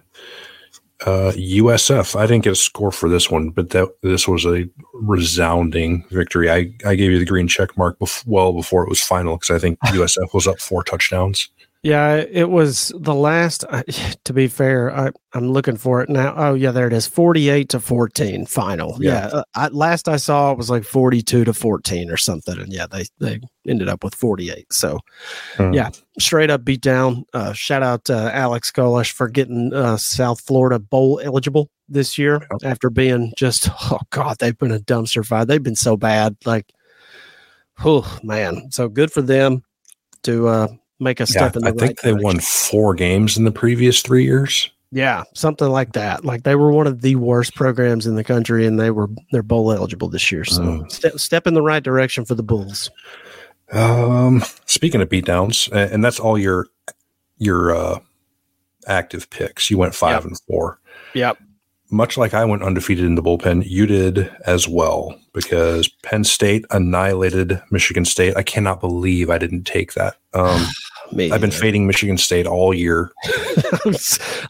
uh, 1.06 1.32
USF. 1.36 2.16
I 2.16 2.26
didn't 2.26 2.44
get 2.44 2.54
a 2.54 2.56
score 2.56 2.92
for 2.92 3.10
this 3.10 3.30
one, 3.30 3.50
but 3.50 3.72
that 3.72 3.90
this 4.02 4.28
was 4.28 4.46
a 4.46 4.68
resounding 4.94 6.06
victory. 6.10 6.50
I, 6.50 6.74
I 6.86 6.96
gave 6.96 7.12
you 7.12 7.20
the 7.20 7.26
green 7.26 7.48
check 7.48 7.78
mark 7.78 8.00
bef- 8.00 8.26
well 8.26 8.54
before 8.54 8.84
it 8.84 8.90
was 8.90 9.02
final 9.02 9.38
because 9.38 9.52
I 9.56 9.60
think 9.60 9.80
USF 9.82 10.34
was 10.34 10.48
up 10.48 10.60
four 10.60 10.84
touchdowns. 10.84 11.50
Yeah, 11.84 12.16
it 12.16 12.50
was 12.50 12.94
the 12.98 13.14
last. 13.14 13.66
Uh, 13.70 13.84
to 14.24 14.34
be 14.34 14.48
fair, 14.48 14.96
I, 14.96 15.12
am 15.36 15.52
looking 15.52 15.76
for 15.76 16.02
it 16.02 16.10
now. 16.10 16.34
Oh, 16.36 16.54
yeah, 16.54 16.72
there 16.72 16.88
it 16.88 16.94
is. 16.94 17.06
48 17.08 17.68
to 17.70 17.80
14 17.82 18.46
final. 18.46 18.98
Yeah. 19.02 19.12
yeah 19.12 19.28
uh, 19.28 19.44
I, 19.54 19.68
last 19.68 20.08
I 20.08 20.16
saw 20.16 20.54
it 20.54 20.58
was 20.58 20.70
like 20.70 20.86
42 20.86 21.44
to 21.44 21.54
14 21.54 22.10
or 22.10 22.16
something. 22.16 22.58
And 22.58 22.72
yeah, 22.72 22.88
they, 22.88 23.04
they 23.20 23.42
ended 23.68 23.90
up 23.90 24.02
with 24.04 24.16
48. 24.16 24.72
So 24.72 25.00
hmm. 25.58 25.74
yeah, 25.74 25.90
straight 26.18 26.50
up 26.50 26.64
beat 26.64 26.82
down. 26.82 27.26
Uh, 27.34 27.52
shout 27.52 27.84
out 27.84 28.06
to 28.06 28.34
Alex 28.34 28.72
Golesh 28.72 29.12
for 29.12 29.28
getting 29.28 29.74
uh, 29.74 29.98
South 29.98 30.40
Florida 30.40 30.80
bowl 30.80 31.20
eligible 31.22 31.70
this 31.90 32.18
year 32.18 32.48
after 32.64 32.90
being 32.90 33.34
just, 33.38 33.68
oh 33.92 34.00
God, 34.10 34.38
they've 34.40 34.58
been 34.58 34.72
a 34.72 34.80
dumpster 34.80 35.26
fire. 35.26 35.44
They've 35.44 35.62
been 35.62 35.76
so 35.76 35.98
bad. 35.98 36.38
Like, 36.46 36.72
oh 37.84 38.20
man. 38.24 38.72
So 38.72 38.88
good 38.88 39.12
for 39.12 39.22
them 39.22 39.64
to, 40.24 40.48
uh, 40.48 40.68
make 41.04 41.20
a 41.20 41.28
step 41.28 41.54
yeah, 41.54 41.60
in 41.60 41.62
the 41.62 41.68
I 41.68 41.72
right 41.72 41.80
think 41.80 42.02
they 42.02 42.14
won 42.14 42.40
four 42.40 42.94
games 42.94 43.38
in 43.38 43.44
the 43.44 43.52
previous 43.52 44.02
three 44.02 44.24
years. 44.24 44.70
Yeah, 44.92 45.24
something 45.34 45.70
like 45.70 45.94
that. 45.94 46.24
Like 46.24 46.44
they 46.44 46.56
were 46.56 46.72
one 46.72 46.86
of 46.86 47.02
the 47.02 47.16
worst 47.16 47.56
programs 47.56 48.06
in 48.06 48.16
the 48.16 48.24
country, 48.24 48.68
and 48.68 48.80
they 48.80 48.92
were 48.92 49.10
they're 49.32 49.42
bowl 49.42 49.72
eligible 49.72 50.08
this 50.08 50.32
year. 50.32 50.46
So 50.46 50.62
mm. 50.62 50.92
step 50.92 51.20
step 51.20 51.48
in 51.48 51.56
the 51.56 51.64
right 51.64 51.82
direction 51.82 52.26
for 52.26 52.36
the 52.36 52.44
Bulls. 52.44 52.92
Um, 53.72 54.44
speaking 54.68 55.02
of 55.02 55.10
beatdowns, 55.10 55.72
and 55.72 56.04
that's 56.04 56.20
all 56.20 56.38
your 56.38 56.68
your 57.38 57.76
uh, 57.76 58.00
active 58.88 59.30
picks. 59.32 59.72
You 59.72 59.80
went 59.80 59.96
five 59.96 60.18
yep. 60.18 60.26
and 60.26 60.40
four. 60.48 60.80
Yep. 61.16 61.40
Much 61.90 62.18
like 62.18 62.34
I 62.34 62.46
went 62.46 62.64
undefeated 62.64 63.06
in 63.06 63.16
the 63.16 63.22
bullpen, 63.22 63.64
you 63.68 63.86
did 63.86 64.32
as 64.46 64.68
well 64.68 65.16
because 65.34 65.88
Penn 66.04 66.24
State 66.24 66.66
annihilated 66.72 67.62
Michigan 67.72 68.06
State. 68.06 68.36
I 68.36 68.44
cannot 68.44 68.80
believe 68.80 69.30
I 69.30 69.38
didn't 69.38 69.64
take 69.66 69.94
that. 69.94 70.18
Um, 70.34 70.66
Me 71.16 71.32
I've 71.32 71.42
been 71.42 71.52
fading 71.52 71.88
Michigan 71.88 72.18
State 72.18 72.48
all 72.48 72.74
year. 72.74 73.12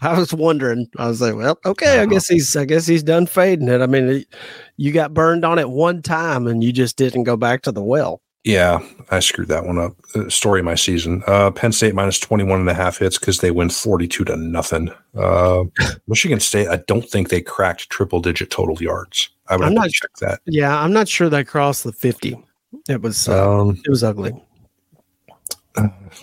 I, 0.02 0.18
was, 0.18 0.34
wondering. 0.34 0.88
I 0.98 1.08
was 1.08 1.22
like, 1.22 1.36
well, 1.36 1.60
okay, 1.66 2.00
I 2.00 2.06
guess 2.06 2.28
he's 2.28 2.56
I 2.56 2.66
guess 2.66 2.86
he's 2.86 3.04
done 3.04 3.28
fading 3.28 3.68
it. 3.68 3.82
I 3.82 3.88
mean, 3.88 4.26
you 4.78 4.92
got 4.92 5.14
burned 5.14 5.46
on 5.46 5.60
it 5.60 5.70
one 5.70 6.02
time 6.02 6.48
and 6.48 6.64
you 6.64 6.72
just 6.72 6.98
didn't 6.98 7.24
go 7.24 7.38
back 7.38 7.62
to 7.64 7.72
the 7.72 7.84
well. 7.84 8.22
Yeah, 8.44 8.86
I 9.10 9.20
screwed 9.20 9.48
that 9.48 9.66
one 9.66 9.80
up. 9.80 9.94
Uh, 10.14 10.28
story 10.28 10.60
of 10.60 10.66
my 10.66 10.76
season. 10.76 11.24
Uh, 11.28 11.50
Penn 11.52 11.72
State 11.72 11.96
minus 11.96 12.20
21 12.20 12.60
and 12.60 12.70
a 12.70 12.74
half 12.74 12.98
hits 12.98 13.18
because 13.18 13.40
they 13.40 13.52
win 13.52 13.70
42 13.70 14.26
to 14.26 14.36
nothing. 14.36 14.92
Uh, 15.16 15.64
Michigan 16.08 16.42
State, 16.42 16.68
I 16.68 16.78
don't 16.88 17.10
think 17.10 17.30
they 17.30 17.42
cracked 17.42 17.90
triple 17.90 18.20
digit 18.20 18.50
total 18.50 18.82
yards. 18.82 19.30
I 19.48 19.56
would 19.56 19.68
I'm 19.68 19.74
not, 19.74 19.90
check 19.92 20.10
that. 20.20 20.42
Yeah, 20.46 20.78
I'm 20.78 20.92
not 20.92 21.08
sure 21.08 21.30
they 21.30 21.46
crossed 21.46 21.86
the 21.86 21.94
50. 21.94 22.38
It 22.90 23.02
was 23.02 23.30
uh, 23.30 23.62
um, 23.62 23.82
it 23.86 23.90
was 23.90 24.04
ugly 24.04 24.34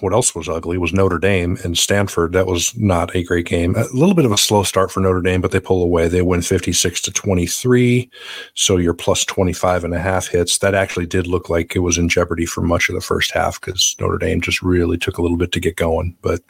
what 0.01 0.13
else 0.13 0.35
was 0.35 0.49
ugly 0.49 0.79
was 0.79 0.93
Notre 0.93 1.19
Dame 1.19 1.59
and 1.65 1.77
Stanford. 1.77 2.33
That 2.33 2.47
was 2.47 2.77
not 2.77 3.15
a 3.17 3.25
great 3.25 3.47
game. 3.47 3.75
A 3.77 3.85
little 3.93 4.15
bit 4.15 4.25
of 4.25 4.33
a 4.33 4.39
slow 4.39 4.63
start 4.63 4.93
for 4.93 5.01
Notre 5.01 5.21
Dame, 5.21 5.41
but 5.41 5.51
they 5.51 5.61
pull 5.61 5.83
away. 5.83 6.09
They 6.09 6.23
win 6.23 6.43
56 6.43 7.01
to 7.03 7.11
23. 7.11 8.09
So 8.55 8.77
you're 8.77 8.95
plus 8.95 9.25
25 9.25 9.85
and 9.85 9.95
a 9.95 9.99
half 9.99 10.29
hits. 10.29 10.59
That 10.59 10.75
actually 10.75 11.07
did 11.07 11.27
look 11.27 11.49
like 11.49 11.75
it 11.75 11.81
was 11.81 11.99
in 11.99 12.09
jeopardy 12.09 12.47
for 12.47 12.61
much 12.61 12.89
of 12.89 12.95
the 12.95 13.01
first 13.01 13.33
half 13.33 13.61
because 13.61 13.97
Notre 13.99 14.19
Dame 14.19 14.41
just 14.41 14.63
really 14.63 14.97
took 14.97 15.19
a 15.19 15.23
little 15.23 15.37
bit 15.37 15.53
to 15.53 15.61
get 15.61 15.77
going, 15.77 16.17
but 16.23 16.41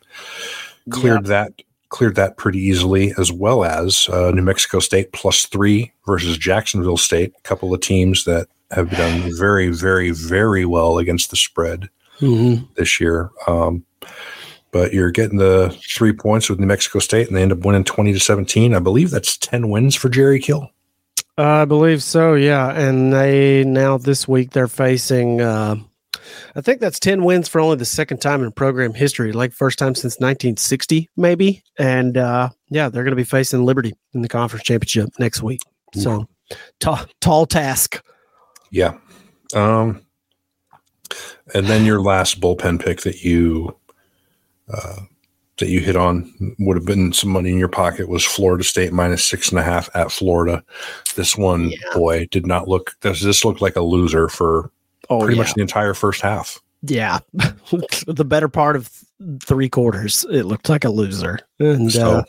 cleared 0.90 1.26
yeah. 1.26 1.46
that 1.46 1.62
cleared 1.88 2.14
that 2.14 2.36
pretty 2.36 2.60
easily, 2.60 3.12
as 3.18 3.32
well 3.32 3.64
as 3.64 4.08
uh, 4.10 4.30
New 4.30 4.42
Mexico 4.42 4.78
State 4.78 5.12
plus 5.12 5.46
three 5.46 5.90
versus 6.06 6.38
Jacksonville 6.38 6.96
State, 6.96 7.32
a 7.36 7.40
couple 7.42 7.74
of 7.74 7.80
teams 7.80 8.24
that 8.24 8.46
have 8.70 8.90
done 8.90 9.28
very, 9.36 9.70
very, 9.70 10.10
very 10.10 10.64
well 10.64 10.98
against 10.98 11.30
the 11.30 11.36
spread 11.36 11.90
mm-hmm. 12.20 12.64
this 12.76 13.00
year. 13.00 13.30
Um, 13.46 13.84
but 14.72 14.92
you're 14.92 15.10
getting 15.10 15.38
the 15.38 15.76
three 15.88 16.12
points 16.12 16.48
with 16.48 16.60
New 16.60 16.66
Mexico 16.66 17.00
State, 17.00 17.26
and 17.26 17.36
they 17.36 17.42
end 17.42 17.52
up 17.52 17.58
winning 17.60 17.84
20 17.84 18.12
to 18.12 18.20
17. 18.20 18.74
I 18.74 18.78
believe 18.78 19.10
that's 19.10 19.36
10 19.36 19.68
wins 19.68 19.96
for 19.96 20.08
Jerry 20.08 20.38
Kill. 20.38 20.70
I 21.36 21.64
believe 21.64 22.02
so, 22.02 22.34
yeah. 22.34 22.70
And 22.70 23.12
they 23.12 23.64
now 23.64 23.98
this 23.98 24.28
week 24.28 24.50
they're 24.50 24.68
facing, 24.68 25.40
uh, 25.40 25.76
I 26.54 26.60
think 26.60 26.80
that's 26.80 27.00
10 27.00 27.24
wins 27.24 27.48
for 27.48 27.60
only 27.60 27.76
the 27.76 27.84
second 27.84 28.18
time 28.18 28.42
in 28.44 28.52
program 28.52 28.92
history, 28.92 29.32
like 29.32 29.52
first 29.52 29.78
time 29.78 29.94
since 29.94 30.14
1960, 30.16 31.08
maybe. 31.16 31.62
And 31.78 32.16
uh, 32.16 32.50
yeah, 32.68 32.88
they're 32.88 33.04
going 33.04 33.12
to 33.12 33.16
be 33.16 33.24
facing 33.24 33.64
Liberty 33.64 33.94
in 34.12 34.22
the 34.22 34.28
conference 34.28 34.64
championship 34.64 35.08
next 35.18 35.42
week. 35.42 35.60
So, 35.94 36.28
t- 36.78 36.94
tall 37.20 37.46
task. 37.46 38.04
Yeah. 38.70 38.98
Um, 39.54 40.02
and 41.54 41.66
then 41.66 41.84
your 41.84 42.00
last 42.00 42.40
bullpen 42.40 42.84
pick 42.84 43.00
that 43.02 43.22
you 43.22 43.76
uh, 44.72 45.00
that 45.58 45.68
you 45.68 45.80
hit 45.80 45.96
on 45.96 46.32
would 46.58 46.76
have 46.76 46.86
been 46.86 47.12
some 47.12 47.30
money 47.30 47.50
in 47.50 47.58
your 47.58 47.68
pocket 47.68 48.08
was 48.08 48.24
Florida 48.24 48.64
State 48.64 48.92
minus 48.92 49.24
six 49.24 49.50
and 49.50 49.58
a 49.58 49.62
half 49.62 49.88
at 49.94 50.10
Florida. 50.10 50.64
This 51.16 51.36
one, 51.36 51.70
yeah. 51.70 51.76
boy, 51.94 52.26
did 52.30 52.46
not 52.46 52.68
look. 52.68 52.96
This 53.02 53.22
this 53.22 53.44
looked 53.44 53.60
like 53.60 53.76
a 53.76 53.82
loser 53.82 54.28
for 54.28 54.70
oh, 55.08 55.20
pretty 55.20 55.36
yeah. 55.36 55.42
much 55.42 55.54
the 55.54 55.62
entire 55.62 55.94
first 55.94 56.20
half. 56.20 56.58
Yeah, 56.82 57.18
the 57.34 58.24
better 58.26 58.48
part 58.48 58.74
of 58.74 58.90
three 59.42 59.68
quarters, 59.68 60.24
it 60.30 60.44
looked 60.44 60.68
like 60.68 60.84
a 60.84 60.90
loser. 60.90 61.38
And 61.58 61.92
so, 61.92 62.10
uh, 62.10 62.24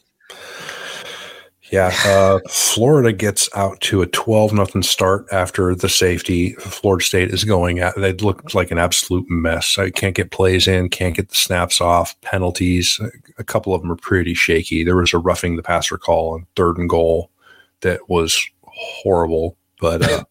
yeah, 1.71 1.95
uh, 2.05 2.39
Florida 2.49 3.13
gets 3.13 3.49
out 3.55 3.79
to 3.81 4.01
a 4.01 4.07
twelve 4.07 4.51
nothing 4.51 4.83
start 4.83 5.25
after 5.31 5.73
the 5.73 5.87
safety. 5.87 6.51
Florida 6.55 7.03
State 7.03 7.31
is 7.31 7.45
going 7.45 7.79
at. 7.79 7.95
They 7.95 8.11
look 8.11 8.53
like 8.53 8.71
an 8.71 8.77
absolute 8.77 9.29
mess. 9.29 9.77
I 9.77 9.89
can't 9.89 10.13
get 10.13 10.31
plays 10.31 10.67
in, 10.67 10.89
can't 10.89 11.15
get 11.15 11.29
the 11.29 11.35
snaps 11.35 11.79
off. 11.79 12.19
Penalties. 12.21 12.99
A 13.37 13.43
couple 13.45 13.73
of 13.73 13.81
them 13.81 13.91
are 13.91 13.95
pretty 13.95 14.33
shaky. 14.33 14.83
There 14.83 14.97
was 14.97 15.13
a 15.13 15.17
roughing 15.17 15.55
the 15.55 15.63
passer 15.63 15.97
call 15.97 16.33
on 16.33 16.45
third 16.57 16.77
and 16.77 16.89
goal 16.89 17.31
that 17.79 18.09
was 18.09 18.37
horrible. 18.63 19.55
But 19.79 20.01
uh, 20.01 20.23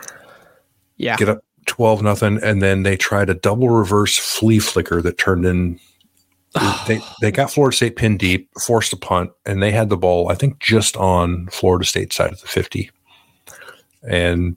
yeah, 0.98 1.16
get 1.16 1.30
up 1.30 1.44
twelve 1.64 2.02
nothing, 2.02 2.38
and 2.42 2.60
then 2.60 2.82
they 2.82 2.98
tried 2.98 3.30
a 3.30 3.34
double 3.34 3.70
reverse 3.70 4.18
flea 4.18 4.58
flicker 4.58 5.00
that 5.00 5.16
turned 5.16 5.46
in 5.46 5.80
they 6.86 7.00
they 7.20 7.30
got 7.30 7.50
Florida 7.50 7.76
State 7.76 7.96
pinned 7.96 8.18
deep, 8.18 8.48
forced 8.60 8.92
a 8.92 8.96
punt, 8.96 9.30
and 9.46 9.62
they 9.62 9.70
had 9.70 9.88
the 9.88 9.96
ball, 9.96 10.30
I 10.30 10.34
think, 10.34 10.58
just 10.58 10.96
on 10.96 11.46
Florida 11.48 11.84
State 11.84 12.12
side 12.12 12.32
of 12.32 12.40
the 12.40 12.48
50. 12.48 12.90
And 14.08 14.56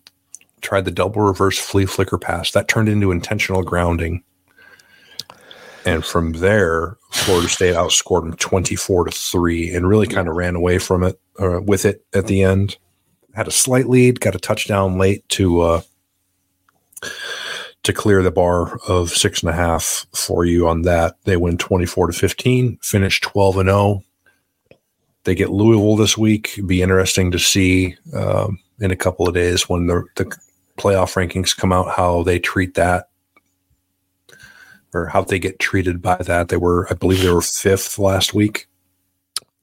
tried 0.61 0.85
the 0.85 0.91
double 0.91 1.21
reverse 1.21 1.59
flea 1.59 1.85
flicker 1.85 2.17
pass. 2.17 2.51
That 2.51 2.67
turned 2.67 2.89
into 2.89 3.11
intentional 3.11 3.61
grounding. 3.61 4.23
And 5.85 6.05
from 6.05 6.33
there, 6.33 6.97
Florida 7.11 7.49
State 7.49 7.75
outscored 7.75 8.21
them 8.21 8.37
24 8.37 9.05
to 9.05 9.11
3 9.11 9.75
and 9.75 9.87
really 9.87 10.07
kind 10.07 10.29
of 10.29 10.35
ran 10.35 10.55
away 10.55 10.79
from 10.79 11.03
it 11.03 11.19
uh, 11.39 11.61
with 11.61 11.83
it 11.85 12.05
at 12.13 12.27
the 12.27 12.41
end. 12.41 12.77
Had 13.33 13.47
a 13.47 13.51
slight 13.51 13.89
lead, 13.89 14.21
got 14.21 14.35
a 14.35 14.39
touchdown 14.39 14.97
late 14.97 15.27
to 15.29 15.59
uh, 15.59 15.81
to 17.83 17.93
clear 17.93 18.23
the 18.23 18.31
bar 18.31 18.77
of 18.87 19.09
six 19.09 19.41
and 19.41 19.49
a 19.49 19.53
half 19.53 20.05
for 20.13 20.45
you 20.45 20.67
on 20.67 20.83
that. 20.83 21.15
They 21.25 21.37
win 21.37 21.57
24 21.57 22.07
to 22.07 22.13
15, 22.13 22.77
finish 22.81 23.21
12 23.21 23.57
and 23.57 23.69
0. 23.69 24.03
They 25.25 25.35
get 25.35 25.51
Louisville 25.51 25.95
this 25.95 26.17
week. 26.17 26.59
Be 26.65 26.81
interesting 26.81 27.31
to 27.31 27.39
see 27.39 27.95
um, 28.13 28.59
in 28.79 28.91
a 28.91 28.95
couple 28.95 29.27
of 29.27 29.33
days 29.33 29.69
when 29.69 29.87
the, 29.87 30.03
the 30.15 30.25
playoff 30.77 31.15
rankings 31.15 31.55
come 31.55 31.71
out 31.71 31.95
how 31.95 32.23
they 32.23 32.39
treat 32.39 32.73
that. 32.75 33.09
or 34.93 35.07
how 35.07 35.21
they 35.23 35.39
get 35.39 35.59
treated 35.59 36.01
by 36.01 36.15
that. 36.17 36.49
They 36.49 36.57
were, 36.57 36.87
I 36.89 36.93
believe, 36.93 37.21
they 37.21 37.31
were 37.31 37.41
fifth 37.41 37.97
last 37.97 38.33
week. 38.33 38.67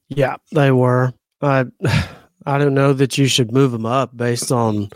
Yeah, 0.09 0.35
they 0.51 0.71
were. 0.71 1.13
I 1.41 1.65
I 2.45 2.57
don't 2.57 2.73
know 2.73 2.93
that 2.93 3.17
you 3.17 3.27
should 3.27 3.51
move 3.51 3.71
them 3.71 3.85
up 3.85 4.15
based 4.17 4.51
on 4.51 4.89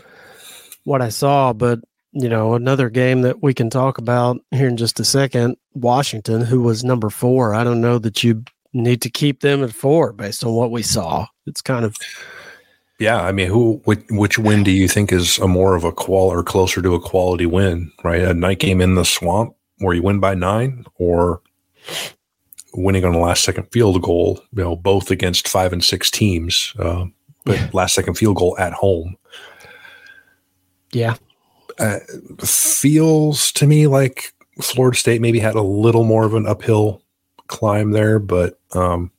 what 0.84 1.00
I 1.00 1.10
saw, 1.10 1.52
but 1.52 1.78
you 2.18 2.30
know, 2.30 2.54
another 2.54 2.88
game 2.88 3.20
that 3.22 3.42
we 3.42 3.52
can 3.52 3.68
talk 3.68 3.98
about 3.98 4.38
here 4.50 4.68
in 4.68 4.78
just 4.78 4.98
a 4.98 5.04
second, 5.04 5.56
Washington, 5.74 6.40
who 6.40 6.62
was 6.62 6.82
number 6.82 7.10
four. 7.10 7.54
I 7.54 7.62
don't 7.62 7.82
know 7.82 7.98
that 7.98 8.24
you 8.24 8.42
need 8.72 9.02
to 9.02 9.10
keep 9.10 9.40
them 9.40 9.62
at 9.62 9.72
four 9.72 10.14
based 10.14 10.42
on 10.42 10.54
what 10.54 10.70
we 10.70 10.82
saw. 10.82 11.26
It's 11.46 11.60
kind 11.60 11.84
of 11.84 11.94
yeah. 12.98 13.20
I 13.20 13.32
mean, 13.32 13.48
who 13.48 13.82
which, 13.84 14.02
which 14.08 14.38
win 14.38 14.64
do 14.64 14.70
you 14.70 14.88
think 14.88 15.12
is 15.12 15.36
a 15.38 15.46
more 15.46 15.76
of 15.76 15.84
a 15.84 15.92
qual 15.92 16.32
or 16.32 16.42
closer 16.42 16.80
to 16.80 16.94
a 16.94 17.00
quality 17.00 17.44
win? 17.44 17.92
Right, 18.02 18.22
a 18.22 18.32
night 18.32 18.60
game 18.60 18.80
in 18.80 18.94
the 18.94 19.04
swamp 19.04 19.54
where 19.78 19.94
you 19.94 20.02
win 20.02 20.18
by 20.18 20.34
nine, 20.34 20.86
or 20.94 21.42
winning 22.72 23.04
on 23.04 23.12
the 23.12 23.18
last 23.18 23.44
second 23.44 23.64
field 23.72 24.00
goal. 24.00 24.40
You 24.52 24.64
know, 24.64 24.76
both 24.76 25.10
against 25.10 25.48
five 25.48 25.74
and 25.74 25.84
six 25.84 26.10
teams, 26.10 26.72
uh, 26.78 27.04
but 27.44 27.74
last 27.74 27.94
second 27.94 28.14
field 28.14 28.36
goal 28.36 28.56
at 28.58 28.72
home. 28.72 29.16
Yeah, 30.92 31.16
uh, 31.78 31.98
feels 32.40 33.52
to 33.52 33.66
me 33.66 33.86
like 33.86 34.32
Florida 34.60 34.96
State 34.96 35.20
maybe 35.20 35.38
had 35.38 35.54
a 35.54 35.62
little 35.62 36.04
more 36.04 36.24
of 36.24 36.34
an 36.34 36.46
uphill 36.46 37.02
climb 37.46 37.90
there, 37.90 38.18
but 38.18 38.58
um, 38.72 39.10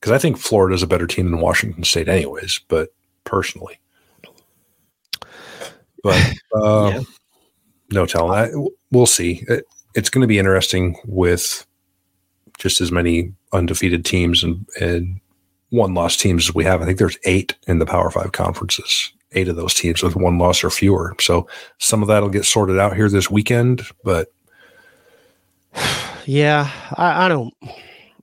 because 0.00 0.12
I 0.12 0.18
think 0.18 0.38
Florida 0.38 0.74
is 0.74 0.82
a 0.82 0.86
better 0.86 1.06
team 1.06 1.30
than 1.30 1.40
Washington 1.40 1.84
State, 1.84 2.08
anyways. 2.08 2.60
But 2.68 2.90
personally, 3.24 3.80
but 6.02 6.32
uh, 6.54 6.92
yeah. 6.94 7.00
no 7.90 8.06
telling. 8.06 8.38
I, 8.38 8.50
we'll 8.90 9.06
see. 9.06 9.44
It, 9.48 9.64
it's 9.94 10.10
going 10.10 10.22
to 10.22 10.28
be 10.28 10.38
interesting 10.38 10.96
with 11.04 11.66
just 12.58 12.80
as 12.80 12.92
many 12.92 13.32
undefeated 13.52 14.04
teams 14.04 14.44
and 14.44 14.66
and 14.80 15.20
one 15.70 15.94
loss 15.94 16.16
teams 16.16 16.48
as 16.48 16.54
we 16.54 16.64
have. 16.64 16.80
I 16.80 16.84
think 16.84 16.98
there's 16.98 17.18
eight 17.24 17.56
in 17.66 17.78
the 17.78 17.86
Power 17.86 18.10
Five 18.10 18.32
conferences 18.32 19.12
eight 19.32 19.48
of 19.48 19.56
those 19.56 19.74
teams 19.74 20.02
with 20.02 20.16
one 20.16 20.38
loss 20.38 20.64
or 20.64 20.70
fewer. 20.70 21.14
So 21.20 21.46
some 21.78 22.02
of 22.02 22.08
that'll 22.08 22.28
get 22.28 22.44
sorted 22.44 22.78
out 22.78 22.96
here 22.96 23.08
this 23.08 23.30
weekend, 23.30 23.82
but 24.04 24.32
yeah, 26.26 26.70
I, 26.94 27.26
I 27.26 27.28
don't. 27.28 27.54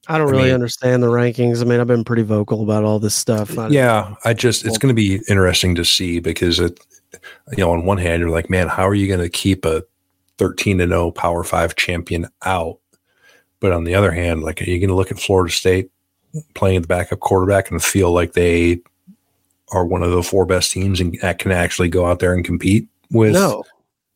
I 0.07 0.19
don't 0.19 0.27
I 0.27 0.31
really 0.31 0.43
mean, 0.45 0.53
understand 0.53 1.01
the 1.01 1.07
rankings. 1.07 1.61
I 1.61 1.65
mean, 1.65 1.79
I've 1.79 1.87
been 1.87 2.03
pretty 2.03 2.21
vocal 2.21 2.61
about 2.61 2.83
all 2.83 2.99
this 2.99 3.15
stuff. 3.15 3.57
I 3.57 3.69
yeah, 3.69 4.13
I 4.23 4.35
just 4.35 4.63
it's 4.63 4.77
going 4.77 4.95
to 4.95 4.95
be 4.95 5.19
interesting 5.27 5.73
to 5.75 5.83
see 5.83 6.19
because 6.19 6.59
it, 6.59 6.79
you 7.51 7.63
know, 7.63 7.71
on 7.71 7.85
one 7.85 7.97
hand, 7.97 8.19
you're 8.19 8.29
like, 8.29 8.47
man, 8.47 8.67
how 8.67 8.87
are 8.87 8.93
you 8.93 9.07
going 9.07 9.19
to 9.19 9.29
keep 9.29 9.65
a 9.65 9.83
13 10.37 10.77
to 10.77 10.87
0 10.87 11.09
Power 11.09 11.43
Five 11.43 11.75
champion 11.75 12.27
out? 12.43 12.77
But 13.59 13.71
on 13.71 13.83
the 13.83 13.95
other 13.95 14.11
hand, 14.11 14.43
like, 14.43 14.61
are 14.61 14.65
you 14.65 14.79
going 14.79 14.89
to 14.89 14.95
look 14.95 15.11
at 15.11 15.19
Florida 15.19 15.51
State 15.51 15.89
playing 16.53 16.81
the 16.81 16.87
backup 16.87 17.19
quarterback 17.19 17.71
and 17.71 17.83
feel 17.83 18.11
like 18.11 18.33
they 18.33 18.81
are 19.75 19.85
one 19.85 20.01
of 20.01 20.11
the 20.11 20.23
four 20.23 20.45
best 20.45 20.71
teams 20.71 21.01
and 21.01 21.19
can 21.19 21.51
actually 21.51 21.89
go 21.89 22.05
out 22.05 22.19
there 22.19 22.33
and 22.33 22.45
compete 22.45 22.87
with 23.11 23.33
no. 23.33 23.63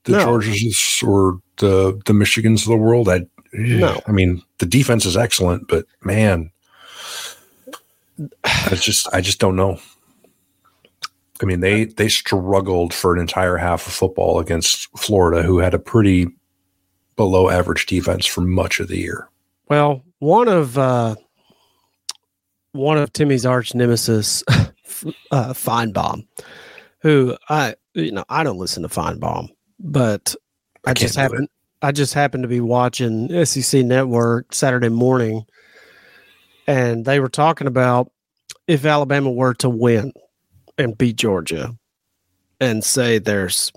the 0.05 0.13
no. 0.13 0.25
Georgias 0.25 1.03
or 1.05 1.39
the 1.57 1.99
the 2.05 2.13
Michigans 2.13 2.61
of 2.61 2.69
the 2.69 2.77
world. 2.77 3.09
I 3.09 3.25
no, 3.53 3.99
I 4.07 4.11
mean 4.11 4.41
the 4.59 4.65
defense 4.65 5.05
is 5.05 5.17
excellent, 5.17 5.67
but 5.67 5.85
man, 6.03 6.49
I 8.43 8.69
just 8.75 9.07
I 9.13 9.21
just 9.21 9.39
don't 9.39 9.55
know. 9.55 9.79
I 11.41 11.45
mean 11.45 11.59
they 11.59 11.85
they 11.85 12.09
struggled 12.09 12.93
for 12.93 13.13
an 13.13 13.19
entire 13.19 13.57
half 13.57 13.85
of 13.85 13.93
football 13.93 14.39
against 14.39 14.89
Florida, 14.97 15.43
who 15.43 15.59
had 15.59 15.73
a 15.73 15.79
pretty 15.79 16.27
below 17.15 17.49
average 17.49 17.85
defense 17.85 18.25
for 18.25 18.41
much 18.41 18.79
of 18.79 18.87
the 18.87 18.97
year. 18.97 19.29
Well, 19.67 20.03
one 20.19 20.47
of 20.47 20.77
uh, 20.77 21.15
one 22.71 22.97
of 22.97 23.11
Timmy's 23.13 23.45
arch 23.45 23.75
nemesis 23.75 24.43
uh, 25.31 25.53
Finebaum, 25.53 26.27
who 27.01 27.37
I 27.49 27.75
you 27.93 28.11
know 28.11 28.25
I 28.29 28.43
don't 28.43 28.57
listen 28.57 28.83
to 28.83 28.89
Finebaum, 28.89 29.49
but 29.79 30.35
I, 30.85 30.91
I 30.91 30.93
just 30.93 31.15
happen 31.15 31.47
I 31.81 31.91
just 31.91 32.13
happened 32.13 32.43
to 32.43 32.49
be 32.49 32.59
watching 32.59 33.45
SEC 33.45 33.85
Network 33.85 34.53
Saturday 34.53 34.89
morning, 34.89 35.45
and 36.67 37.05
they 37.05 37.19
were 37.19 37.29
talking 37.29 37.67
about 37.67 38.11
if 38.67 38.85
Alabama 38.85 39.31
were 39.31 39.53
to 39.55 39.69
win 39.69 40.13
and 40.77 40.97
beat 40.97 41.15
Georgia, 41.15 41.75
and 42.59 42.83
say 42.83 43.19
there's 43.19 43.71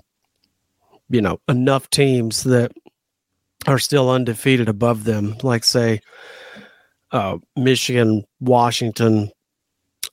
you 1.09 1.21
know 1.21 1.39
enough 1.47 1.89
teams 1.89 2.43
that 2.43 2.71
are 3.67 3.79
still 3.79 4.09
undefeated 4.09 4.67
above 4.67 5.05
them, 5.05 5.35
like 5.41 5.63
say 5.63 6.01
uh, 7.11 7.37
Michigan, 7.55 8.25
Washington, 8.41 9.31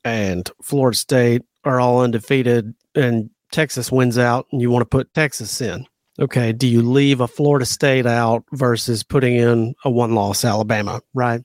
and 0.05 0.51
Florida 0.63 0.97
State 0.97 1.43
are 1.65 1.81
all 1.81 2.03
undefeated 2.03 2.75
and 2.95 3.31
Texas 3.53 3.91
wins 3.91 4.19
out 4.19 4.47
and 4.53 4.61
you 4.61 4.71
want 4.71 4.83
to 4.83 4.87
put 4.87 5.13
Texas 5.15 5.61
in. 5.61 5.87
Okay, 6.19 6.53
do 6.53 6.67
you 6.67 6.83
leave 6.83 7.21
a 7.21 7.29
Florida 7.29 7.65
State 7.65 8.07
out 8.07 8.45
versus 8.53 9.03
putting 9.03 9.37
in 9.37 9.75
a 9.85 9.91
one 9.91 10.15
loss 10.15 10.45
Alabama, 10.45 11.01
right? 11.15 11.43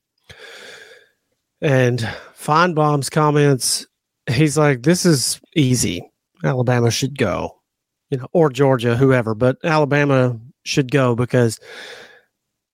And 1.62 2.00
Finebaum's 2.38 3.10
comments, 3.10 3.88
he's 4.30 4.58
like, 4.58 4.84
this 4.84 5.06
is 5.06 5.40
easy. 5.56 6.02
Alabama 6.44 6.92
should 6.92 7.18
go, 7.18 7.62
you 8.10 8.18
know, 8.18 8.28
or 8.34 8.50
Georgia, 8.50 8.96
whoever, 8.96 9.34
but 9.34 9.58
Alabama 9.64 10.38
should 10.64 10.92
go 10.92 11.16
because 11.16 11.60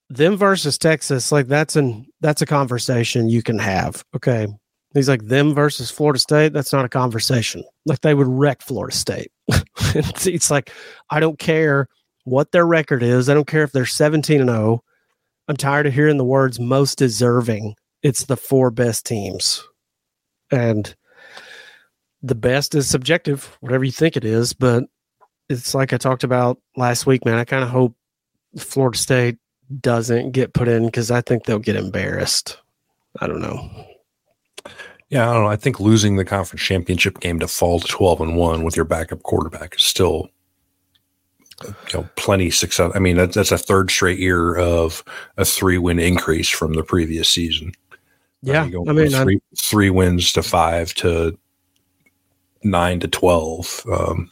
them 0.10 0.36
versus 0.36 0.78
Texas, 0.78 1.32
like 1.32 1.48
that's 1.48 1.76
an 1.76 2.06
that's 2.20 2.42
a 2.42 2.46
conversation 2.46 3.30
you 3.30 3.42
can 3.42 3.60
have. 3.60 4.04
Okay. 4.16 4.48
He's 4.94 5.10
like 5.10 5.28
them 5.28 5.54
versus 5.54 5.90
Florida 5.90 6.20
State. 6.20 6.54
That's 6.54 6.74
not 6.74 6.86
a 6.86 6.90
conversation. 6.90 7.64
Like 7.86 8.02
they 8.02 8.14
would 8.14 8.28
wreck 8.28 8.62
Florida 8.62 8.96
State. 8.96 9.32
it's, 9.48 10.28
it's 10.28 10.52
like 10.52 10.72
I 11.10 11.20
don't 11.20 11.40
care 11.40 11.88
what 12.26 12.52
their 12.52 12.66
record 12.66 13.04
is. 13.04 13.30
I 13.30 13.34
don't 13.34 13.48
care 13.48 13.64
if 13.64 13.72
they're 13.72 13.86
17 13.86 14.42
and 14.42 14.50
0. 14.50 14.84
I'm 15.48 15.58
tired 15.58 15.88
of 15.88 15.94
hearing 15.94 16.18
the 16.18 16.26
words 16.26 16.60
most 16.60 16.98
deserving. 16.98 17.76
It's 18.04 18.26
the 18.26 18.38
four 18.38 18.72
best 18.72 19.06
teams. 19.06 19.64
And 20.52 20.94
the 22.22 22.36
best 22.36 22.76
is 22.76 22.90
subjective, 22.90 23.58
whatever 23.62 23.84
you 23.84 23.92
think 23.92 24.18
it 24.18 24.26
is, 24.26 24.54
but 24.54 24.84
it's 25.50 25.74
like 25.74 25.94
I 25.94 25.98
talked 25.98 26.24
about 26.24 26.60
last 26.76 27.06
week, 27.06 27.26
man. 27.26 27.38
I 27.38 27.46
kind 27.46 27.64
of 27.64 27.70
hope 27.70 27.96
Florida 28.58 28.98
State 28.98 29.38
doesn't 29.80 30.32
get 30.32 30.54
put 30.54 30.68
in 30.68 30.86
because 30.86 31.12
I 31.12 31.22
think 31.22 31.46
they'll 31.46 31.60
get 31.60 31.76
embarrassed. 31.76 32.58
I 33.20 33.28
don't 33.28 33.42
know. 33.42 33.70
Yeah, 35.12 35.30
I 35.30 35.34
don't 35.34 35.44
know. 35.44 35.50
I 35.50 35.58
think 35.58 35.82
losing 35.82 36.16
the 36.16 36.24
conference 36.24 36.62
championship 36.64 37.20
game 37.20 37.38
to 37.40 37.48
fall 37.48 37.82
to 37.82 37.88
twelve 37.88 38.22
and 38.22 38.38
one 38.38 38.64
with 38.64 38.78
your 38.78 38.86
backup 38.86 39.24
quarterback 39.24 39.76
is 39.76 39.84
still, 39.84 40.30
you 41.66 41.76
know, 41.94 42.10
plenty 42.16 42.50
success. 42.50 42.94
I 42.96 43.00
mean, 43.00 43.18
that's, 43.18 43.36
that's 43.36 43.52
a 43.52 43.58
third 43.58 43.92
straight 43.92 44.20
year 44.20 44.56
of 44.56 45.04
a 45.36 45.44
three 45.44 45.78
win 45.78 46.00
increase 46.00 46.48
from 46.48 46.74
the 46.74 46.84
previous 46.84 47.30
season. 47.30 47.74
Yeah, 48.42 48.64
I 48.64 48.94
mean, 48.94 49.12
3 49.12 49.40
three 49.58 49.90
wins 49.90 50.32
to 50.34 50.42
five 50.42 50.94
to 50.96 51.38
nine 52.64 53.02
to 53.02 53.10
twelve. 53.10 53.86
Um, 53.92 54.30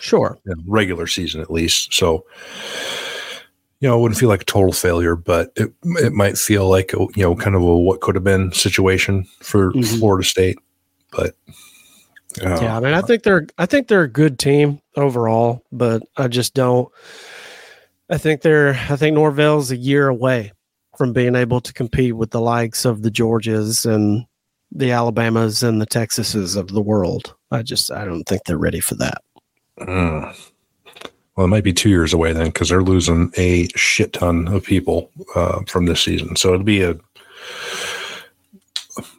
sure, 0.00 0.38
regular 0.66 1.06
season 1.06 1.42
at 1.42 1.50
least. 1.50 1.92
So, 1.92 2.24
you 3.80 3.88
know, 3.88 3.98
it 3.98 4.02
wouldn't 4.02 4.18
feel 4.18 4.28
like 4.28 4.42
a 4.42 4.46
total 4.46 4.72
failure, 4.72 5.16
but 5.16 5.52
it 5.56 5.72
it 5.84 6.12
might 6.12 6.38
feel 6.38 6.68
like 6.68 6.92
a, 6.92 6.98
you 7.14 7.22
know, 7.22 7.34
kind 7.34 7.56
of 7.56 7.62
a 7.62 7.76
what 7.78 8.00
could 8.00 8.14
have 8.14 8.24
been 8.24 8.52
situation 8.52 9.26
for 9.40 9.72
mm-hmm. 9.72 9.98
Florida 9.98 10.24
State. 10.24 10.58
But 11.10 11.34
uh, 12.42 12.58
yeah, 12.60 12.76
I 12.76 12.80
mean, 12.80 12.94
I 12.94 13.02
think 13.02 13.22
they're 13.22 13.46
I 13.58 13.66
think 13.66 13.88
they're 13.88 14.02
a 14.02 14.08
good 14.08 14.38
team 14.38 14.80
overall, 14.96 15.62
but 15.70 16.02
I 16.16 16.28
just 16.28 16.54
don't. 16.54 16.88
I 18.10 18.18
think 18.18 18.42
they're 18.42 18.74
I 18.90 18.96
think 18.96 19.14
Norvell's 19.14 19.70
a 19.70 19.76
year 19.76 20.08
away 20.08 20.52
from 20.96 21.12
being 21.12 21.34
able 21.34 21.60
to 21.60 21.72
compete 21.72 22.16
with 22.16 22.30
the 22.30 22.40
likes 22.40 22.84
of 22.84 23.02
the 23.02 23.10
Georgias 23.10 23.84
and 23.84 24.26
the 24.70 24.92
Alabamas 24.92 25.62
and 25.62 25.80
the 25.80 25.86
Texases 25.86 26.56
of 26.56 26.68
the 26.68 26.82
world. 26.82 27.34
I 27.50 27.62
just 27.62 27.90
I 27.90 28.04
don't 28.04 28.24
think 28.24 28.44
they're 28.44 28.58
ready 28.58 28.80
for 28.80 28.94
that. 28.96 29.22
Mm. 29.78 30.52
Well, 31.36 31.46
it 31.46 31.50
might 31.50 31.64
be 31.64 31.72
two 31.72 31.88
years 31.88 32.12
away 32.12 32.32
then 32.32 32.46
because 32.46 32.68
they're 32.68 32.82
losing 32.82 33.32
a 33.36 33.68
shit 33.74 34.12
ton 34.12 34.46
of 34.48 34.64
people 34.64 35.10
uh, 35.34 35.62
from 35.66 35.86
this 35.86 36.00
season. 36.00 36.36
So 36.36 36.54
it'll 36.54 36.64
be 36.64 36.82
a 36.82 36.96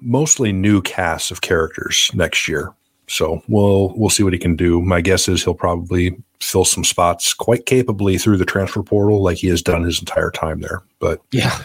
mostly 0.01 0.53
new 0.53 0.81
cast 0.81 1.31
of 1.31 1.41
characters 1.41 2.09
next 2.13 2.47
year. 2.47 2.73
So 3.07 3.43
we'll 3.47 3.93
we'll 3.95 4.09
see 4.09 4.23
what 4.23 4.33
he 4.33 4.39
can 4.39 4.55
do. 4.55 4.81
My 4.81 5.01
guess 5.01 5.27
is 5.27 5.43
he'll 5.43 5.53
probably 5.53 6.15
fill 6.39 6.65
some 6.65 6.83
spots 6.83 7.33
quite 7.33 7.65
capably 7.65 8.17
through 8.17 8.37
the 8.37 8.45
transfer 8.45 8.81
portal, 8.81 9.21
like 9.21 9.37
he 9.37 9.47
has 9.47 9.61
done 9.61 9.83
his 9.83 9.99
entire 9.99 10.31
time 10.31 10.61
there. 10.61 10.81
But 10.99 11.21
yeah, 11.31 11.59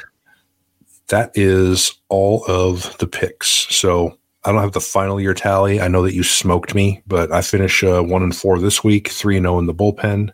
that 1.09 1.31
is 1.35 1.95
all 2.09 2.45
of 2.47 2.97
the 2.99 3.07
picks. 3.07 3.49
So 3.75 4.19
I 4.45 4.53
don't 4.53 4.61
have 4.61 4.73
the 4.73 4.81
final 4.81 5.21
year 5.21 5.35
tally. 5.35 5.81
I 5.81 5.89
know 5.89 6.03
that 6.03 6.15
you 6.15 6.23
smoked 6.23 6.75
me, 6.75 7.03
but 7.07 7.33
I 7.33 7.41
finish 7.41 7.83
uh, 7.83 8.03
one 8.03 8.23
and 8.23 8.37
four 8.37 8.59
this 8.59 8.83
week, 8.85 9.09
three 9.09 9.37
and 9.37 9.45
zero 9.45 9.55
oh 9.55 9.59
in 9.61 9.67
the 9.67 9.75
bullpen 9.75 10.33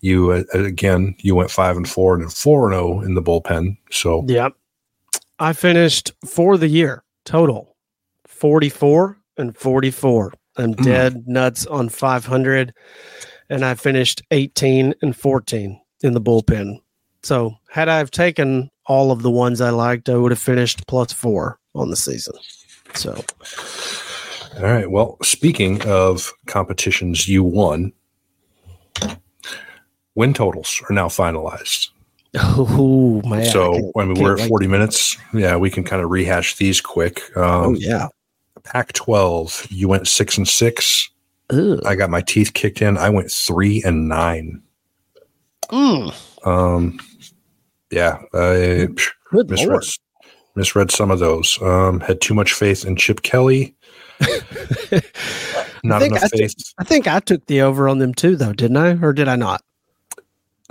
You 0.00 0.30
uh, 0.32 0.44
again, 0.52 1.14
you 1.18 1.34
went 1.34 1.50
five 1.50 1.76
and 1.76 1.88
four 1.88 2.14
and 2.14 2.22
then 2.22 2.30
four 2.30 2.66
and 2.70 2.74
zero 2.74 3.00
in 3.00 3.14
the 3.14 3.22
bullpen. 3.22 3.76
So 3.90 4.24
Yep. 4.28 4.52
I 5.38 5.52
finished 5.52 6.12
for 6.24 6.56
the 6.56 6.68
year 6.68 7.02
total 7.24 7.76
44 8.26 9.18
and 9.36 9.56
44. 9.56 10.32
I'm 10.56 10.74
Mm. 10.74 10.84
dead 10.84 11.28
nuts 11.28 11.66
on 11.66 11.88
500 11.88 12.72
and 13.50 13.64
I 13.64 13.74
finished 13.74 14.22
18 14.30 14.94
and 15.02 15.16
14 15.16 15.80
in 16.02 16.12
the 16.14 16.20
bullpen. 16.20 16.80
So, 17.22 17.56
had 17.68 17.88
I 17.88 17.98
have 17.98 18.10
taken 18.10 18.70
all 18.86 19.10
of 19.10 19.22
the 19.22 19.30
ones 19.30 19.60
I 19.60 19.70
liked, 19.70 20.08
I 20.08 20.16
would 20.16 20.30
have 20.32 20.38
finished 20.38 20.86
plus 20.86 21.12
4 21.12 21.58
on 21.74 21.90
the 21.90 21.96
season. 21.96 22.34
So, 22.94 23.22
all 24.56 24.62
right. 24.62 24.90
Well, 24.90 25.18
speaking 25.22 25.82
of 25.86 26.32
competitions, 26.46 27.28
you 27.28 27.42
won. 27.44 27.92
Win 30.18 30.34
totals 30.34 30.82
are 30.90 30.92
now 30.92 31.06
finalized. 31.06 31.90
oh 32.34 33.22
man. 33.24 33.46
so 33.46 33.72
can't- 33.72 33.92
I 33.96 34.04
mean, 34.04 34.20
we're 34.22 34.36
at. 34.38 34.48
40 34.48 34.66
minutes. 34.66 35.16
Yeah, 35.32 35.56
we 35.56 35.70
can 35.70 35.84
kind 35.84 36.02
of 36.02 36.10
rehash 36.10 36.56
these 36.56 36.80
quick. 36.80 37.22
Oh 37.36 37.66
Um, 37.66 37.76
yeah. 37.78 38.08
Pac 38.64 38.92
12, 38.94 39.68
you 39.70 39.86
went 39.88 40.08
six 40.08 40.36
and 40.36 40.46
six. 40.48 41.08
Ugh. 41.50 41.80
I 41.86 41.94
got 41.94 42.10
my 42.10 42.20
teeth 42.20 42.52
kicked 42.52 42.82
in. 42.82 42.98
I 42.98 43.08
went 43.10 43.30
three 43.30 43.80
and 43.84 44.08
nine. 44.08 44.60
Mm, 45.70 46.12
Um, 46.44 46.98
yeah, 47.90 48.18
I 48.34 48.88
good 49.30 49.48
misread, 49.50 49.68
lord. 49.68 49.84
misread 50.56 50.90
some 50.90 51.10
of 51.12 51.20
those. 51.20 51.58
Um, 51.62 52.00
had 52.00 52.20
too 52.20 52.34
much 52.34 52.52
faith 52.54 52.84
in 52.84 52.96
Chip 52.96 53.22
Kelly. 53.22 53.74
Not 55.84 56.02
enough 56.02 56.24
I 56.24 56.28
took- 56.28 56.38
faith. 56.40 56.54
I 56.78 56.84
think 56.84 57.06
I 57.06 57.20
took 57.20 57.46
the 57.46 57.62
over 57.62 57.88
on 57.88 57.98
them 57.98 58.12
too, 58.12 58.36
though, 58.36 58.52
didn't 58.52 58.76
I? 58.76 58.98
Or 59.00 59.12
did 59.12 59.28
I 59.28 59.36
not? 59.36 59.62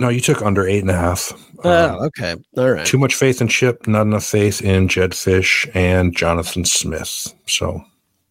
No, 0.00 0.08
you 0.08 0.20
took 0.20 0.42
under 0.42 0.66
eight 0.66 0.80
and 0.80 0.90
a 0.90 0.96
half. 0.96 1.32
Oh, 1.64 1.88
Um, 1.96 2.02
okay. 2.06 2.36
All 2.56 2.70
right. 2.70 2.86
too 2.86 2.98
much 2.98 3.14
faith 3.16 3.40
in 3.40 3.48
Chip. 3.48 3.86
Not 3.88 4.02
enough 4.02 4.24
faith 4.24 4.62
in 4.62 4.86
Jedd 4.88 5.10
Fisch 5.10 5.68
and 5.74 6.16
Jonathan 6.16 6.64
Smith. 6.64 7.34
So 7.46 7.82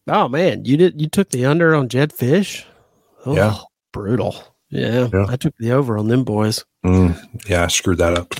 Oh 0.08 0.30
man, 0.30 0.64
you 0.64 0.78
did 0.78 1.02
you 1.02 1.10
took 1.10 1.30
the 1.32 1.46
under 1.46 1.76
on 1.76 1.90
Jedd 1.90 2.14
Fisch? 2.14 2.64
Oh, 3.26 3.36
Yeah. 3.36 3.58
Brutal. 3.92 4.36
Yeah, 4.70 5.08
Yeah. 5.14 5.26
I 5.28 5.36
took 5.36 5.56
the 5.58 5.72
over 5.74 5.98
on 5.98 6.08
them 6.08 6.24
boys. 6.24 6.64
mm, 6.86 7.18
yeah, 7.50 7.64
I 7.66 7.68
screwed 7.68 7.98
that 8.00 8.18
up. 8.18 8.36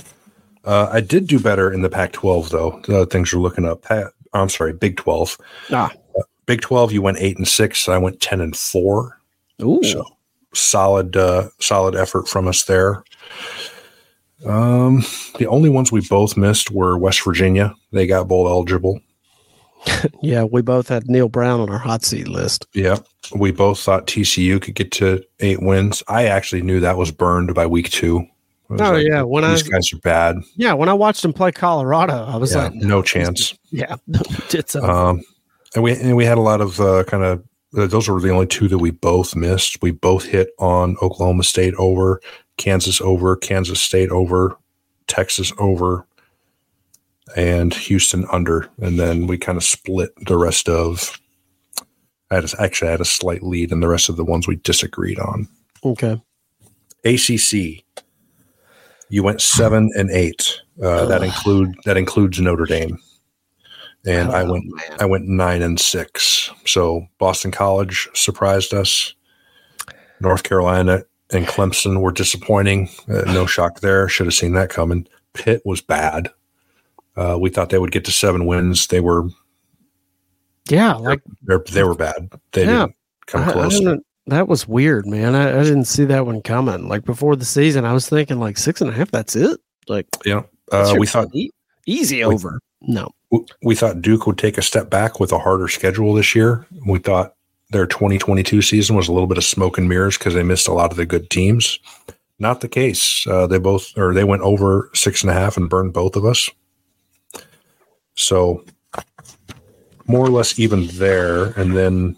Uh, 0.64 0.88
I 0.92 1.00
did 1.00 1.26
do 1.26 1.38
better 1.38 1.72
in 1.72 1.82
the 1.82 1.88
Pac-12 1.90 2.48
though. 2.50 2.80
Uh, 2.88 3.04
things 3.06 3.32
are 3.34 3.38
looking 3.38 3.64
up. 3.66 3.84
I'm 4.32 4.48
sorry, 4.48 4.72
Big 4.72 4.96
12. 4.96 5.38
Ah. 5.72 5.90
Big 6.46 6.60
12, 6.62 6.92
you 6.92 7.02
went 7.02 7.18
eight 7.20 7.36
and 7.36 7.46
six. 7.48 7.88
I 7.88 7.98
went 7.98 8.20
10 8.20 8.40
and 8.40 8.56
four. 8.56 9.18
Ooh. 9.62 9.82
So 9.84 10.04
solid, 10.54 11.16
uh, 11.16 11.48
solid 11.60 11.94
effort 11.94 12.26
from 12.28 12.48
us 12.48 12.64
there. 12.64 13.02
Um, 14.46 15.02
the 15.38 15.46
only 15.48 15.68
ones 15.68 15.90
we 15.90 16.00
both 16.08 16.36
missed 16.36 16.70
were 16.70 16.96
West 16.96 17.22
Virginia. 17.24 17.74
They 17.92 18.06
got 18.06 18.28
bowl 18.28 18.48
eligible. 18.48 19.00
Yeah, 20.22 20.42
we 20.44 20.60
both 20.60 20.88
had 20.88 21.08
Neal 21.08 21.28
Brown 21.28 21.60
on 21.60 21.70
our 21.70 21.78
hot 21.78 22.04
seat 22.04 22.26
list. 22.28 22.66
Yeah, 22.74 22.98
we 23.36 23.52
both 23.52 23.78
thought 23.80 24.06
TCU 24.08 24.60
could 24.60 24.74
get 24.74 24.90
to 24.92 25.24
eight 25.40 25.62
wins. 25.62 26.02
I 26.08 26.26
actually 26.26 26.62
knew 26.62 26.80
that 26.80 26.98
was 26.98 27.10
burned 27.12 27.54
by 27.54 27.64
week 27.66 27.88
two. 27.90 28.26
I 28.70 28.74
Oh 28.80 28.96
yeah, 28.96 29.22
when 29.22 29.44
I 29.44 29.52
these 29.52 29.62
guys 29.62 29.90
are 29.92 29.98
bad. 29.98 30.36
yeah 30.56 30.72
when 30.74 30.88
I 30.88 30.92
watched 30.94 31.22
them 31.22 31.32
play 31.32 31.52
Colorado, 31.52 32.24
I 32.24 32.36
was 32.36 32.52
Yeah, 32.54 32.64
like, 32.64 32.74
no 32.74 33.02
chance. 33.02 33.54
yeah, 33.70 33.96
it's 34.50 34.74
over. 34.76 34.90
Um, 34.90 35.22
and 35.74 35.84
we 35.84 35.92
and 35.92 36.16
we 36.16 36.24
had 36.24 36.38
a 36.38 36.42
lot 36.42 36.60
of 36.60 36.80
uh, 36.80 37.04
kind 37.04 37.22
of 37.24 37.42
uh, 37.76 37.86
those 37.86 38.08
were 38.08 38.20
the 38.20 38.30
only 38.30 38.46
two 38.46 38.66
that 38.68 38.78
we 38.78 38.90
both 38.90 39.36
missed. 39.36 39.80
We 39.80 39.92
both 39.92 40.24
hit 40.24 40.50
on 40.58 40.96
Oklahoma 41.00 41.44
State 41.44 41.74
over, 41.74 42.20
Kansas 42.58 43.00
over, 43.00 43.34
Kansas 43.36 43.80
State 43.80 44.10
over, 44.10 44.56
Texas 45.06 45.52
over, 45.58 46.06
and 47.36 47.72
Houston 47.72 48.26
under. 48.30 48.68
And 48.80 48.98
then 49.00 49.26
we 49.26 49.38
kind 49.38 49.56
of 49.56 49.64
split 49.64 50.10
the 50.26 50.36
rest 50.36 50.68
of. 50.68 51.18
I 52.30 52.34
had 52.36 52.44
a, 52.44 52.60
actually 52.62 52.88
I 52.88 52.90
had 52.92 53.00
a 53.00 53.06
slight 53.06 53.42
lead 53.42 53.72
in 53.72 53.80
the 53.80 53.88
rest 53.88 54.08
of 54.10 54.16
the 54.16 54.24
ones 54.24 54.46
we 54.46 54.56
disagreed 54.56 55.18
on. 55.18 55.48
okay. 55.84 56.20
ACC, 57.04 57.84
you 59.08 59.22
went 59.22 59.40
seven 59.40 59.88
and 59.94 60.10
eight. 60.10 60.60
Uh, 60.82 61.06
that 61.06 61.22
include 61.22 61.74
that 61.84 61.96
includes 61.96 62.40
Notre 62.40 62.66
Dame, 62.66 62.98
and 64.04 64.30
I 64.30 64.42
Oh, 64.42 64.52
went 64.52 64.64
man. 64.66 64.96
I 65.00 65.06
went 65.06 65.26
nine 65.26 65.62
and 65.62 65.78
six. 65.80 66.50
So 66.66 67.06
Boston 67.18 67.50
College 67.52 68.08
surprised 68.14 68.74
us. 68.74 69.14
North 70.20 70.42
Carolina 70.42 71.04
and 71.32 71.46
Clemson 71.46 72.00
were 72.00 72.12
disappointing. 72.12 72.88
Uh, 73.08 73.22
no 73.32 73.46
shock 73.46 73.80
there. 73.80 74.08
Should 74.08 74.26
have 74.26 74.34
seen 74.34 74.54
that 74.54 74.70
coming. 74.70 75.06
Pitt 75.34 75.62
was 75.64 75.80
bad. 75.80 76.30
Uh, 77.16 77.36
we 77.40 77.50
thought 77.50 77.70
they 77.70 77.78
would 77.78 77.92
get 77.92 78.04
to 78.06 78.12
seven 78.12 78.46
wins. 78.46 78.86
They 78.86 79.00
were 79.00 79.28
Yeah, 80.70 80.94
like 80.94 81.20
they're, 81.42 81.62
they 81.70 81.82
were 81.84 81.94
bad. 81.94 82.30
They 82.52 82.64
Yeah. 82.64 82.70
didn't 82.86 82.94
come 83.26 83.42
I- 83.42 83.48
I 83.48 83.52
close. 83.52 83.80
don't 83.80 84.02
that 84.26 84.46
was 84.46 84.68
weird, 84.68 85.06
man. 85.06 85.34
I, 85.34 85.58
I 85.58 85.62
didn't 85.62 85.86
see 85.86 86.04
that 86.04 86.26
one 86.26 86.42
coming. 86.42 86.86
Like 86.86 87.06
before 87.06 87.34
the 87.34 87.46
season, 87.46 87.86
I 87.86 87.94
was 87.94 88.06
thinking 88.08 88.38
like 88.38 88.58
six 88.58 88.82
and 88.82 88.90
a 88.90 88.92
half. 88.92 89.10
That's 89.10 89.34
it. 89.34 89.58
Like 89.88 90.06
yeah, 90.26 90.42
uh, 90.70 90.94
we 90.98 91.06
thought 91.06 91.28
e- 91.34 91.50
easy 91.86 92.18
we- 92.18 92.34
over. 92.34 92.60
No. 92.82 93.08
w- 93.32 93.46
we 93.62 93.74
thought 93.74 94.02
Duke 94.02 94.26
would 94.26 94.36
take 94.38 94.58
a 94.58 94.62
step 94.62 94.90
back 94.90 95.18
with 95.18 95.32
a 95.32 95.38
harder 95.38 95.66
schedule 95.68 96.12
this 96.14 96.34
year. 96.34 96.66
We 96.86 96.98
thought 96.98 97.34
their 97.70 97.86
2022 97.86 98.62
season 98.62 98.96
was 98.96 99.08
a 99.08 99.12
little 99.12 99.26
bit 99.26 99.38
of 99.38 99.44
smoke 99.44 99.78
and 99.78 99.88
mirrors 99.88 100.16
because 100.16 100.34
they 100.34 100.42
missed 100.42 100.68
a 100.68 100.72
lot 100.72 100.90
of 100.90 100.96
the 100.96 101.06
good 101.06 101.28
teams. 101.30 101.78
Not 102.38 102.60
the 102.60 102.68
case. 102.68 103.26
Uh, 103.26 103.46
they 103.46 103.58
both, 103.58 103.96
or 103.98 104.14
they 104.14 104.24
went 104.24 104.42
over 104.42 104.90
six 104.94 105.22
and 105.22 105.30
a 105.30 105.34
half 105.34 105.56
and 105.56 105.68
burned 105.68 105.92
both 105.92 106.16
of 106.16 106.24
us. 106.24 106.48
So 108.14 108.64
more 110.06 110.24
or 110.24 110.30
less 110.30 110.58
even 110.58 110.86
there. 110.88 111.46
And 111.60 111.76
then 111.76 112.16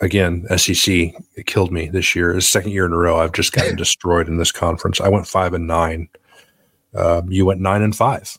again, 0.00 0.46
SEC 0.56 0.88
it 1.36 1.46
killed 1.46 1.72
me 1.72 1.88
this 1.88 2.16
year. 2.16 2.36
It's 2.36 2.46
second 2.46 2.70
year 2.70 2.86
in 2.86 2.92
a 2.92 2.96
row. 2.96 3.18
I've 3.18 3.32
just 3.32 3.52
gotten 3.52 3.76
destroyed 3.76 4.28
in 4.28 4.38
this 4.38 4.52
conference. 4.52 5.00
I 5.00 5.08
went 5.08 5.26
five 5.26 5.52
and 5.52 5.66
nine. 5.66 6.08
Um, 6.94 7.30
you 7.30 7.44
went 7.44 7.60
nine 7.60 7.82
and 7.82 7.94
five. 7.94 8.38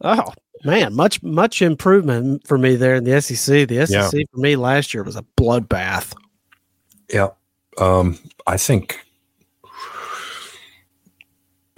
Oh 0.00 0.32
man, 0.64 0.94
much 0.94 1.22
much 1.22 1.62
improvement 1.62 2.46
for 2.46 2.58
me 2.58 2.76
there 2.76 2.94
in 2.94 3.04
the 3.04 3.20
SEC. 3.20 3.68
The 3.68 3.86
SEC 3.86 4.12
Yeah. 4.12 4.24
for 4.32 4.40
me 4.40 4.56
last 4.56 4.92
year 4.94 5.02
was 5.02 5.16
a 5.16 5.24
bloodbath. 5.36 6.14
Yeah. 7.12 7.28
Um, 7.78 8.18
I 8.46 8.56
think 8.56 9.00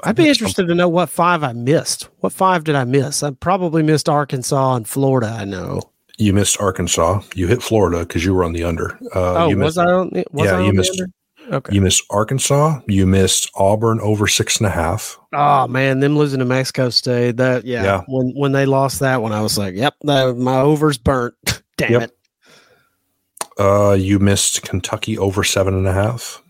I'd 0.04 0.16
be 0.16 0.28
interested 0.28 0.66
to 0.66 0.74
know 0.74 0.88
what 0.88 1.08
five 1.10 1.44
I 1.44 1.52
missed. 1.52 2.08
What 2.20 2.32
five 2.32 2.64
did 2.64 2.74
I 2.74 2.84
miss? 2.84 3.22
I 3.22 3.30
probably 3.30 3.82
missed 3.82 4.08
Arkansas 4.08 4.74
and 4.74 4.88
Florida. 4.88 5.28
I 5.38 5.44
know. 5.44 5.80
you 6.18 6.32
missed 6.32 6.60
Arkansas. 6.60 7.20
You 7.34 7.46
hit 7.48 7.62
Florida 7.62 8.00
because 8.00 8.24
you 8.24 8.34
were 8.34 8.44
on 8.44 8.52
the 8.52 8.62
under. 8.64 8.96
Uh, 9.14 9.44
oh, 9.44 9.48
you 9.48 9.56
was 9.56 9.76
missed, 9.76 9.78
I 9.88 9.90
on? 9.92 10.10
the- 10.10 10.24
Was 10.32 10.46
Yeah, 10.46 10.56
I 10.56 10.60
you 10.60 10.68
on 10.68 10.74
the 10.74 10.80
missed- 10.80 11.00
under? 11.00 11.12
Okay. 11.50 11.74
You 11.74 11.80
missed 11.80 12.04
Arkansas. 12.10 12.80
You 12.86 13.06
missed 13.06 13.50
Auburn 13.56 14.00
over 14.00 14.26
six 14.26 14.58
and 14.58 14.66
a 14.66 14.70
half. 14.70 15.18
Oh 15.32 15.66
man, 15.66 16.00
them 16.00 16.16
losing 16.16 16.38
to 16.38 16.44
Mexico 16.44 16.90
State. 16.90 17.36
That 17.38 17.64
yeah. 17.64 17.82
Yeah. 17.82 18.02
When 18.06 18.32
when 18.36 18.52
they 18.52 18.66
lost 18.66 19.00
that 19.00 19.20
one, 19.22 19.32
I 19.32 19.42
was 19.42 19.58
like, 19.58 19.74
"Yep, 19.74 19.94
that, 20.02 20.36
my 20.36 20.60
over's 20.60 20.98
burnt." 20.98 21.34
Damn 21.76 21.92
Yep. 21.92 22.02
it. 22.02 22.16
Uh, 23.58 23.92
you 23.98 24.18
missed 24.18 24.62
Kentucky 24.62 25.18
over 25.18 25.44
seven 25.44 25.74
and 25.74 25.86
a 25.86 25.92
half. 25.92 26.42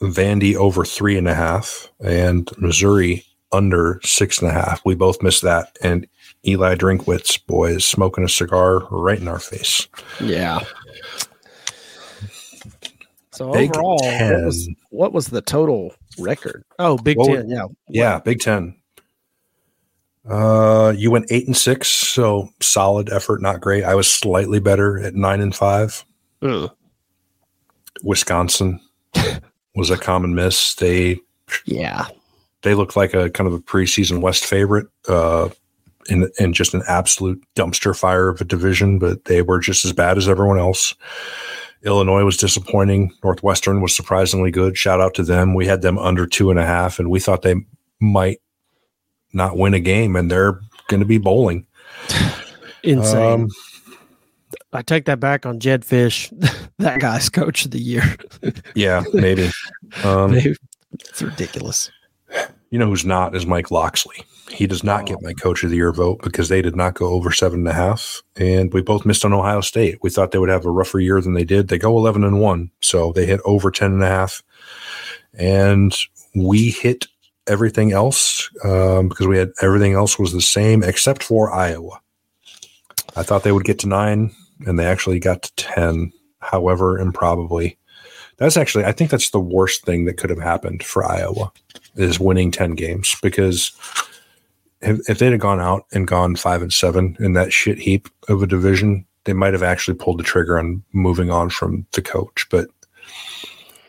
Vandy 0.00 0.54
over 0.56 0.84
three 0.84 1.16
and 1.16 1.28
a 1.28 1.34
half, 1.34 1.90
and 2.04 2.50
Missouri 2.58 3.24
under 3.52 4.00
six 4.02 4.40
and 4.40 4.50
a 4.50 4.54
half. 4.54 4.80
We 4.84 4.94
both 4.94 5.22
missed 5.22 5.42
that, 5.42 5.76
and 5.82 6.06
Eli 6.46 6.74
Drinkwitz, 6.74 7.44
boy, 7.46 7.70
is 7.72 7.84
smoking 7.84 8.24
a 8.24 8.28
cigar 8.28 8.80
right 8.90 9.18
in 9.20 9.28
our 9.28 9.38
face. 9.38 9.86
Yeah. 10.20 10.60
So 13.42 13.52
Big 13.52 13.70
overall, 13.76 13.96
what 13.96 14.44
was, 14.44 14.66
Ten. 14.66 14.76
what 14.90 15.12
was 15.12 15.26
the 15.26 15.40
total 15.40 15.92
record? 16.16 16.64
Oh, 16.78 16.96
Big 16.96 17.16
What 17.16 17.26
Ten. 17.26 17.48
Yeah. 17.48 17.66
Yeah, 17.88 18.20
Big 18.20 18.38
Ten. 18.38 18.76
Uh, 20.28 20.92
you 20.96 21.10
went 21.10 21.26
eight 21.30 21.46
and 21.48 21.56
six, 21.56 21.88
so 21.88 22.48
solid 22.60 23.10
effort, 23.10 23.42
not 23.42 23.60
great. 23.60 23.82
I 23.82 23.96
was 23.96 24.08
slightly 24.08 24.60
better 24.60 25.00
at 25.00 25.14
nine 25.16 25.40
and 25.40 25.52
five. 25.54 26.04
Ugh. 26.42 26.70
Wisconsin 28.04 28.78
was 29.74 29.90
a 29.90 29.98
common 29.98 30.36
miss. 30.36 30.74
They 30.74 31.18
Yeah. 31.66 32.06
they 32.62 32.74
looked 32.74 32.94
like 32.96 33.14
a 33.14 33.28
kind 33.30 33.48
of 33.48 33.54
a 33.54 33.58
preseason 33.58 34.20
West 34.20 34.44
favorite, 34.46 34.86
uh, 35.08 35.48
in 36.08 36.30
in 36.38 36.52
just 36.52 36.74
an 36.74 36.82
absolute 36.86 37.42
dumpster 37.56 37.96
fire 37.98 38.28
of 38.28 38.40
a 38.40 38.44
division, 38.44 39.00
but 39.00 39.24
they 39.24 39.42
were 39.42 39.58
just 39.58 39.84
as 39.84 39.92
bad 39.92 40.16
as 40.18 40.28
everyone 40.28 40.58
else. 40.58 40.94
Illinois 41.84 42.24
was 42.24 42.36
disappointing. 42.36 43.12
Northwestern 43.24 43.80
was 43.80 43.94
surprisingly 43.94 44.50
good. 44.50 44.76
Shout 44.76 45.00
out 45.00 45.14
to 45.14 45.22
them. 45.22 45.54
We 45.54 45.66
had 45.66 45.82
them 45.82 45.98
under 45.98 46.26
two 46.26 46.50
and 46.50 46.58
a 46.58 46.66
half, 46.66 46.98
and 46.98 47.10
we 47.10 47.20
thought 47.20 47.42
they 47.42 47.56
might 48.00 48.40
not 49.32 49.56
win 49.56 49.74
a 49.74 49.80
game, 49.80 50.14
and 50.16 50.30
they're 50.30 50.60
going 50.88 51.00
to 51.00 51.06
be 51.06 51.18
bowling. 51.18 51.66
Insane. 52.82 53.42
Um, 53.42 53.48
I 54.72 54.82
take 54.82 55.04
that 55.04 55.20
back 55.20 55.44
on 55.44 55.60
Jedd 55.60 55.82
Fisch. 55.82 56.30
that 56.78 57.00
guy's 57.00 57.28
coach 57.28 57.64
of 57.64 57.70
the 57.70 57.80
year. 57.80 58.16
Yeah, 58.74 59.04
maybe. 59.12 59.50
Um, 60.04 60.34
it's 60.34 61.20
ridiculous. 61.20 61.90
You 62.70 62.78
know 62.78 62.86
who's 62.86 63.04
not 63.04 63.36
is 63.36 63.44
Mike 63.44 63.70
Locksley. 63.70 64.24
He 64.52 64.66
does 64.66 64.84
not 64.84 65.06
get 65.06 65.22
my 65.22 65.32
coach 65.32 65.64
of 65.64 65.70
the 65.70 65.76
year 65.76 65.92
vote 65.92 66.20
because 66.22 66.48
they 66.48 66.60
did 66.60 66.76
not 66.76 66.94
go 66.94 67.06
over 67.06 67.32
seven 67.32 67.60
and 67.60 67.68
a 67.68 67.72
half. 67.72 68.22
And 68.36 68.72
we 68.72 68.82
both 68.82 69.06
missed 69.06 69.24
on 69.24 69.32
Ohio 69.32 69.62
State. 69.62 69.98
We 70.02 70.10
thought 70.10 70.30
they 70.30 70.38
would 70.38 70.50
have 70.50 70.66
a 70.66 70.70
rougher 70.70 71.00
year 71.00 71.20
than 71.20 71.34
they 71.34 71.44
did. 71.44 71.68
They 71.68 71.78
go 71.78 71.96
11 71.96 72.22
and 72.22 72.40
one. 72.40 72.70
So 72.80 73.12
they 73.12 73.24
hit 73.24 73.40
over 73.44 73.70
10 73.70 73.92
and 73.92 74.02
a 74.02 74.08
half. 74.08 74.42
And 75.34 75.96
we 76.34 76.70
hit 76.70 77.06
everything 77.46 77.92
else 77.92 78.50
um, 78.64 79.08
because 79.08 79.26
we 79.26 79.38
had 79.38 79.52
everything 79.62 79.94
else 79.94 80.18
was 80.18 80.32
the 80.32 80.40
same 80.40 80.82
except 80.82 81.22
for 81.22 81.52
Iowa. 81.52 82.00
I 83.16 83.22
thought 83.22 83.42
they 83.42 83.52
would 83.52 83.64
get 83.64 83.78
to 83.80 83.88
nine 83.88 84.34
and 84.66 84.78
they 84.78 84.86
actually 84.86 85.18
got 85.18 85.42
to 85.42 85.54
10, 85.56 86.12
however, 86.40 86.98
improbably. 86.98 87.78
That's 88.36 88.56
actually, 88.56 88.84
I 88.84 88.92
think 88.92 89.10
that's 89.10 89.30
the 89.30 89.40
worst 89.40 89.84
thing 89.84 90.04
that 90.04 90.16
could 90.16 90.30
have 90.30 90.40
happened 90.40 90.82
for 90.82 91.04
Iowa 91.04 91.52
is 91.96 92.18
winning 92.18 92.50
10 92.50 92.74
games 92.74 93.16
because 93.22 93.72
if, 94.82 95.08
if 95.08 95.18
they'd 95.18 95.32
have 95.32 95.40
gone 95.40 95.60
out 95.60 95.86
and 95.92 96.06
gone 96.06 96.36
five 96.36 96.62
and 96.62 96.72
seven 96.72 97.16
in 97.20 97.32
that 97.34 97.52
shit 97.52 97.78
heap 97.78 98.08
of 98.28 98.42
a 98.42 98.46
division, 98.46 99.06
they 99.24 99.32
might 99.32 99.52
have 99.52 99.62
actually 99.62 99.96
pulled 99.96 100.18
the 100.18 100.24
trigger 100.24 100.58
on 100.58 100.82
moving 100.92 101.30
on 101.30 101.50
from 101.50 101.86
the 101.92 102.02
coach. 102.02 102.46
But 102.50 102.68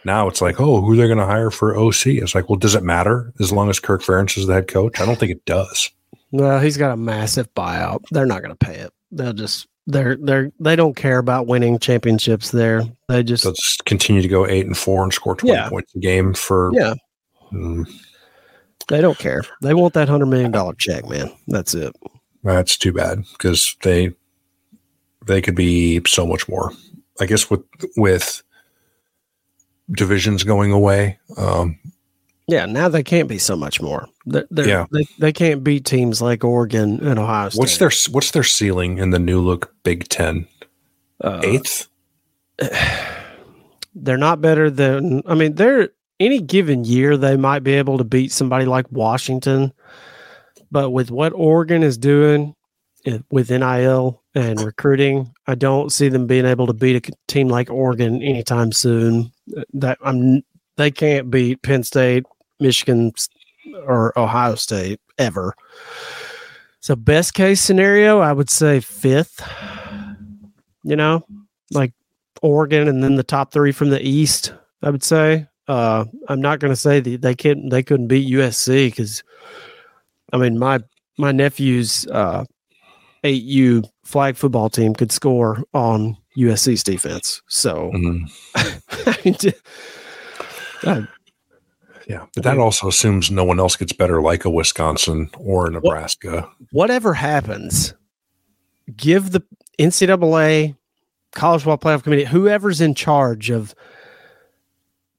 now 0.05 0.27
it's 0.27 0.41
like, 0.41 0.59
oh, 0.59 0.81
who 0.81 0.93
are 0.93 0.95
they're 0.95 1.07
going 1.07 1.17
to 1.17 1.25
hire 1.25 1.51
for 1.51 1.77
OC? 1.77 2.07
It's 2.07 2.35
like, 2.35 2.49
well, 2.49 2.59
does 2.59 2.75
it 2.75 2.83
matter 2.83 3.33
as 3.39 3.51
long 3.51 3.69
as 3.69 3.79
Kirk 3.79 4.01
Ferentz 4.01 4.37
is 4.37 4.47
the 4.47 4.53
head 4.53 4.67
coach? 4.67 4.99
I 4.99 5.05
don't 5.05 5.17
think 5.17 5.31
it 5.31 5.45
does. 5.45 5.89
Well, 6.31 6.59
he's 6.59 6.77
got 6.77 6.93
a 6.93 6.97
massive 6.97 7.53
buyout. 7.53 8.03
They're 8.11 8.25
not 8.25 8.41
going 8.41 8.55
to 8.55 8.65
pay 8.65 8.75
it. 8.75 8.91
They'll 9.11 9.33
just 9.33 9.67
they're 9.85 10.15
they're 10.15 10.51
they 10.59 10.75
don't 10.75 10.95
care 10.95 11.19
about 11.19 11.45
winning 11.45 11.77
championships 11.77 12.51
there. 12.51 12.83
They 13.09 13.21
just 13.21 13.43
they'll 13.43 13.53
just 13.53 13.85
continue 13.85 14.21
to 14.21 14.27
go 14.27 14.47
eight 14.47 14.65
and 14.65 14.77
four 14.77 15.03
and 15.03 15.13
score 15.13 15.35
twenty 15.35 15.55
yeah. 15.55 15.69
points 15.69 15.93
a 15.95 15.99
game 15.99 16.33
for 16.33 16.71
yeah. 16.73 16.95
Mm, 17.51 17.87
they 18.87 19.01
don't 19.01 19.17
care. 19.17 19.43
They 19.61 19.73
want 19.73 19.93
that 19.93 20.09
hundred 20.09 20.27
million 20.27 20.51
dollar 20.51 20.73
check, 20.75 21.07
man. 21.07 21.31
That's 21.47 21.73
it. 21.73 21.95
That's 22.43 22.77
too 22.77 22.93
bad 22.93 23.23
because 23.33 23.75
they 23.83 24.13
they 25.25 25.41
could 25.41 25.55
be 25.55 26.01
so 26.05 26.25
much 26.25 26.47
more. 26.47 26.71
I 27.19 27.25
guess 27.25 27.49
with 27.49 27.63
with 27.95 28.43
divisions 29.91 30.43
going 30.43 30.71
away. 30.71 31.19
Um, 31.37 31.79
yeah, 32.47 32.65
now 32.65 32.89
they 32.89 33.03
can't 33.03 33.29
be 33.29 33.37
so 33.37 33.55
much 33.55 33.81
more. 33.81 34.07
They're, 34.25 34.45
they're, 34.51 34.67
yeah, 34.67 34.85
they, 34.91 35.05
they 35.19 35.31
can't 35.31 35.63
beat 35.63 35.85
teams 35.85 36.21
like 36.21 36.43
Oregon 36.43 37.05
and 37.05 37.17
Ohio 37.17 37.49
State. 37.49 37.59
What's 37.59 37.77
their 37.77 37.91
What's 38.13 38.31
their 38.31 38.43
ceiling 38.43 38.97
in 38.97 39.11
the 39.11 39.19
new 39.19 39.39
look 39.39 39.73
Big 39.83 40.09
Ten? 40.09 40.47
Uh, 41.21 41.41
Eighth. 41.43 41.87
They're 43.95 44.17
not 44.17 44.41
better 44.41 44.69
than. 44.71 45.21
I 45.27 45.35
mean, 45.35 45.53
they're 45.53 45.89
any 46.23 46.41
given 46.41 46.83
year 46.83 47.17
they 47.17 47.37
might 47.37 47.63
be 47.63 47.73
able 47.73 47.97
to 47.97 48.03
beat 48.03 48.31
somebody 48.31 48.65
like 48.65 48.85
Washington, 48.91 49.73
but 50.71 50.91
with 50.91 51.11
what 51.11 51.33
Oregon 51.33 51.83
is 51.83 51.97
doing 51.97 52.55
eh, 53.05 53.19
with 53.31 53.51
NIL 53.51 54.23
and 54.33 54.59
recruiting, 54.61 55.33
I 55.47 55.55
don't 55.55 55.91
see 55.91 56.09
them 56.09 56.25
being 56.25 56.45
able 56.45 56.67
to 56.67 56.73
beat 56.73 57.07
a 57.07 57.11
team 57.27 57.47
like 57.47 57.69
Oregon 57.69 58.21
anytime 58.21 58.71
soon. 58.71 59.31
That 59.73 59.97
I'm 60.03 60.41
they 60.77 60.91
can't 60.91 61.29
beat 61.29 61.61
Penn 61.61 61.83
State, 61.83 62.25
Michigan, 62.59 63.11
or 63.85 64.17
Ohio 64.17 64.55
State 64.55 64.99
ever. 65.17 65.53
So 66.79 66.95
best 66.95 67.33
case 67.33 67.61
scenario, 67.61 68.19
I 68.19 68.33
would 68.33 68.49
say 68.49 68.79
fifth. 68.79 69.47
You 70.83 70.95
know, 70.95 71.25
like 71.71 71.93
Oregon, 72.41 72.87
and 72.87 73.03
then 73.03 73.15
the 73.15 73.23
top 73.23 73.53
three 73.53 73.71
from 73.71 73.89
the 73.89 74.01
East. 74.05 74.53
I 74.81 74.89
would 74.89 75.03
say. 75.03 75.47
Uh, 75.67 76.05
I'm 76.27 76.41
not 76.41 76.59
going 76.59 76.73
to 76.73 76.79
say 76.79 76.99
that 76.99 77.21
they 77.21 77.35
couldn't 77.35 77.69
they 77.69 77.83
couldn't 77.83 78.07
beat 78.07 78.31
USC 78.31 78.87
because, 78.87 79.23
I 80.31 80.37
mean 80.37 80.59
my 80.59 80.79
my 81.17 81.31
nephew's 81.31 82.05
uh, 82.07 82.43
8U 83.23 83.85
flag 84.03 84.35
football 84.35 84.69
team 84.69 84.93
could 84.93 85.11
score 85.11 85.63
on 85.73 86.17
USC's 86.37 86.83
defense. 86.83 87.41
So, 87.47 87.91
mm-hmm. 87.93 88.25
yeah, 92.07 92.25
but 92.35 92.43
that 92.43 92.57
also 92.57 92.87
assumes 92.87 93.31
no 93.31 93.43
one 93.43 93.59
else 93.59 93.75
gets 93.75 93.93
better, 93.93 94.21
like 94.21 94.45
a 94.45 94.49
Wisconsin 94.49 95.29
or 95.37 95.67
a 95.67 95.71
Nebraska. 95.71 96.49
Whatever 96.71 97.13
happens, 97.13 97.93
give 98.95 99.31
the 99.31 99.43
NCAA, 99.79 100.75
College 101.31 101.63
Football 101.63 101.77
Playoff 101.77 102.03
Committee, 102.03 102.25
whoever's 102.25 102.81
in 102.81 102.95
charge 102.95 103.49
of 103.49 103.73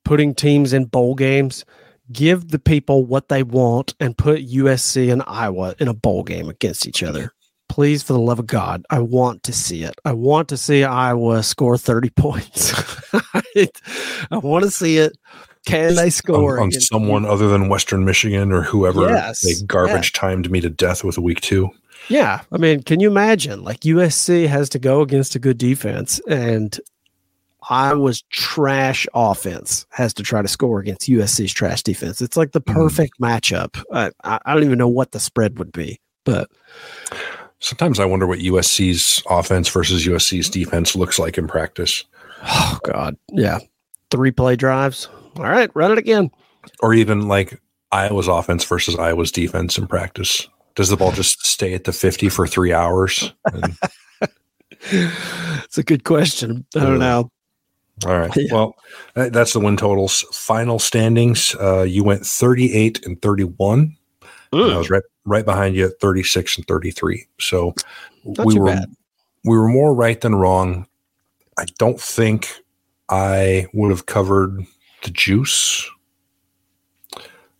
putting 0.05 0.34
teams 0.34 0.72
in 0.72 0.84
bowl 0.84 1.14
games, 1.14 1.64
give 2.12 2.48
the 2.48 2.59
people 2.59 3.05
what 3.05 3.28
they 3.28 3.42
want 3.42 3.94
and 4.00 4.16
put 4.16 4.46
USC 4.46 5.12
and 5.12 5.22
Iowa 5.26 5.74
in 5.78 5.88
a 5.88 5.94
bowl 5.94 6.22
game 6.22 6.48
against 6.48 6.86
each 6.86 7.02
other 7.02 7.32
please, 7.74 8.05
for 8.05 8.12
the 8.12 8.20
love 8.20 8.38
of 8.38 8.46
God, 8.46 8.86
I 8.90 9.00
want 9.00 9.42
to 9.44 9.52
see 9.52 9.82
it. 9.82 9.94
I 10.05 10.12
want 10.12 10.48
to 10.50 10.57
see 10.57 10.84
Iowa 10.84 11.42
score 11.42 11.76
30 11.76 12.11
points. 12.16 12.72
I 13.12 14.38
want 14.38 14.64
to 14.64 14.70
see 14.70 14.98
it. 14.98 15.16
Can 15.66 15.96
they 15.96 16.11
score 16.11 16.61
on, 16.61 16.66
on 16.66 16.72
someone 16.72 17.24
other 17.24 17.48
than 17.48 17.68
Western 17.68 18.05
Michigan 18.05 18.52
or 18.52 18.62
whoever 18.62 19.09
yes, 19.09 19.40
they 19.40 19.66
garbage 19.66 20.12
yeah. 20.14 20.20
timed 20.20 20.50
me 20.50 20.61
to 20.61 20.70
death 20.70 21.02
with 21.02 21.18
a 21.18 21.20
week 21.20 21.40
two? 21.40 21.70
Yeah, 22.09 22.42
I 22.52 22.59
mean, 22.59 22.82
can 22.82 23.00
you 23.00 23.11
imagine? 23.11 23.64
Like 23.64 23.80
USC 23.80 24.46
has 24.46 24.68
to 24.68 24.78
go 24.78 25.00
against 25.00 25.34
a 25.34 25.38
good 25.38 25.59
defense, 25.59 26.20
and 26.28 26.78
Iowa's 27.70 28.22
trash 28.30 29.06
offense 29.14 29.86
has 29.90 30.12
to 30.14 30.22
try 30.22 30.42
to 30.42 30.48
score 30.48 30.80
against 30.80 31.08
USC's 31.08 31.52
trash 31.52 31.82
defense. 31.82 32.20
It's 32.20 32.36
like 32.36 32.52
the 32.52 32.60
mm. 32.60 32.72
perfect 32.72 33.18
mm. 33.20 33.28
matchup. 33.28 33.82
I, 33.92 34.10
I 34.44 34.54
don't 34.54 34.64
even 34.64 34.78
know 34.78 34.88
what 34.88 35.12
the 35.12 35.20
spread 35.20 35.58
would 35.58 35.72
be, 35.72 36.00
but 36.24 36.50
Sometimes 37.64 37.98
I 37.98 38.04
wonder 38.04 38.26
what 38.26 38.40
USC's 38.40 39.22
offense 39.30 39.70
versus 39.70 40.06
USC's 40.06 40.50
defense 40.50 40.94
looks 40.94 41.18
like 41.18 41.38
in 41.38 41.48
practice. 41.48 42.04
Oh 42.42 42.78
God, 42.84 43.16
yeah, 43.32 43.58
three 44.10 44.30
play 44.30 44.54
drives. 44.54 45.08
All 45.36 45.44
right, 45.44 45.70
run 45.74 45.90
it 45.90 45.96
again. 45.96 46.30
Or 46.80 46.92
even 46.92 47.26
like 47.26 47.58
Iowa's 47.90 48.28
offense 48.28 48.64
versus 48.64 48.96
Iowa's 48.96 49.32
defense 49.32 49.78
in 49.78 49.86
practice. 49.86 50.46
Does 50.74 50.90
the 50.90 50.98
ball 50.98 51.12
just 51.12 51.46
stay 51.46 51.72
at 51.72 51.84
the 51.84 51.92
fifty 51.94 52.28
for 52.28 52.46
three 52.46 52.74
hours? 52.74 53.32
It's 54.90 55.78
a 55.78 55.82
good 55.82 56.04
question. 56.04 56.66
I 56.76 56.80
don't 56.80 56.98
know. 56.98 57.30
All 58.07 58.18
right. 58.18 58.30
Yeah. 58.36 58.52
Well, 58.52 58.76
that's 59.14 59.52
the 59.52 59.61
win 59.61 59.76
totals. 59.76 60.22
Final 60.32 60.78
standings. 60.78 61.55
Uh, 61.61 61.82
you 61.82 62.05
went 62.05 62.26
38 62.26 63.05
and 63.07 63.20
31. 63.22 63.96
I 64.52 64.76
was 64.76 64.88
right 64.88 65.02
right 65.24 65.44
behind 65.44 65.74
you 65.74 65.86
at 65.86 65.98
36 66.00 66.59
and 66.59 66.66
33. 66.66 67.26
So 67.40 67.74
Not 68.24 68.46
we 68.46 68.59
were 68.59 68.66
bad. 68.66 68.94
we 69.44 69.57
were 69.57 69.68
more 69.68 69.94
right 69.94 70.20
than 70.20 70.34
wrong. 70.34 70.86
I 71.59 71.64
don't 71.78 72.00
think 72.00 72.52
I 73.09 73.66
would 73.74 73.90
have 73.90 74.07
covered 74.07 74.64
the 75.02 75.11
juice. 75.11 75.88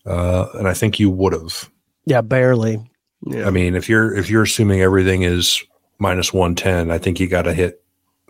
Uh, 0.07 0.47
and 0.55 0.69
I 0.69 0.75
think 0.75 0.99
you 1.01 1.11
would 1.11 1.33
have. 1.33 1.71
Yeah, 2.05 2.21
barely. 2.21 2.79
Yeah. 3.27 3.47
I 3.47 3.51
mean, 3.51 3.75
if 3.75 3.89
you're 3.89 4.15
if 4.15 4.29
you're 4.31 4.43
assuming 4.43 4.81
everything 4.81 5.23
is 5.23 5.63
minus 5.99 6.33
110, 6.33 6.91
I 6.91 6.99
think 6.99 7.19
you 7.19 7.27
got 7.27 7.43
to 7.43 7.55
hit 7.55 7.84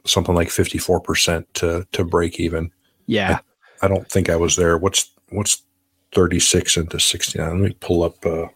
something 0.06 0.34
like 0.34 0.48
54% 0.48 1.46
to 1.54 1.86
to 1.90 2.04
break 2.04 2.40
even. 2.40 2.70
Yeah. 3.06 3.38
I, 3.82 3.86
I, 3.86 3.88
don't 3.88 4.08
think 4.08 4.28
I 4.28 4.36
was 4.36 4.56
there. 4.56 4.78
What's 4.78 5.10
what's 5.30 5.62
36 6.14 6.76
into 6.76 7.00
69? 7.00 7.48
Let 7.48 7.68
me 7.68 7.76
pull 7.80 8.02
up 8.02 8.24
uh 8.24 8.46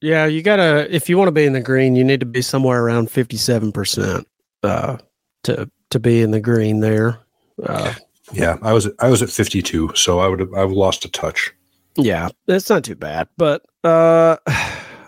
Yeah, 0.00 0.26
you 0.26 0.42
gotta 0.42 0.92
if 0.94 1.08
you 1.08 1.18
want 1.18 1.28
to 1.28 1.32
be 1.32 1.44
in 1.44 1.52
the 1.52 1.60
green, 1.60 1.96
you 1.96 2.04
need 2.04 2.20
to 2.20 2.26
be 2.26 2.42
somewhere 2.42 2.82
around 2.82 3.10
fifty 3.10 3.36
seven 3.36 3.72
percent 3.72 4.26
uh 4.62 4.98
to 5.44 5.70
to 5.90 5.98
be 5.98 6.22
in 6.22 6.30
the 6.30 6.40
green 6.40 6.80
there. 6.80 7.18
Uh, 7.62 7.94
yeah, 8.32 8.58
I 8.62 8.72
was 8.72 8.88
I 9.00 9.08
was 9.08 9.22
at 9.22 9.30
fifty 9.30 9.62
two, 9.62 9.90
so 9.94 10.20
I 10.20 10.28
would 10.28 10.40
have 10.40 10.54
I've 10.54 10.70
lost 10.70 11.04
a 11.04 11.10
touch. 11.10 11.52
Yeah, 11.96 12.28
it's 12.46 12.70
not 12.70 12.84
too 12.84 12.94
bad, 12.94 13.28
but 13.36 13.64
uh, 13.82 14.36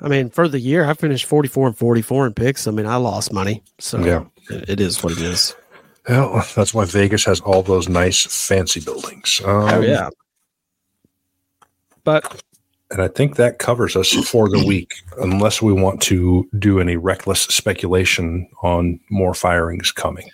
I 0.02 0.08
mean, 0.08 0.30
for 0.30 0.48
the 0.48 0.60
year, 0.60 0.84
I 0.86 0.94
finished 0.94 1.26
forty 1.26 1.48
four 1.48 1.66
and 1.66 1.76
forty 1.76 2.02
four 2.02 2.26
in 2.26 2.34
picks. 2.34 2.66
I 2.66 2.70
mean, 2.70 2.86
I 2.86 2.96
lost 2.96 3.32
money, 3.32 3.62
so 3.78 3.98
yeah, 4.04 4.24
it, 4.50 4.70
it 4.70 4.80
is 4.80 5.02
what 5.02 5.12
it 5.12 5.20
is. 5.20 5.54
Well, 6.08 6.44
that's 6.54 6.72
why 6.72 6.86
Vegas 6.86 7.24
has 7.26 7.40
all 7.40 7.62
those 7.62 7.88
nice 7.88 8.24
fancy 8.26 8.80
buildings. 8.80 9.40
Um, 9.44 9.68
oh 9.68 9.80
yeah, 9.80 10.08
but 12.04 12.42
and 12.90 13.02
I 13.02 13.08
think 13.08 13.36
that 13.36 13.58
covers 13.58 13.94
us 13.94 14.12
for 14.28 14.48
the 14.48 14.64
week, 14.66 14.92
unless 15.18 15.62
we 15.62 15.72
want 15.72 16.02
to 16.02 16.48
do 16.58 16.80
any 16.80 16.96
reckless 16.96 17.42
speculation 17.42 18.48
on 18.62 18.98
more 19.10 19.34
firings 19.34 19.92
coming. 19.92 20.28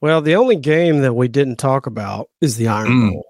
Well, 0.00 0.20
the 0.20 0.34
only 0.34 0.56
game 0.56 1.02
that 1.02 1.14
we 1.14 1.28
didn't 1.28 1.56
talk 1.56 1.86
about 1.86 2.28
is 2.40 2.56
the 2.56 2.66
Iron 2.66 2.88
mm. 2.88 3.12
Bowl. 3.12 3.26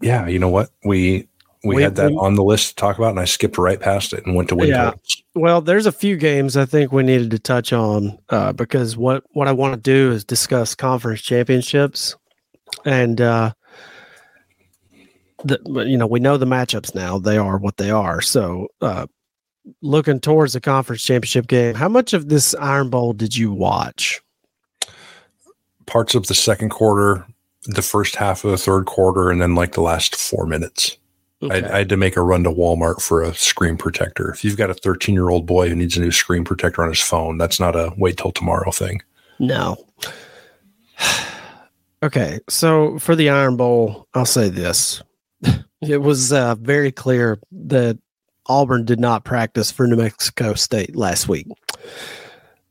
Yeah, 0.00 0.26
you 0.26 0.38
know 0.38 0.48
what? 0.48 0.70
We 0.84 1.28
we, 1.64 1.76
we 1.76 1.82
had 1.82 1.96
that 1.96 2.10
we, 2.10 2.16
on 2.16 2.34
the 2.34 2.44
list 2.44 2.70
to 2.70 2.74
talk 2.76 2.98
about, 2.98 3.10
and 3.10 3.20
I 3.20 3.24
skipped 3.24 3.58
right 3.58 3.80
past 3.80 4.12
it 4.12 4.24
and 4.26 4.34
went 4.34 4.48
to 4.50 4.56
win 4.56 4.68
yeah, 4.68 4.92
Well, 5.34 5.60
there's 5.60 5.86
a 5.86 5.92
few 5.92 6.16
games 6.16 6.56
I 6.56 6.64
think 6.64 6.92
we 6.92 7.02
needed 7.02 7.30
to 7.32 7.38
touch 7.38 7.72
on 7.72 8.18
uh, 8.28 8.52
because 8.52 8.96
what 8.96 9.24
what 9.32 9.48
I 9.48 9.52
want 9.52 9.74
to 9.74 9.80
do 9.80 10.12
is 10.12 10.24
discuss 10.24 10.74
conference 10.74 11.22
championships, 11.22 12.14
and 12.84 13.20
uh, 13.20 13.52
the, 15.44 15.58
you 15.86 15.96
know 15.96 16.06
we 16.06 16.20
know 16.20 16.36
the 16.36 16.46
matchups 16.46 16.94
now; 16.94 17.18
they 17.18 17.38
are 17.38 17.58
what 17.58 17.78
they 17.78 17.90
are. 17.90 18.20
So, 18.20 18.68
uh, 18.80 19.06
looking 19.82 20.20
towards 20.20 20.52
the 20.52 20.60
conference 20.60 21.02
championship 21.02 21.46
game, 21.46 21.74
how 21.74 21.88
much 21.88 22.12
of 22.12 22.28
this 22.28 22.54
Iron 22.56 22.90
Bowl 22.90 23.12
did 23.12 23.36
you 23.36 23.52
watch? 23.52 24.20
Parts 25.86 26.14
of 26.14 26.26
the 26.26 26.34
second 26.34 26.70
quarter, 26.70 27.26
the 27.64 27.82
first 27.82 28.16
half 28.16 28.44
of 28.44 28.50
the 28.50 28.58
third 28.58 28.86
quarter, 28.86 29.30
and 29.30 29.40
then 29.40 29.54
like 29.54 29.72
the 29.72 29.82
last 29.82 30.16
four 30.16 30.46
minutes. 30.46 30.96
Okay. 31.42 31.66
I, 31.66 31.74
I, 31.74 31.78
had 31.78 31.88
to 31.90 31.98
make 31.98 32.16
a 32.16 32.22
run 32.22 32.44
to 32.44 32.50
Walmart 32.50 33.02
for 33.02 33.22
a 33.22 33.34
screen 33.34 33.76
protector. 33.76 34.30
If 34.30 34.42
you've 34.42 34.56
got 34.56 34.70
a 34.70 34.74
13 34.74 35.14
year 35.14 35.28
old 35.28 35.44
boy 35.44 35.68
who 35.68 35.74
needs 35.74 35.96
a 35.96 36.00
new 36.00 36.10
screen 36.10 36.44
protector 36.44 36.82
on 36.82 36.88
his 36.88 37.00
phone, 37.00 37.36
that's 37.36 37.60
not 37.60 37.76
a 37.76 37.92
wait 37.98 38.16
till 38.16 38.32
tomorrow 38.32 38.70
thing. 38.70 39.02
No. 39.38 39.76
okay. 42.02 42.40
So 42.48 42.98
for 42.98 43.14
the 43.14 43.28
Iron 43.28 43.56
Bowl, 43.56 44.08
I'll 44.14 44.24
say 44.24 44.48
this 44.48 45.02
it 45.82 45.98
was 45.98 46.32
uh, 46.32 46.54
very 46.54 46.90
clear 46.90 47.38
that 47.52 47.98
Auburn 48.46 48.86
did 48.86 49.00
not 49.00 49.24
practice 49.24 49.70
for 49.70 49.86
New 49.86 49.96
Mexico 49.96 50.54
State 50.54 50.96
last 50.96 51.28
week. 51.28 51.48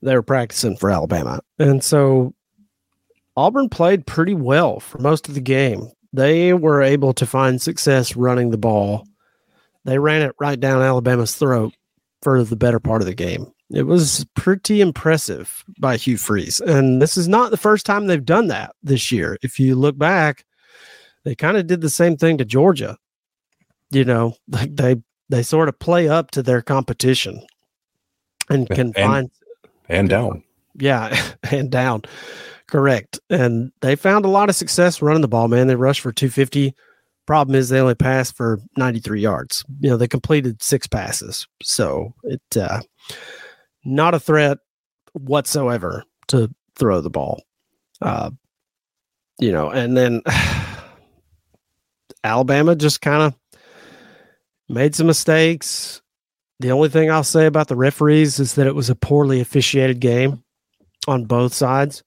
They 0.01 0.15
were 0.15 0.23
practicing 0.23 0.75
for 0.75 0.89
Alabama. 0.89 1.41
And 1.59 1.83
so 1.83 2.33
Auburn 3.37 3.69
played 3.69 4.07
pretty 4.07 4.33
well 4.33 4.79
for 4.79 4.97
most 4.99 5.27
of 5.27 5.35
the 5.35 5.41
game 5.41 5.91
they 6.15 6.53
were 6.53 6.81
able 6.81 7.13
to 7.13 7.25
find 7.25 7.61
success 7.61 8.15
running 8.15 8.49
the 8.49 8.57
ball. 8.57 9.07
They 9.83 9.99
ran 9.99 10.21
it 10.21 10.35
right 10.39 10.59
down 10.59 10.81
Alabama's 10.81 11.35
throat 11.35 11.73
for 12.21 12.43
the 12.43 12.55
better 12.55 12.79
part 12.79 13.01
of 13.01 13.07
the 13.07 13.13
game. 13.13 13.51
It 13.71 13.83
was 13.83 14.25
pretty 14.35 14.81
impressive 14.81 15.63
by 15.79 15.97
Hugh 15.97 16.17
Freeze. 16.17 16.59
And 16.59 17.01
this 17.01 17.17
is 17.17 17.27
not 17.27 17.51
the 17.51 17.57
first 17.57 17.85
time 17.85 18.05
they've 18.05 18.23
done 18.23 18.47
that 18.47 18.75
this 18.83 19.11
year. 19.11 19.37
If 19.41 19.59
you 19.59 19.75
look 19.75 19.97
back, 19.97 20.45
they 21.23 21.35
kind 21.35 21.57
of 21.57 21.67
did 21.67 21.81
the 21.81 21.89
same 21.89 22.15
thing 22.17 22.37
to 22.37 22.45
Georgia. 22.45 22.97
You 23.91 24.05
know, 24.05 24.35
like 24.47 24.75
they 24.75 24.97
they 25.29 25.43
sort 25.43 25.69
of 25.69 25.79
play 25.79 26.07
up 26.07 26.31
to 26.31 26.43
their 26.43 26.61
competition 26.61 27.45
and 28.49 28.67
can 28.67 28.87
and, 28.87 28.95
find 28.95 29.31
and 29.89 30.09
down. 30.09 30.43
Yeah, 30.75 31.15
and 31.51 31.71
down. 31.71 32.03
Correct. 32.75 33.21
And 33.29 33.71
they 33.79 33.95
found 33.95 34.25
a 34.25 34.29
lot 34.29 34.49
of 34.49 34.55
success 34.57 35.01
running 35.01 35.21
the 35.21 35.29
ball, 35.29 35.47
man. 35.47 35.67
They 35.67 35.77
rushed 35.77 36.01
for 36.01 36.11
250. 36.11 36.75
Problem 37.25 37.55
is 37.55 37.69
they 37.69 37.79
only 37.79 37.95
passed 37.95 38.35
for 38.35 38.59
93 38.75 39.21
yards. 39.21 39.63
You 39.79 39.89
know, 39.89 39.95
they 39.95 40.09
completed 40.09 40.61
six 40.61 40.85
passes. 40.85 41.47
So 41.63 42.13
it 42.23 42.41
uh 42.57 42.81
not 43.85 44.13
a 44.13 44.19
threat 44.19 44.57
whatsoever 45.13 46.03
to 46.27 46.53
throw 46.75 46.99
the 46.99 47.09
ball. 47.09 47.43
Uh 48.01 48.31
you 49.39 49.53
know, 49.53 49.69
and 49.69 49.95
then 49.95 50.21
Alabama 52.25 52.75
just 52.75 52.99
kind 52.99 53.23
of 53.23 53.35
made 54.67 54.95
some 54.95 55.07
mistakes. 55.07 56.01
The 56.59 56.71
only 56.71 56.89
thing 56.89 57.09
I'll 57.09 57.23
say 57.23 57.45
about 57.45 57.69
the 57.69 57.77
referees 57.77 58.37
is 58.37 58.55
that 58.55 58.67
it 58.67 58.75
was 58.75 58.89
a 58.89 58.95
poorly 58.95 59.39
officiated 59.39 60.01
game 60.01 60.43
on 61.07 61.23
both 61.23 61.53
sides 61.53 62.03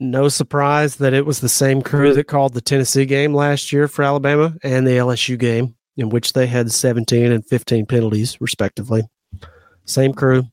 no 0.00 0.28
surprise 0.28 0.96
that 0.96 1.14
it 1.14 1.26
was 1.26 1.40
the 1.40 1.48
same 1.48 1.82
crew 1.82 2.14
that 2.14 2.24
called 2.24 2.54
the 2.54 2.60
Tennessee 2.60 3.06
game 3.06 3.34
last 3.34 3.72
year 3.72 3.88
for 3.88 4.02
Alabama 4.02 4.54
and 4.62 4.86
the 4.86 4.92
LSU 4.92 5.38
game, 5.38 5.74
in 5.96 6.08
which 6.08 6.32
they 6.32 6.46
had 6.46 6.70
17 6.70 7.32
and 7.32 7.46
15 7.46 7.86
penalties, 7.86 8.40
respectively. 8.40 9.02
Same 9.84 10.12
crew. 10.12 10.44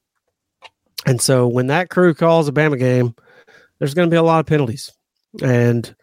And 1.06 1.20
so 1.20 1.48
when 1.48 1.68
that 1.68 1.90
crew 1.90 2.14
calls 2.14 2.48
a 2.48 2.52
Bama 2.52 2.78
game, 2.78 3.16
there's 3.80 3.94
going 3.94 4.08
to 4.08 4.14
be 4.14 4.18
a 4.18 4.24
lot 4.24 4.40
of 4.40 4.46
penalties. 4.46 4.92
And 5.42 5.94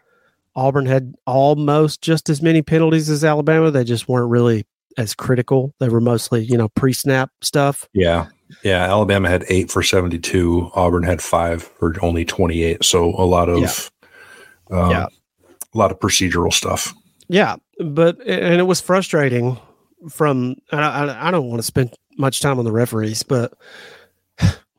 Auburn 0.56 0.86
had 0.86 1.14
almost 1.26 2.02
just 2.02 2.28
as 2.28 2.42
many 2.42 2.62
penalties 2.62 3.08
as 3.08 3.24
Alabama. 3.24 3.70
They 3.70 3.84
just 3.84 4.08
weren't 4.08 4.30
really 4.30 4.66
as 4.96 5.14
critical. 5.14 5.72
They 5.78 5.88
were 5.88 6.00
mostly, 6.00 6.44
you 6.44 6.58
know, 6.58 6.68
pre 6.70 6.92
snap 6.92 7.30
stuff. 7.40 7.88
Yeah. 7.92 8.26
Yeah, 8.62 8.84
Alabama 8.84 9.28
had 9.28 9.44
eight 9.48 9.70
for 9.70 9.82
72. 9.82 10.70
Auburn 10.74 11.02
had 11.02 11.22
five 11.22 11.62
for 11.62 11.94
only 12.02 12.24
28. 12.24 12.84
So 12.84 13.14
a 13.16 13.24
lot 13.24 13.48
of, 13.48 13.60
yeah. 14.70 14.78
Um, 14.78 14.90
yeah. 14.90 15.06
a 15.74 15.78
lot 15.78 15.90
of 15.90 15.98
procedural 15.98 16.52
stuff. 16.52 16.94
Yeah, 17.28 17.56
but 17.78 18.18
and 18.26 18.60
it 18.60 18.64
was 18.64 18.80
frustrating. 18.80 19.58
From 20.10 20.54
I, 20.70 21.28
I 21.28 21.30
don't 21.30 21.48
want 21.48 21.58
to 21.58 21.64
spend 21.64 21.92
much 22.16 22.40
time 22.40 22.58
on 22.58 22.64
the 22.64 22.72
referees, 22.72 23.22
but 23.22 23.52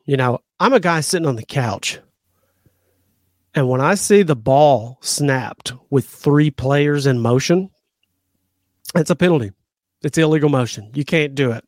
you 0.05 0.17
know 0.17 0.39
I'm 0.59 0.73
a 0.73 0.79
guy 0.79 1.01
sitting 1.01 1.27
on 1.27 1.35
the 1.35 1.45
couch, 1.45 1.99
and 3.53 3.67
when 3.67 3.81
I 3.81 3.95
see 3.95 4.23
the 4.23 4.35
ball 4.35 4.97
snapped 5.01 5.73
with 5.89 6.07
three 6.07 6.51
players 6.51 7.05
in 7.05 7.19
motion, 7.19 7.69
it's 8.95 9.09
a 9.09 9.15
penalty. 9.15 9.51
It's 10.01 10.17
illegal 10.17 10.49
motion. 10.49 10.89
You 10.93 11.03
can't 11.03 11.35
do 11.35 11.51
it. 11.51 11.65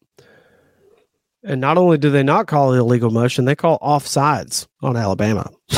And 1.44 1.60
not 1.60 1.78
only 1.78 1.98
do 1.98 2.10
they 2.10 2.24
not 2.24 2.48
call 2.48 2.74
illegal 2.74 3.10
motion, 3.10 3.46
they 3.46 3.56
call 3.56 3.80
offsides 3.80 4.68
on 4.82 4.96
Alabama. 4.96 5.50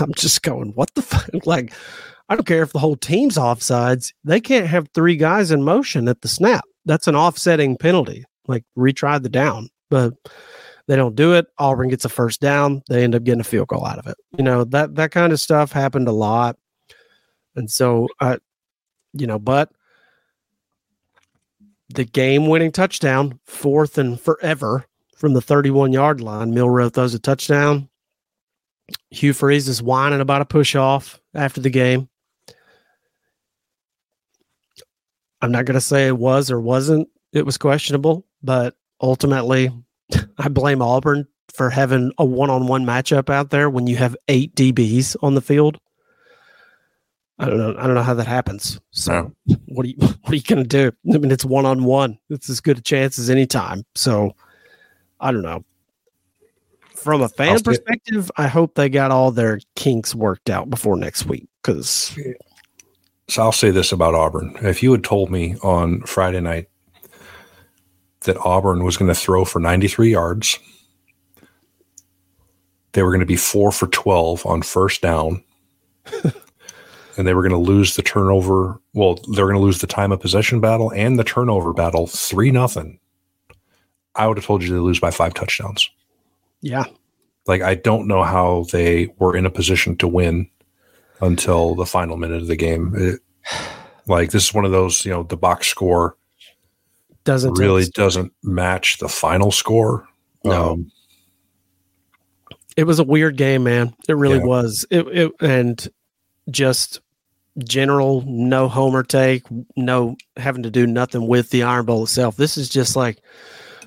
I'm 0.00 0.12
just 0.14 0.42
going, 0.42 0.72
what 0.74 0.94
the 0.94 1.02
fuck? 1.02 1.28
Like, 1.46 1.72
I 2.28 2.34
don't 2.34 2.46
care 2.46 2.62
if 2.62 2.72
the 2.72 2.78
whole 2.78 2.96
team's 2.96 3.36
offsides. 3.36 4.12
They 4.24 4.40
can't 4.40 4.66
have 4.66 4.88
three 4.94 5.16
guys 5.16 5.50
in 5.50 5.62
motion 5.62 6.08
at 6.08 6.20
the 6.22 6.28
snap. 6.28 6.64
That's 6.84 7.08
an 7.08 7.16
offsetting 7.16 7.76
penalty. 7.76 8.24
Like, 8.46 8.64
retry 8.78 9.22
the 9.22 9.28
down. 9.28 9.68
But 9.90 10.14
they 10.86 10.96
don't 10.96 11.14
do 11.14 11.34
it. 11.34 11.46
Auburn 11.58 11.88
gets 11.88 12.04
a 12.04 12.08
first 12.08 12.40
down. 12.40 12.82
They 12.88 13.04
end 13.04 13.14
up 13.14 13.24
getting 13.24 13.40
a 13.40 13.44
field 13.44 13.68
goal 13.68 13.86
out 13.86 13.98
of 13.98 14.06
it. 14.06 14.16
You 14.36 14.44
know, 14.44 14.64
that 14.64 14.94
that 14.96 15.12
kind 15.12 15.32
of 15.32 15.40
stuff 15.40 15.72
happened 15.72 16.08
a 16.08 16.12
lot. 16.12 16.56
And 17.56 17.70
so 17.70 18.08
I 18.20 18.38
you 19.14 19.26
know, 19.26 19.38
but 19.38 19.70
the 21.88 22.04
game 22.04 22.46
winning 22.46 22.72
touchdown, 22.72 23.38
fourth 23.44 23.98
and 23.98 24.20
forever 24.20 24.86
from 25.16 25.34
the 25.34 25.40
31 25.40 25.92
yard 25.92 26.20
line. 26.20 26.52
Milroe 26.52 26.88
throws 26.88 27.14
a 27.14 27.18
touchdown. 27.18 27.88
Hugh 29.10 29.32
Freeze 29.32 29.68
is 29.68 29.82
whining 29.82 30.20
about 30.20 30.42
a 30.42 30.46
push 30.46 30.74
off 30.74 31.20
after 31.34 31.60
the 31.60 31.70
game. 31.70 32.08
I'm 35.40 35.52
not 35.52 35.64
going 35.66 35.74
to 35.74 35.80
say 35.80 36.06
it 36.06 36.16
was 36.16 36.50
or 36.50 36.60
wasn't, 36.60 37.08
it 37.32 37.44
was 37.44 37.58
questionable, 37.58 38.26
but 38.42 38.76
ultimately, 39.00 39.70
I 40.38 40.48
blame 40.48 40.82
Auburn 40.82 41.26
for 41.52 41.70
having 41.70 42.12
a 42.18 42.24
one 42.24 42.50
on 42.50 42.66
one 42.66 42.84
matchup 42.84 43.30
out 43.30 43.50
there 43.50 43.68
when 43.68 43.86
you 43.86 43.96
have 43.96 44.16
eight 44.28 44.54
DBs 44.54 45.16
on 45.22 45.34
the 45.34 45.40
field. 45.40 45.78
I 47.38 47.46
don't 47.46 47.58
know. 47.58 47.74
I 47.78 47.86
don't 47.86 47.94
know 47.94 48.02
how 48.02 48.14
that 48.14 48.26
happens. 48.26 48.80
So 48.90 49.32
no. 49.46 49.56
what 49.66 49.86
are 49.86 49.88
you 49.88 49.96
what 50.00 50.32
are 50.32 50.36
you 50.36 50.42
gonna 50.42 50.64
do? 50.64 50.92
I 51.12 51.18
mean, 51.18 51.32
it's 51.32 51.44
one 51.44 51.66
on 51.66 51.84
one. 51.84 52.18
It's 52.30 52.48
as 52.48 52.60
good 52.60 52.78
a 52.78 52.82
chance 52.82 53.18
as 53.18 53.30
any 53.30 53.46
time. 53.46 53.84
So 53.94 54.34
I 55.20 55.32
don't 55.32 55.42
know. 55.42 55.64
From 56.94 57.20
a 57.20 57.28
fan 57.28 57.60
perspective, 57.60 58.30
I 58.38 58.46
hope 58.46 58.76
they 58.76 58.88
got 58.88 59.10
all 59.10 59.30
their 59.30 59.60
kinks 59.76 60.14
worked 60.14 60.48
out 60.48 60.70
before 60.70 60.96
next 60.96 61.26
week. 61.26 61.46
Because 61.62 62.16
so 63.28 63.42
I'll 63.42 63.52
say 63.52 63.70
this 63.70 63.92
about 63.92 64.14
Auburn: 64.14 64.56
if 64.62 64.82
you 64.82 64.92
had 64.92 65.04
told 65.04 65.30
me 65.30 65.56
on 65.62 66.00
Friday 66.02 66.40
night 66.40 66.68
that 68.20 68.38
Auburn 68.38 68.84
was 68.84 68.96
going 68.96 69.08
to 69.08 69.14
throw 69.14 69.44
for 69.44 69.60
93 69.60 70.10
yards, 70.10 70.58
they 72.92 73.02
were 73.02 73.10
going 73.10 73.20
to 73.20 73.26
be 73.26 73.36
four 73.36 73.70
for 73.70 73.86
12 73.86 74.46
on 74.46 74.62
first 74.62 75.02
down. 75.02 75.44
and 77.16 77.26
they 77.26 77.34
were 77.34 77.42
going 77.42 77.52
to 77.52 77.70
lose 77.70 77.96
the 77.96 78.02
turnover. 78.02 78.80
Well, 78.92 79.18
they're 79.32 79.46
going 79.46 79.56
to 79.56 79.62
lose 79.62 79.80
the 79.80 79.86
time 79.86 80.12
of 80.12 80.20
possession 80.20 80.60
battle 80.60 80.92
and 80.92 81.18
the 81.18 81.24
turnover 81.24 81.72
battle 81.72 82.06
three 82.06 82.50
nothing. 82.50 82.98
I 84.14 84.26
would 84.26 84.36
have 84.36 84.46
told 84.46 84.62
you 84.62 84.72
they 84.72 84.78
lose 84.78 85.00
by 85.00 85.10
five 85.10 85.34
touchdowns. 85.34 85.90
Yeah. 86.60 86.84
Like 87.46 87.62
I 87.62 87.74
don't 87.74 88.06
know 88.06 88.22
how 88.22 88.66
they 88.72 89.12
were 89.18 89.36
in 89.36 89.46
a 89.46 89.50
position 89.50 89.96
to 89.96 90.08
win 90.08 90.48
until 91.20 91.74
the 91.74 91.86
final 91.86 92.16
minute 92.16 92.42
of 92.42 92.48
the 92.48 92.56
game. 92.56 92.94
It, 92.96 93.20
like 94.06 94.30
this 94.30 94.46
is 94.46 94.54
one 94.54 94.64
of 94.64 94.72
those, 94.72 95.04
you 95.04 95.12
know, 95.12 95.22
the 95.22 95.36
box 95.36 95.66
score 95.66 96.16
doesn't 97.24 97.54
really 97.54 97.86
doesn't 97.86 98.32
match 98.42 98.98
the 98.98 99.08
final 99.08 99.50
score. 99.50 100.06
No. 100.44 100.72
Um, 100.72 100.92
it 102.76 102.84
was 102.84 102.98
a 102.98 103.04
weird 103.04 103.36
game, 103.36 103.64
man. 103.64 103.94
It 104.08 104.14
really 104.14 104.38
yeah. 104.38 104.44
was. 104.44 104.86
It, 104.90 105.06
it 105.08 105.32
and 105.40 105.88
just 106.50 107.00
general 107.58 108.22
no 108.26 108.68
homer 108.68 109.02
take, 109.02 109.44
no 109.76 110.16
having 110.36 110.62
to 110.62 110.70
do 110.70 110.86
nothing 110.86 111.26
with 111.26 111.50
the 111.50 111.62
Iron 111.62 111.86
Bowl 111.86 112.04
itself. 112.04 112.36
This 112.36 112.56
is 112.56 112.68
just 112.68 112.96
like 112.96 113.18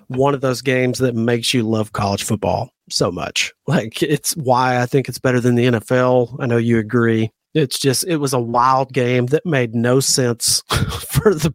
one 0.07 0.33
of 0.33 0.41
those 0.41 0.61
games 0.61 0.99
that 0.99 1.15
makes 1.15 1.53
you 1.53 1.63
love 1.63 1.93
college 1.93 2.23
football 2.23 2.71
so 2.89 3.11
much. 3.11 3.53
Like 3.67 4.01
it's 4.01 4.31
why 4.37 4.81
I 4.81 4.85
think 4.85 5.09
it's 5.09 5.19
better 5.19 5.41
than 5.41 5.55
the 5.55 5.65
NFL. 5.65 6.37
I 6.39 6.45
know 6.45 6.55
you 6.55 6.79
agree. 6.79 7.29
It's 7.53 7.77
just 7.77 8.05
it 8.07 8.15
was 8.15 8.31
a 8.31 8.39
wild 8.39 8.93
game 8.93 9.25
that 9.27 9.45
made 9.45 9.75
no 9.75 9.99
sense 9.99 10.61
for 10.69 11.33
the 11.33 11.53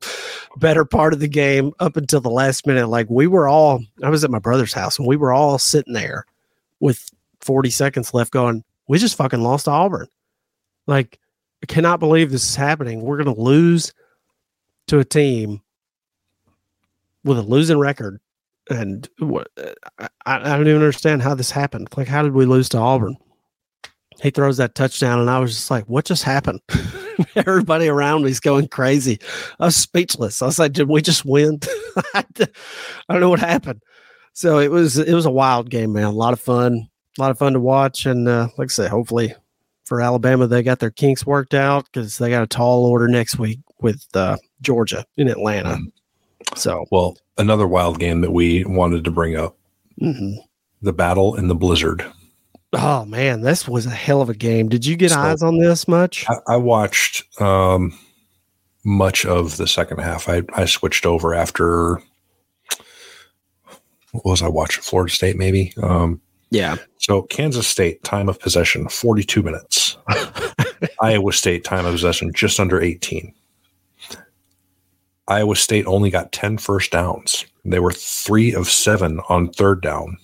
better 0.58 0.84
part 0.84 1.14
of 1.14 1.20
the 1.20 1.28
game 1.28 1.72
up 1.80 1.96
until 1.96 2.20
the 2.20 2.28
last 2.28 2.66
minute. 2.66 2.88
Like 2.88 3.08
we 3.08 3.26
were 3.26 3.48
all 3.48 3.82
I 4.02 4.10
was 4.10 4.24
at 4.24 4.30
my 4.30 4.38
brother's 4.38 4.74
house 4.74 4.98
and 4.98 5.08
we 5.08 5.16
were 5.16 5.32
all 5.32 5.58
sitting 5.58 5.94
there 5.94 6.26
with 6.80 7.08
40 7.40 7.70
seconds 7.70 8.12
left 8.12 8.30
going, 8.30 8.62
we 8.88 8.98
just 8.98 9.16
fucking 9.16 9.40
lost 9.40 9.64
to 9.64 9.70
Auburn. 9.70 10.08
Like 10.86 11.18
cannot 11.66 12.00
believe 12.00 12.30
this 12.30 12.48
is 12.48 12.56
happening. 12.56 13.02
We're 13.02 13.22
going 13.22 13.34
to 13.34 13.40
lose 13.40 13.92
to 14.88 14.98
a 14.98 15.04
team 15.04 15.60
with 17.24 17.38
a 17.38 17.42
losing 17.42 17.78
record. 17.78 18.20
And 18.70 19.08
I, 19.20 20.08
I 20.26 20.38
don't 20.38 20.68
even 20.68 20.76
understand 20.76 21.22
how 21.22 21.34
this 21.34 21.50
happened. 21.50 21.88
Like, 21.96 22.08
how 22.08 22.22
did 22.22 22.32
we 22.32 22.46
lose 22.46 22.68
to 22.70 22.78
Auburn? 22.78 23.16
He 24.22 24.30
throws 24.30 24.58
that 24.58 24.76
touchdown, 24.76 25.18
and 25.18 25.28
I 25.28 25.40
was 25.40 25.52
just 25.54 25.70
like, 25.70 25.84
what 25.86 26.04
just 26.04 26.22
happened? 26.22 26.60
Everybody 27.36 27.88
around 27.88 28.22
me 28.22 28.30
is 28.30 28.38
going 28.38 28.68
crazy. 28.68 29.18
I 29.58 29.64
was 29.64 29.76
speechless. 29.76 30.42
I 30.42 30.46
was 30.46 30.60
like, 30.60 30.72
did 30.72 30.88
we 30.88 31.02
just 31.02 31.24
win? 31.24 31.58
I 32.14 32.24
don't 33.08 33.20
know 33.20 33.30
what 33.30 33.40
happened. 33.40 33.82
So 34.32 34.58
it 34.58 34.70
was 34.70 34.96
it 34.96 35.12
was 35.12 35.26
a 35.26 35.30
wild 35.30 35.70
game, 35.70 35.92
man. 35.92 36.04
A 36.04 36.10
lot 36.10 36.32
of 36.32 36.40
fun, 36.40 36.88
a 37.18 37.20
lot 37.20 37.30
of 37.30 37.38
fun 37.38 37.54
to 37.54 37.60
watch, 37.60 38.06
and 38.06 38.28
uh, 38.28 38.48
like 38.56 38.66
I 38.66 38.68
said, 38.68 38.90
hopefully 38.90 39.34
for 39.92 40.00
Alabama, 40.00 40.46
they 40.46 40.62
got 40.62 40.78
their 40.78 40.90
kinks 40.90 41.26
worked 41.26 41.52
out 41.52 41.84
because 41.84 42.16
they 42.16 42.30
got 42.30 42.42
a 42.42 42.46
tall 42.46 42.86
order 42.86 43.08
next 43.08 43.38
week 43.38 43.60
with 43.82 44.06
uh, 44.14 44.38
Georgia 44.62 45.04
in 45.18 45.28
Atlanta. 45.28 45.76
So, 46.56 46.86
well, 46.90 47.18
another 47.36 47.68
wild 47.68 47.98
game 47.98 48.22
that 48.22 48.30
we 48.30 48.64
wanted 48.64 49.04
to 49.04 49.10
bring 49.10 49.36
up 49.36 49.54
mm-hmm. 50.00 50.40
the 50.80 50.94
battle 50.94 51.34
in 51.34 51.48
the 51.48 51.54
blizzard. 51.54 52.10
Oh 52.72 53.04
man, 53.04 53.42
this 53.42 53.68
was 53.68 53.84
a 53.84 53.90
hell 53.90 54.22
of 54.22 54.30
a 54.30 54.34
game. 54.34 54.70
Did 54.70 54.86
you 54.86 54.96
get 54.96 55.10
so, 55.10 55.20
eyes 55.20 55.42
on 55.42 55.58
this 55.58 55.86
much? 55.86 56.24
I, 56.26 56.54
I 56.54 56.56
watched 56.56 57.24
um, 57.38 57.92
much 58.86 59.26
of 59.26 59.58
the 59.58 59.66
second 59.66 59.98
half. 59.98 60.26
I, 60.26 60.40
I 60.54 60.64
switched 60.64 61.04
over 61.04 61.34
after 61.34 62.02
what 64.12 64.24
was 64.24 64.42
I 64.42 64.48
watching? 64.48 64.82
Florida 64.82 65.12
State, 65.12 65.36
maybe. 65.36 65.74
Um, 65.82 66.22
yeah. 66.52 66.76
So 66.98 67.22
Kansas 67.22 67.66
State 67.66 68.04
time 68.04 68.28
of 68.28 68.38
possession 68.38 68.86
42 68.88 69.42
minutes. 69.42 69.96
Iowa 71.00 71.32
State 71.32 71.64
time 71.64 71.86
of 71.86 71.92
possession 71.92 72.30
just 72.34 72.60
under 72.60 72.80
18. 72.80 73.34
Iowa 75.28 75.56
State 75.56 75.86
only 75.86 76.10
got 76.10 76.30
10 76.32 76.58
first 76.58 76.90
downs. 76.90 77.46
They 77.64 77.80
were 77.80 77.92
3 77.92 78.54
of 78.54 78.68
7 78.68 79.20
on 79.30 79.48
third 79.48 79.80
down. 79.80 80.18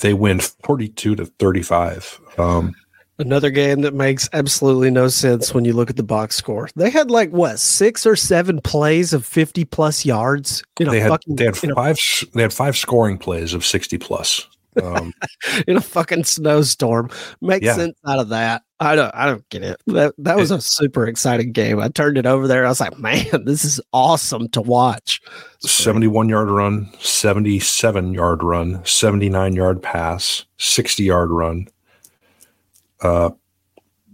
They 0.00 0.14
win 0.14 0.40
42 0.40 1.16
to 1.16 1.26
35. 1.26 2.20
Um, 2.38 2.74
Another 3.20 3.50
game 3.50 3.80
that 3.80 3.94
makes 3.94 4.28
absolutely 4.32 4.90
no 4.90 5.08
sense 5.08 5.52
when 5.52 5.64
you 5.64 5.72
look 5.72 5.90
at 5.90 5.96
the 5.96 6.04
box 6.04 6.36
score. 6.36 6.68
They 6.76 6.88
had 6.88 7.10
like 7.10 7.30
what 7.30 7.58
six 7.58 8.06
or 8.06 8.14
seven 8.14 8.60
plays 8.60 9.12
of 9.12 9.26
fifty 9.26 9.64
plus 9.64 10.04
yards. 10.04 10.62
they 10.76 11.00
had 11.00 11.08
fucking, 11.08 11.34
they 11.34 11.46
had 11.46 11.56
five 11.56 11.98
a, 11.98 12.26
they 12.34 12.42
had 12.42 12.52
five 12.52 12.76
scoring 12.76 13.18
plays 13.18 13.54
of 13.54 13.66
sixty 13.66 13.98
plus 13.98 14.46
um, 14.82 15.12
in 15.66 15.76
a 15.76 15.80
fucking 15.80 16.24
snowstorm. 16.24 17.10
Makes 17.40 17.66
yeah. 17.66 17.74
sense 17.74 17.98
out 18.06 18.20
of 18.20 18.28
that. 18.28 18.62
I 18.80 18.94
don't 18.94 19.12
I 19.14 19.26
don't 19.26 19.48
get 19.48 19.64
it. 19.64 19.80
That 19.88 20.14
that 20.18 20.36
was 20.36 20.52
it, 20.52 20.58
a 20.58 20.60
super 20.60 21.06
exciting 21.06 21.50
game. 21.50 21.80
I 21.80 21.88
turned 21.88 22.18
it 22.18 22.26
over 22.26 22.46
there. 22.46 22.64
I 22.64 22.68
was 22.68 22.80
like, 22.80 22.98
man, 22.98 23.44
this 23.44 23.64
is 23.64 23.80
awesome 23.92 24.48
to 24.50 24.60
watch. 24.60 25.20
Seventy 25.58 26.06
one 26.06 26.28
yard 26.28 26.50
run, 26.50 26.88
seventy 27.00 27.58
seven 27.58 28.14
yard 28.14 28.44
run, 28.44 28.84
seventy 28.84 29.28
nine 29.28 29.54
yard 29.54 29.82
pass, 29.82 30.44
sixty 30.58 31.02
yard 31.02 31.30
run 31.30 31.66
uh, 33.02 33.30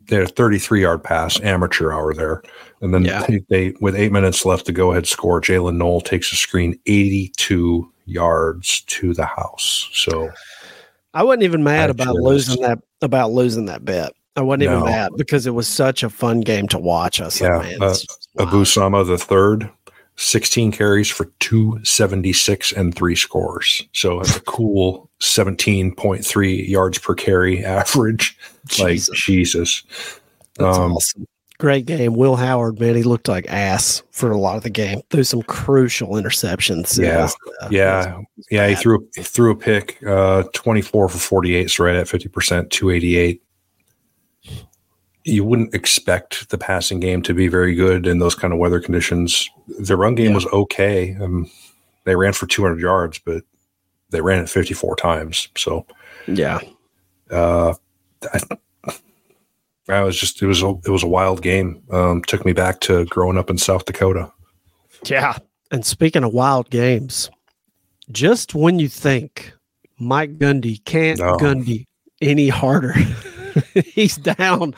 they 0.06 0.16
had 0.16 0.26
a 0.26 0.28
33 0.28 0.82
yard 0.82 1.02
pass, 1.02 1.40
amateur 1.40 1.92
hour 1.92 2.14
there. 2.14 2.42
And 2.80 2.92
then 2.92 3.04
yeah. 3.04 3.26
they, 3.26 3.42
they, 3.48 3.74
with 3.80 3.96
eight 3.96 4.12
minutes 4.12 4.44
left 4.44 4.66
to 4.66 4.72
go 4.72 4.92
ahead 4.92 5.06
score, 5.06 5.40
Jaylin 5.40 5.76
Noel 5.76 6.00
takes 6.00 6.32
a 6.32 6.36
screen 6.36 6.78
82 6.86 7.90
yards 8.06 8.82
to 8.82 9.14
the 9.14 9.24
house. 9.24 9.88
So 9.92 10.30
I 11.14 11.22
wasn't 11.22 11.44
even 11.44 11.62
mad 11.64 11.90
about 11.90 12.16
losing 12.16 12.60
that, 12.62 12.80
about 13.00 13.32
losing 13.32 13.66
that 13.66 13.84
bet. 13.84 14.12
I 14.36 14.42
wasn't 14.42 14.64
no. 14.64 14.78
even 14.78 14.84
mad 14.84 15.12
because 15.16 15.46
it 15.46 15.52
was 15.52 15.68
such 15.68 16.02
a 16.02 16.10
fun 16.10 16.40
game 16.40 16.66
to 16.68 16.78
watch. 16.78 17.20
us. 17.20 17.40
yeah. 17.40 17.58
Man, 17.58 17.82
uh, 17.82 17.94
Abu 18.40 18.64
Sama 18.64 19.04
the 19.04 19.16
third, 19.16 19.70
16 20.16 20.72
carries 20.72 21.08
for 21.08 21.26
276 21.38 22.72
and 22.72 22.94
three 22.94 23.16
scores. 23.16 23.86
So 23.92 24.20
it's 24.20 24.36
a 24.36 24.40
cool 24.40 25.08
17.3 25.24 26.68
yards 26.68 26.98
per 26.98 27.14
carry 27.14 27.64
average. 27.64 28.38
Jesus. 28.66 29.08
Like 29.08 29.18
Jesus. 29.18 29.82
That's 30.56 30.78
um, 30.78 30.92
awesome. 30.92 31.26
Great 31.58 31.86
game. 31.86 32.14
Will 32.14 32.36
Howard, 32.36 32.80
man, 32.80 32.96
he 32.96 33.04
looked 33.04 33.28
like 33.28 33.46
ass 33.48 34.02
for 34.10 34.30
a 34.30 34.36
lot 34.36 34.56
of 34.56 34.64
the 34.64 34.70
game. 34.70 35.00
Threw 35.10 35.22
some 35.22 35.42
crucial 35.42 36.10
interceptions. 36.10 37.00
Yeah. 37.00 37.22
Was, 37.22 37.36
uh, 37.62 37.68
yeah. 37.70 38.20
yeah. 38.50 38.68
He 38.68 38.74
threw, 38.74 39.08
he 39.14 39.22
threw 39.22 39.52
a 39.52 39.56
pick, 39.56 40.02
uh, 40.06 40.42
24 40.52 41.08
for 41.08 41.18
48. 41.18 41.70
So 41.70 41.84
right 41.84 41.94
at 41.94 42.06
50%, 42.06 42.70
288 42.70 43.40
you 45.24 45.42
wouldn't 45.42 45.74
expect 45.74 46.50
the 46.50 46.58
passing 46.58 47.00
game 47.00 47.22
to 47.22 47.32
be 47.32 47.48
very 47.48 47.74
good 47.74 48.06
in 48.06 48.18
those 48.18 48.34
kind 48.34 48.52
of 48.52 48.58
weather 48.58 48.78
conditions. 48.78 49.48
The 49.78 49.96
run 49.96 50.14
game 50.14 50.30
yeah. 50.30 50.34
was 50.34 50.46
okay. 50.46 51.16
Um, 51.18 51.50
they 52.04 52.14
ran 52.14 52.34
for 52.34 52.46
200 52.46 52.78
yards, 52.78 53.18
but 53.18 53.42
they 54.14 54.20
ran 54.20 54.42
it 54.42 54.48
54 54.48 54.96
times. 54.96 55.48
So, 55.56 55.84
yeah, 56.26 56.60
uh, 57.30 57.74
I, 58.32 58.40
I 59.88 60.02
was 60.02 60.18
just 60.18 60.40
it 60.40 60.46
was 60.46 60.62
a, 60.62 60.70
it 60.86 60.90
was 60.90 61.02
a 61.02 61.08
wild 61.08 61.42
game. 61.42 61.82
Um, 61.90 62.22
took 62.22 62.46
me 62.46 62.52
back 62.52 62.80
to 62.80 63.04
growing 63.06 63.36
up 63.36 63.50
in 63.50 63.58
South 63.58 63.84
Dakota. 63.84 64.32
Yeah, 65.04 65.36
and 65.70 65.84
speaking 65.84 66.24
of 66.24 66.32
wild 66.32 66.70
games, 66.70 67.30
just 68.10 68.54
when 68.54 68.78
you 68.78 68.88
think 68.88 69.52
Mike 69.98 70.38
Gundy 70.38 70.82
can't 70.84 71.18
no. 71.18 71.36
Gundy 71.36 71.84
any 72.22 72.48
harder. 72.48 72.94
he's 73.86 74.16
down. 74.16 74.74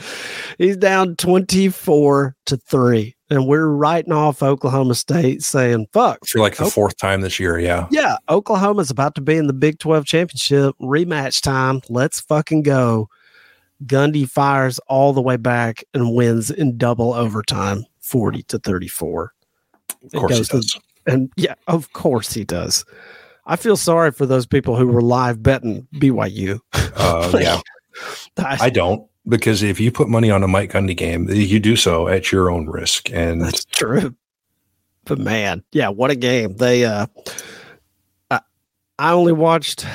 He's 0.59 0.76
down 0.76 1.16
24 1.16 2.37
to 2.47 2.57
3. 2.57 3.16
And 3.29 3.47
we're 3.47 3.66
writing 3.66 4.12
off 4.12 4.43
Oklahoma 4.43 4.95
State 4.95 5.43
saying, 5.43 5.89
fuck. 5.93 6.24
For 6.27 6.39
like 6.39 6.57
the 6.57 6.66
fourth 6.66 6.97
time 6.97 7.22
this 7.22 7.41
year. 7.41 7.59
Yeah. 7.59 7.89
Yeah. 7.91 8.16
Oklahoma's 8.29 8.91
about 8.91 9.16
to 9.16 9.20
be 9.20 9.37
in 9.37 9.49
the 9.49 9.53
Big 9.53 9.79
12 9.81 10.05
championship 10.05 10.77
rematch 10.81 11.43
time. 11.43 11.81
Let's 11.89 12.20
fucking 12.20 12.62
go. 12.62 13.09
Gundy 13.85 14.29
fires 14.29 14.79
all 14.87 15.12
the 15.12 15.20
way 15.20 15.37
back 15.37 15.85
and 15.93 16.14
wins 16.14 16.51
in 16.51 16.79
double 16.79 17.12
overtime, 17.12 17.85
40 18.01 18.43
to 18.45 18.59
34. 18.59 19.33
Of 20.05 20.12
course 20.12 20.39
he 20.39 20.45
does. 20.45 20.66
To, 20.72 20.81
and 21.07 21.33
yeah, 21.37 21.55
of 21.66 21.93
course 21.93 22.33
he 22.33 22.45
does. 22.45 22.85
I 23.45 23.57
feel 23.57 23.77
sorry 23.77 24.12
for 24.12 24.27
those 24.27 24.47
people 24.47 24.77
who 24.77 24.87
were 24.87 25.03
live 25.03 25.43
betting 25.43 25.87
BYU. 25.95 26.61
Uh, 26.74 27.31
like, 27.33 27.43
yeah. 27.43 27.61
I 28.39 28.70
don't 28.70 29.09
because 29.29 29.62
if 29.62 29.81
you 29.81 29.91
put 29.91 30.09
money 30.09 30.31
on 30.31 30.43
a 30.43 30.49
Mike 30.49 30.72
Gundy 30.72 30.97
game, 30.97 31.29
you 31.29 31.59
do 31.61 31.77
so 31.77 32.09
at 32.09 32.31
your 32.31 32.51
own 32.51 32.66
risk. 32.66 33.11
And 33.12 33.41
that's 33.41 33.64
true. 33.64 34.14
But 35.05 35.18
man, 35.18 35.62
yeah, 35.72 35.89
what 35.89 36.11
a 36.11 36.16
game! 36.16 36.57
They, 36.57 36.85
uh, 36.85 37.07
I, 38.31 38.41
I 38.99 39.12
only 39.12 39.33
watched 39.33 39.87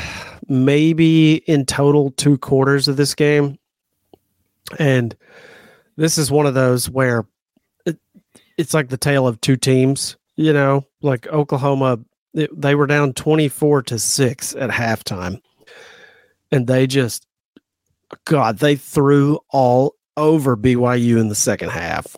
maybe 0.47 1.35
in 1.35 1.65
total 1.65 2.11
two 2.11 2.37
quarters 2.37 2.87
of 2.87 2.95
this 2.95 3.13
game, 3.13 3.57
and 4.79 5.13
this 5.97 6.17
is 6.17 6.31
one 6.31 6.45
of 6.45 6.53
those 6.53 6.89
where 6.89 7.25
it, 7.85 7.99
it's 8.57 8.73
like 8.73 8.87
the 8.87 8.97
tale 8.97 9.27
of 9.27 9.41
two 9.41 9.57
teams. 9.57 10.15
You 10.37 10.53
know, 10.53 10.85
like 11.01 11.27
Oklahoma, 11.27 11.99
they 12.33 12.73
were 12.73 12.87
down 12.87 13.11
twenty 13.11 13.49
four 13.49 13.81
to 13.83 13.99
six 13.99 14.55
at 14.55 14.69
halftime, 14.69 15.41
and 16.53 16.67
they 16.67 16.87
just 16.87 17.27
God, 18.25 18.59
they 18.59 18.75
threw 18.75 19.39
all 19.49 19.95
over 20.17 20.57
BYU 20.57 21.19
in 21.19 21.29
the 21.29 21.35
second 21.35 21.69
half. 21.69 22.15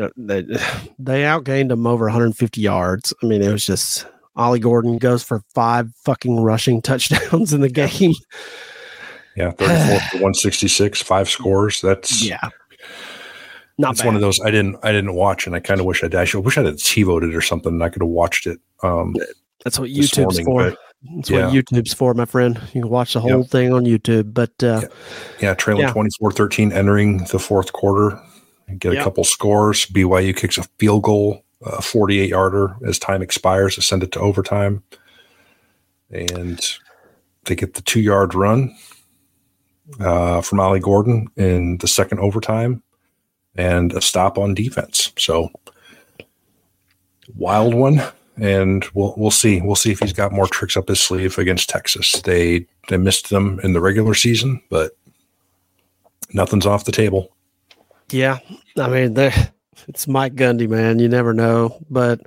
Uh, 0.00 0.08
they, 0.16 0.42
they 0.98 1.22
outgained 1.22 1.68
them 1.68 1.86
over 1.86 2.04
150 2.06 2.60
yards. 2.60 3.12
I 3.22 3.26
mean, 3.26 3.42
it 3.42 3.52
was 3.52 3.66
just 3.66 4.06
Ollie 4.36 4.60
Gordon 4.60 4.98
goes 4.98 5.22
for 5.22 5.42
five 5.54 5.92
fucking 6.04 6.40
rushing 6.40 6.80
touchdowns 6.82 7.52
in 7.52 7.60
the 7.60 7.68
game. 7.68 8.14
Yeah, 9.36 9.50
34 9.52 9.58
to 9.68 10.16
166, 10.16 11.02
five 11.02 11.28
scores. 11.28 11.80
That's 11.80 12.24
yeah. 12.24 12.48
Not 13.78 13.92
it's 13.92 14.04
one 14.04 14.14
of 14.14 14.20
those 14.20 14.38
I 14.40 14.50
didn't 14.50 14.76
I 14.82 14.92
didn't 14.92 15.14
watch, 15.14 15.46
and 15.46 15.56
I 15.56 15.60
kind 15.60 15.80
of 15.80 15.86
wish 15.86 16.04
I'd. 16.04 16.14
I 16.14 16.26
wish 16.36 16.58
I 16.58 16.62
had 16.62 16.74
TiVoed 16.74 17.28
it 17.28 17.34
or 17.34 17.40
something. 17.40 17.72
And 17.72 17.82
I 17.82 17.88
could 17.88 18.02
have 18.02 18.10
watched 18.10 18.46
it. 18.46 18.60
Um, 18.82 19.16
That's 19.64 19.78
what 19.78 19.88
YouTube's 19.88 20.44
morning, 20.44 20.74
for. 20.74 20.91
That's 21.16 21.30
yeah. 21.30 21.46
what 21.46 21.54
YouTube's 21.54 21.94
for, 21.94 22.14
my 22.14 22.24
friend. 22.24 22.60
You 22.72 22.82
can 22.82 22.90
watch 22.90 23.14
the 23.14 23.20
whole 23.20 23.40
yep. 23.40 23.50
thing 23.50 23.72
on 23.72 23.84
YouTube. 23.84 24.32
But 24.32 24.52
uh, 24.62 24.82
yeah. 24.82 24.88
yeah, 25.40 25.54
trailing 25.54 25.82
yeah. 25.82 25.92
24-13 25.92 26.72
entering 26.72 27.24
the 27.24 27.38
fourth 27.38 27.72
quarter. 27.72 28.20
Get 28.78 28.94
a 28.94 29.02
couple 29.02 29.24
scores. 29.24 29.86
BYU 29.86 30.34
kicks 30.36 30.58
a 30.58 30.62
field 30.78 31.02
goal, 31.02 31.44
a 31.66 31.82
48 31.82 32.30
yarder 32.30 32.76
as 32.86 32.98
time 32.98 33.20
expires 33.20 33.74
to 33.74 33.82
send 33.82 34.02
it 34.02 34.12
to 34.12 34.20
overtime. 34.20 34.82
And 36.10 36.60
they 37.44 37.54
get 37.54 37.74
the 37.74 37.82
two 37.82 38.00
yard 38.00 38.34
run. 38.34 38.74
uh, 40.00 40.40
from 40.40 40.60
Ollie 40.60 40.80
Gordon 40.80 41.28
in 41.36 41.78
the 41.78 41.88
second 41.88 42.20
overtime 42.20 42.82
and 43.54 43.92
a 43.92 44.00
stop 44.00 44.38
on 44.38 44.54
defense. 44.54 45.12
So 45.18 45.50
wild 47.34 47.74
one. 47.74 48.02
And 48.36 48.84
we'll 48.94 49.14
we'll 49.16 49.30
see. 49.30 49.60
We'll 49.60 49.76
see 49.76 49.92
if 49.92 50.00
he's 50.00 50.12
got 50.12 50.32
more 50.32 50.46
tricks 50.46 50.76
up 50.76 50.88
his 50.88 51.00
sleeve 51.00 51.36
against 51.38 51.68
Texas. 51.68 52.22
They 52.22 52.66
they 52.88 52.96
missed 52.96 53.30
them 53.30 53.60
in 53.62 53.74
the 53.74 53.80
regular 53.80 54.14
season, 54.14 54.62
but 54.70 54.92
nothing's 56.32 56.66
off 56.66 56.84
the 56.84 56.92
table. 56.92 57.34
Yeah, 58.10 58.38
I 58.78 58.88
mean, 58.88 59.14
it's 59.88 60.08
Mike 60.08 60.34
Gundy, 60.34 60.68
man. 60.68 60.98
You 60.98 61.08
never 61.08 61.34
know, 61.34 61.78
but 61.90 62.20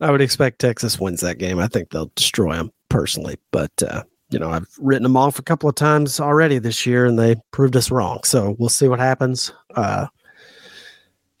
I 0.00 0.10
would 0.10 0.22
expect 0.22 0.58
Texas 0.58 0.98
wins 0.98 1.20
that 1.20 1.38
game. 1.38 1.58
I 1.58 1.68
think 1.68 1.90
they'll 1.90 2.12
destroy 2.14 2.56
them 2.56 2.72
personally, 2.88 3.36
but 3.50 3.70
uh, 3.82 4.02
you 4.30 4.38
know, 4.38 4.50
I've 4.50 4.68
written 4.78 5.02
them 5.02 5.16
off 5.16 5.38
a 5.38 5.42
couple 5.42 5.68
of 5.68 5.74
times 5.74 6.20
already 6.20 6.58
this 6.58 6.86
year, 6.86 7.04
and 7.04 7.18
they 7.18 7.36
proved 7.50 7.76
us 7.76 7.90
wrong. 7.90 8.20
So 8.24 8.56
we'll 8.58 8.68
see 8.68 8.88
what 8.88 9.00
happens. 9.00 9.52
Uh, 9.74 10.06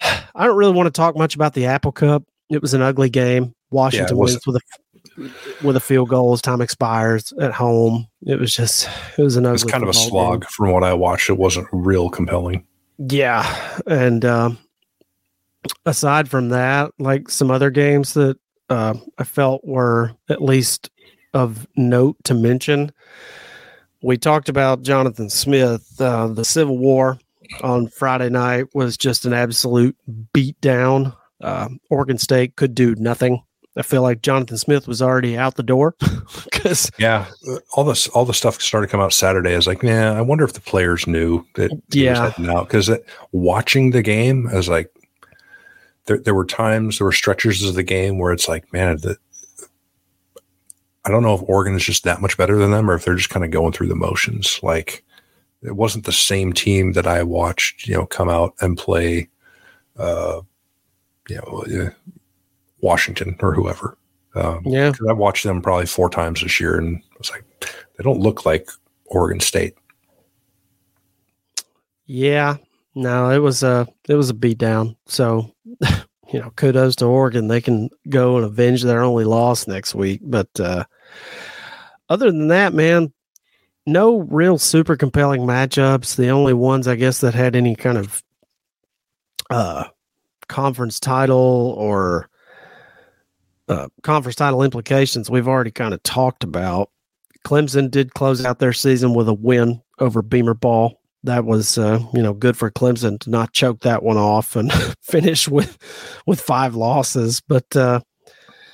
I 0.02 0.46
don't 0.46 0.56
really 0.56 0.74
want 0.74 0.86
to 0.86 0.90
talk 0.90 1.16
much 1.16 1.34
about 1.34 1.54
the 1.54 1.66
Apple 1.66 1.92
Cup. 1.92 2.24
It 2.50 2.60
was 2.60 2.74
an 2.74 2.82
ugly 2.82 3.10
game. 3.10 3.54
Washington 3.70 4.16
yeah, 4.16 4.20
wins 4.20 4.46
with 4.46 4.56
a 4.56 4.60
with 5.62 5.76
a 5.76 5.80
field 5.80 6.08
goal 6.08 6.32
as 6.32 6.42
time 6.42 6.60
expires 6.60 7.32
at 7.40 7.52
home. 7.52 8.06
It 8.22 8.38
was 8.38 8.54
just 8.54 8.88
it 9.18 9.22
was 9.22 9.36
an 9.36 9.46
ugly. 9.46 9.54
It's 9.54 9.64
kind 9.64 9.82
of 9.82 9.88
a 9.88 9.94
slog 9.94 10.42
game. 10.42 10.48
from 10.50 10.70
what 10.72 10.84
I 10.84 10.94
watched. 10.94 11.30
It 11.30 11.38
wasn't 11.38 11.68
real 11.72 12.10
compelling. 12.10 12.66
Yeah, 12.98 13.78
and 13.86 14.24
um, 14.24 14.58
aside 15.86 16.28
from 16.28 16.50
that, 16.50 16.92
like 16.98 17.30
some 17.30 17.50
other 17.50 17.70
games 17.70 18.14
that 18.14 18.38
uh, 18.68 18.94
I 19.18 19.24
felt 19.24 19.64
were 19.64 20.12
at 20.28 20.42
least 20.42 20.90
of 21.34 21.66
note 21.76 22.16
to 22.24 22.34
mention. 22.34 22.92
We 24.02 24.16
talked 24.16 24.48
about 24.48 24.82
Jonathan 24.82 25.30
Smith. 25.30 26.00
Uh, 26.00 26.28
the 26.28 26.44
Civil 26.44 26.78
War 26.78 27.18
on 27.62 27.88
Friday 27.88 28.30
night 28.30 28.66
was 28.74 28.96
just 28.96 29.26
an 29.26 29.32
absolute 29.32 29.96
beatdown. 30.34 31.14
Uh, 31.40 31.68
Oregon 31.90 32.18
State 32.18 32.56
could 32.56 32.74
do 32.74 32.94
nothing. 32.96 33.42
I 33.76 33.82
feel 33.82 34.02
like 34.02 34.22
Jonathan 34.22 34.58
Smith 34.58 34.88
was 34.88 35.00
already 35.00 35.38
out 35.38 35.54
the 35.54 35.62
door 35.62 35.94
because 36.44 36.90
yeah, 36.98 37.26
all 37.72 37.84
this 37.84 38.08
all 38.08 38.24
the 38.24 38.34
stuff 38.34 38.60
started 38.60 38.88
to 38.88 38.90
come 38.90 39.00
out 39.00 39.12
Saturday. 39.12 39.52
I 39.52 39.56
was 39.56 39.66
like, 39.66 39.82
yeah, 39.82 40.12
I 40.12 40.20
wonder 40.20 40.44
if 40.44 40.54
the 40.54 40.60
players 40.60 41.06
knew 41.06 41.46
that 41.54 41.70
yeah 41.90 42.32
now 42.38 42.64
because 42.64 42.90
watching 43.32 43.90
the 43.90 44.02
game, 44.02 44.48
I 44.48 44.56
was 44.56 44.68
like, 44.68 44.92
there 46.06 46.18
there 46.18 46.34
were 46.34 46.44
times 46.44 46.98
there 46.98 47.04
were 47.04 47.12
stretches 47.12 47.62
of 47.62 47.74
the 47.74 47.84
game 47.84 48.18
where 48.18 48.32
it's 48.32 48.48
like, 48.48 48.72
man, 48.72 48.96
the, 48.96 49.16
I 51.04 51.10
don't 51.10 51.22
know 51.22 51.34
if 51.34 51.42
Oregon 51.44 51.76
is 51.76 51.84
just 51.84 52.04
that 52.04 52.20
much 52.20 52.36
better 52.36 52.56
than 52.56 52.72
them 52.72 52.90
or 52.90 52.94
if 52.94 53.04
they're 53.04 53.14
just 53.14 53.30
kind 53.30 53.44
of 53.44 53.52
going 53.52 53.72
through 53.72 53.88
the 53.88 53.94
motions. 53.94 54.58
Like 54.64 55.04
it 55.62 55.76
wasn't 55.76 56.06
the 56.06 56.12
same 56.12 56.52
team 56.52 56.92
that 56.92 57.06
I 57.06 57.22
watched, 57.22 57.86
you 57.86 57.94
know, 57.94 58.06
come 58.06 58.28
out 58.28 58.54
and 58.60 58.76
play, 58.76 59.28
uh, 59.96 60.40
you 61.28 61.36
know, 61.36 61.92
Washington 62.82 63.36
or 63.40 63.54
whoever. 63.54 63.96
Um, 64.34 64.62
yeah, 64.64 64.92
I 65.08 65.12
watched 65.12 65.44
them 65.44 65.60
probably 65.60 65.86
four 65.86 66.08
times 66.08 66.42
this 66.42 66.60
year, 66.60 66.78
and 66.78 66.98
I 66.98 67.16
was 67.18 67.30
like, 67.30 67.44
they 67.60 68.04
don't 68.04 68.20
look 68.20 68.46
like 68.46 68.68
Oregon 69.06 69.40
State. 69.40 69.74
Yeah, 72.06 72.56
no, 72.94 73.30
it 73.30 73.38
was 73.38 73.62
a 73.62 73.88
it 74.08 74.14
was 74.14 74.30
a 74.30 74.34
beat 74.34 74.58
down. 74.58 74.96
So, 75.06 75.52
you 76.32 76.40
know, 76.40 76.50
kudos 76.56 76.96
to 76.96 77.06
Oregon. 77.06 77.48
They 77.48 77.60
can 77.60 77.90
go 78.08 78.36
and 78.36 78.44
avenge 78.44 78.82
their 78.82 79.02
only 79.02 79.24
loss 79.24 79.66
next 79.66 79.94
week. 79.94 80.20
But 80.22 80.48
uh, 80.60 80.84
other 82.08 82.30
than 82.30 82.48
that, 82.48 82.72
man, 82.72 83.12
no 83.86 84.18
real 84.18 84.58
super 84.58 84.96
compelling 84.96 85.42
matchups. 85.42 86.16
The 86.16 86.28
only 86.28 86.54
ones 86.54 86.86
I 86.86 86.94
guess 86.94 87.20
that 87.20 87.34
had 87.34 87.56
any 87.56 87.74
kind 87.74 87.98
of 87.98 88.22
uh, 89.50 89.84
conference 90.48 91.00
title 91.00 91.74
or 91.76 92.29
uh, 93.70 93.88
conference 94.02 94.36
title 94.36 94.62
implications 94.62 95.30
we've 95.30 95.48
already 95.48 95.70
kind 95.70 95.94
of 95.94 96.02
talked 96.02 96.42
about. 96.42 96.90
Clemson 97.46 97.90
did 97.90 98.14
close 98.14 98.44
out 98.44 98.58
their 98.58 98.72
season 98.72 99.14
with 99.14 99.28
a 99.28 99.32
win 99.32 99.80
over 99.98 100.22
Beamer 100.22 100.54
Ball. 100.54 101.00
That 101.22 101.44
was, 101.44 101.78
uh, 101.78 102.00
you 102.12 102.22
know, 102.22 102.32
good 102.32 102.56
for 102.56 102.70
Clemson 102.70 103.18
to 103.20 103.30
not 103.30 103.52
choke 103.52 103.80
that 103.80 104.02
one 104.02 104.16
off 104.16 104.56
and 104.56 104.72
finish 105.02 105.48
with 105.48 105.78
with 106.26 106.40
five 106.40 106.74
losses. 106.74 107.40
But 107.46 107.76
uh, 107.76 108.00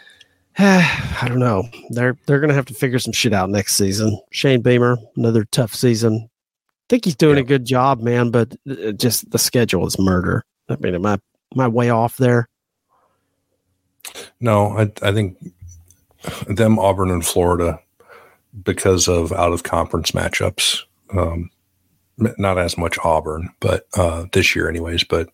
I 0.59 1.27
don't 1.29 1.41
know. 1.41 1.69
They're 1.91 2.17
they're 2.27 2.41
going 2.41 2.49
to 2.49 2.55
have 2.55 2.67
to 2.67 2.75
figure 2.75 2.99
some 2.99 3.13
shit 3.13 3.35
out 3.35 3.51
next 3.51 3.75
season. 3.75 4.19
Shane 4.33 4.63
Beamer, 4.63 4.97
another 5.17 5.45
tough 5.45 5.75
season. 5.75 6.29
I 6.29 6.87
think 6.89 7.05
he's 7.05 7.17
doing 7.17 7.37
yeah. 7.37 7.43
a 7.43 7.47
good 7.47 7.67
job, 7.67 8.01
man. 8.01 8.31
But 8.31 8.57
uh, 8.69 8.93
just 8.93 9.31
the 9.31 9.39
schedule 9.39 9.87
is 9.87 9.99
murder. 9.99 10.45
I 10.69 10.77
mean, 10.77 10.95
am 10.95 11.05
I 11.05 11.19
am 11.55 11.61
I 11.61 11.69
way 11.69 11.91
off 11.91 12.17
there? 12.17 12.49
No, 14.41 14.79
I 14.79 14.91
I 15.03 15.13
think 15.13 15.37
them 16.49 16.79
Auburn 16.79 17.11
and 17.11 17.25
Florida 17.25 17.81
because 18.63 19.09
of 19.09 19.33
out 19.33 19.53
of 19.53 19.63
conference 19.63 20.13
matchups. 20.13 20.83
Um, 21.13 21.51
not 22.19 22.59
as 22.59 22.79
much 22.79 22.99
Auburn, 23.05 23.51
but 23.61 23.87
uh, 23.97 24.25
this 24.33 24.57
year, 24.57 24.69
anyways. 24.69 25.05
But 25.05 25.29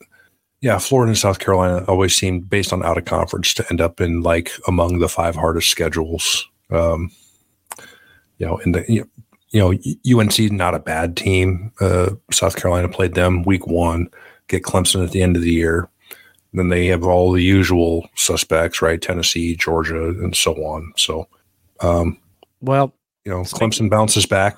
yeah, 0.60 0.78
Florida 0.78 1.10
and 1.10 1.18
South 1.18 1.38
Carolina 1.38 1.84
always 1.86 2.14
seem, 2.14 2.40
based 2.40 2.72
on 2.72 2.84
out 2.84 2.98
of 2.98 3.04
conference, 3.04 3.54
to 3.54 3.66
end 3.70 3.80
up 3.80 4.00
in 4.00 4.22
like 4.22 4.50
among 4.66 4.98
the 4.98 5.08
five 5.08 5.36
hardest 5.36 5.70
schedules. 5.70 6.48
Um, 6.70 7.10
you 8.38 8.46
know, 8.46 8.58
in 8.58 8.72
the 8.72 9.06
you 9.50 9.60
know, 9.60 9.72
UNC 10.18 10.38
not 10.50 10.74
a 10.74 10.80
bad 10.80 11.16
team. 11.16 11.72
Uh, 11.80 12.10
South 12.30 12.56
Carolina 12.56 12.88
played 12.88 13.14
them 13.14 13.44
week 13.44 13.66
one. 13.66 14.08
Get 14.48 14.62
Clemson 14.62 15.04
at 15.04 15.12
the 15.12 15.22
end 15.22 15.36
of 15.36 15.42
the 15.42 15.52
year. 15.52 15.88
Then 16.55 16.68
they 16.68 16.86
have 16.86 17.05
all 17.05 17.32
the 17.32 17.42
usual 17.42 18.09
suspects, 18.14 18.82
right? 18.82 19.00
Tennessee, 19.00 19.57
Georgia, 19.57 20.09
and 20.09 20.36
so 20.36 20.55
on. 20.64 20.92
So, 20.96 21.26
um, 21.80 22.18
well, 22.61 22.94
you 23.24 23.32
know, 23.32 23.40
Clemson 23.40 23.88
bounces 23.88 24.26
back 24.26 24.57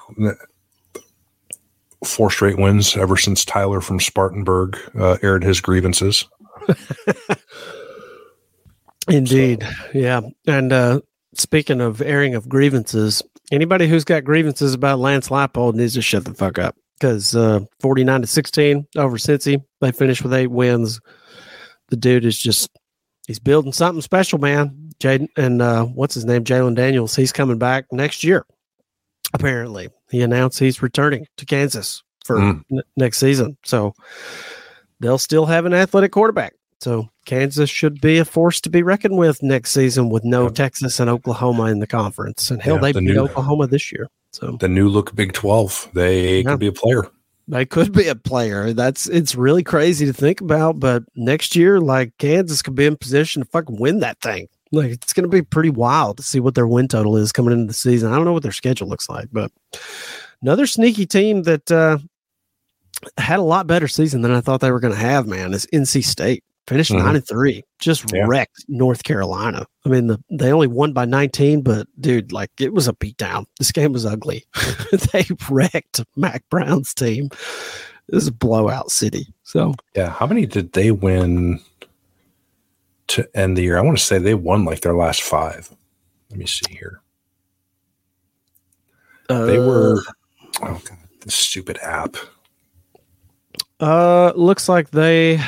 four 2.05 2.31
straight 2.31 2.59
wins 2.59 2.97
ever 2.97 3.17
since 3.17 3.45
Tyler 3.45 3.81
from 3.81 4.01
Spartanburg 4.01 4.79
uh, 4.99 5.19
aired 5.23 5.45
his 5.45 5.61
grievances. 5.61 6.27
Indeed. 9.09 9.63
So. 9.63 9.69
Yeah. 9.93 10.21
And 10.47 10.73
uh, 10.73 11.01
speaking 11.35 11.81
of 11.81 12.01
airing 12.01 12.35
of 12.35 12.49
grievances, 12.49 13.23
anybody 13.53 13.89
who's 13.89 14.05
got 14.05 14.25
grievances 14.25 14.75
about 14.75 14.99
Lance 14.99 15.29
Leipold 15.29 15.75
needs 15.75 15.95
to 15.95 16.03
shut 16.03 16.25
the 16.25 16.35
fuck 16.35 16.59
up 16.59 16.77
because 16.99 17.35
uh, 17.37 17.61
49 17.81 18.23
to 18.23 18.27
16 18.27 18.87
over 18.97 19.17
Cincy, 19.17 19.63
they 19.81 19.93
finished 19.93 20.23
with 20.23 20.33
eight 20.35 20.51
wins. 20.51 21.01
The 21.95 22.01
dude 22.01 22.25
is 22.25 22.37
just, 22.37 22.69
he's 23.29 23.39
building 23.39 23.73
something 23.73 24.03
special, 24.03 24.41
man. 24.41 24.91
Jaden 24.99 25.29
and 25.37 25.63
uh, 25.63 25.85
what's 25.85 26.15
his 26.15 26.25
name? 26.25 26.43
Jalon 26.43 26.75
Daniels. 26.75 27.15
He's 27.15 27.33
coming 27.33 27.59
back 27.59 27.87
next 27.93 28.25
year 28.25 28.45
apparently. 29.35 29.89
He 30.11 30.23
announced 30.23 30.59
he's 30.59 30.81
returning 30.81 31.27
to 31.37 31.45
Kansas 31.45 32.03
for 32.25 32.39
mm. 32.39 32.63
n- 32.73 32.83
next 32.97 33.19
season. 33.19 33.59
So 33.65 33.95
they'll 35.01 35.19
still 35.19 35.45
have 35.47 35.67
an 35.67 35.75
athletic 35.75 36.13
quarterback. 36.13 36.55
So 36.81 37.09
Kansas 37.27 37.71
should 37.71 38.01
be 38.01 38.19
a 38.19 38.25
force 38.25 38.61
to 38.63 38.71
be 38.71 38.83
reckoned 38.83 39.17
with 39.17 39.43
next 39.43 39.73
season 39.73 40.11
with 40.11 40.25
no 40.25 40.49
Texas 40.49 41.01
and 41.01 41.11
Oklahoma 41.11 41.65
in 41.65 41.79
the 41.79 41.87
conference. 41.87 42.51
And 42.51 42.63
hell, 42.63 42.77
yeah, 42.77 42.81
they 42.81 42.93
the 42.93 43.01
beat 43.01 43.15
new, 43.15 43.21
Oklahoma 43.21 43.67
this 43.67 43.91
year. 43.91 44.09
So 44.33 44.57
the 44.61 44.69
new 44.69 44.89
look 44.89 45.15
Big 45.15 45.33
12, 45.33 45.91
they 45.95 46.41
yeah. 46.41 46.51
could 46.51 46.61
be 46.61 46.67
a 46.67 46.73
player. 46.73 47.05
They 47.47 47.67
could 47.67 47.93
be 47.93 48.09
a 48.09 48.15
player. 48.15 48.73
That's 48.73 49.07
it's 49.09 49.35
really 49.35 49.63
crazy 49.63 50.07
to 50.07 50.13
think 50.13 50.41
about. 50.41 50.81
But 50.81 51.03
next 51.15 51.55
year, 51.55 51.81
like 51.81 52.17
Kansas 52.19 52.63
could 52.63 52.75
be 52.75 52.87
in 52.87 52.97
position 52.97 53.43
to 53.43 53.49
fucking 53.49 53.79
win 53.79 54.01
that 54.01 54.21
thing. 54.21 54.49
Like 54.73 54.91
it's 54.91 55.13
going 55.13 55.25
to 55.25 55.29
be 55.29 55.43
pretty 55.43 55.71
wild 55.71 56.17
to 56.17 56.23
see 56.23 56.41
what 56.41 56.55
their 56.55 56.67
win 56.67 56.89
total 56.89 57.17
is 57.17 57.33
coming 57.33 57.53
into 57.53 57.67
the 57.67 57.75
season. 57.75 58.13
I 58.13 58.17
don't 58.17 58.25
know 58.25 58.33
what 58.33 58.43
their 58.43 58.53
schedule 58.53 58.89
looks 58.89 59.09
like, 59.09 59.29
but 59.31 59.53
another 60.43 60.67
sneaky 60.67 61.07
team 61.07 61.43
that 61.43 61.71
uh, 61.71 61.99
had 63.19 63.39
a 63.39 63.43
lot 63.43 63.67
better 63.67 63.89
season 63.89 64.23
than 64.23 64.33
I 64.33 64.41
thought 64.41 64.61
they 64.61 64.73
were 64.73 64.81
going 64.81 64.95
to 64.95 65.01
have. 65.01 65.27
Man, 65.27 65.53
is 65.53 65.67
NC 65.73 66.05
State 66.05 66.45
finished 66.67 66.91
mm-hmm. 66.91 67.05
nine 67.05 67.17
and 67.17 67.27
three, 67.27 67.65
just 67.79 68.13
yeah. 68.13 68.25
wrecked 68.27 68.65
North 68.69 69.05
Carolina. 69.05 69.67
I 69.85 69.89
mean, 69.89 70.07
the, 70.07 70.23
they 70.31 70.53
only 70.53 70.67
won 70.69 70.93
by 70.93 71.05
nineteen, 71.05 71.63
but 71.63 71.87
dude, 72.01 72.33
like 72.33 72.51
it 72.59 72.73
was 72.73 72.89
a 72.89 72.93
beatdown. 72.93 73.47
This 73.59 73.73
game 73.73 73.93
was 73.93 74.07
ugly. 74.07 74.45
they 75.13 75.27
wrecked 75.51 76.01
Mack 76.17 76.45
Brown's 76.51 76.95
team. 76.95 77.29
This 78.09 78.23
is 78.23 78.29
a 78.29 78.33
blowout 78.33 78.91
city. 78.91 79.33
So 79.43 79.75
yeah, 79.95 80.11
how 80.11 80.27
many 80.27 80.47
did 80.47 80.73
they 80.73 80.91
win? 80.91 81.61
to 83.09 83.29
end 83.37 83.57
the 83.57 83.63
year. 83.63 83.79
I 83.79 83.83
want 83.83 83.99
to 83.99 84.05
say 84.05 84.19
they 84.19 84.35
won 84.35 84.65
like 84.65 84.81
their 84.81 84.95
last 84.95 85.23
five. 85.23 85.71
Let 86.31 86.39
me 86.39 86.47
see 86.47 86.73
here. 86.73 87.01
Uh, 89.29 89.45
they 89.47 89.59
were 89.59 90.03
oh 90.63 90.81
god, 90.85 90.99
this 91.23 91.35
stupid 91.35 91.79
app. 91.83 92.17
Uh 93.81 94.33
looks 94.37 94.69
like 94.69 94.91
they 94.91 95.41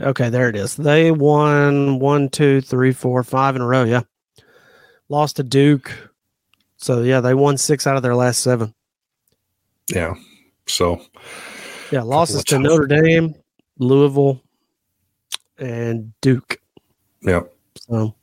okay, 0.00 0.28
there 0.28 0.48
it 0.48 0.56
is. 0.56 0.76
They 0.76 1.10
won 1.10 1.98
one, 1.98 2.28
two, 2.28 2.60
three, 2.60 2.92
four, 2.92 3.22
five 3.22 3.56
in 3.56 3.62
a 3.62 3.66
row, 3.66 3.84
yeah. 3.84 4.02
Lost 5.08 5.36
to 5.36 5.42
Duke. 5.42 6.10
So 6.76 7.02
yeah, 7.02 7.20
they 7.20 7.34
won 7.34 7.56
six 7.56 7.86
out 7.86 7.96
of 7.96 8.02
their 8.02 8.14
last 8.14 8.40
seven. 8.42 8.74
Yeah. 9.88 10.14
So, 10.66 11.00
yeah, 11.90 12.02
losses 12.02 12.42
to 12.44 12.58
Notre 12.58 12.86
Dame, 12.86 13.34
Louisville, 13.78 14.40
and 15.58 16.12
Duke. 16.20 16.58
Yeah. 17.22 17.42
So, 17.76 18.14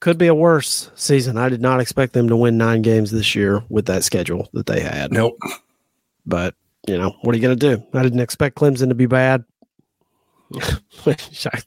could 0.00 0.18
be 0.18 0.26
a 0.26 0.34
worse 0.34 0.90
season. 0.94 1.38
I 1.38 1.48
did 1.48 1.60
not 1.60 1.80
expect 1.80 2.14
them 2.14 2.28
to 2.28 2.36
win 2.36 2.58
nine 2.58 2.82
games 2.82 3.10
this 3.10 3.34
year 3.34 3.62
with 3.68 3.86
that 3.86 4.02
schedule 4.02 4.48
that 4.54 4.66
they 4.66 4.80
had. 4.80 5.12
Nope. 5.12 5.38
But, 6.26 6.54
you 6.88 6.98
know, 6.98 7.14
what 7.22 7.34
are 7.34 7.38
you 7.38 7.42
going 7.42 7.58
to 7.58 7.76
do? 7.76 7.82
I 7.94 8.02
didn't 8.02 8.20
expect 8.20 8.56
Clemson 8.56 8.88
to 8.88 8.94
be 8.94 9.06
bad. 9.06 9.44
I 11.06 11.62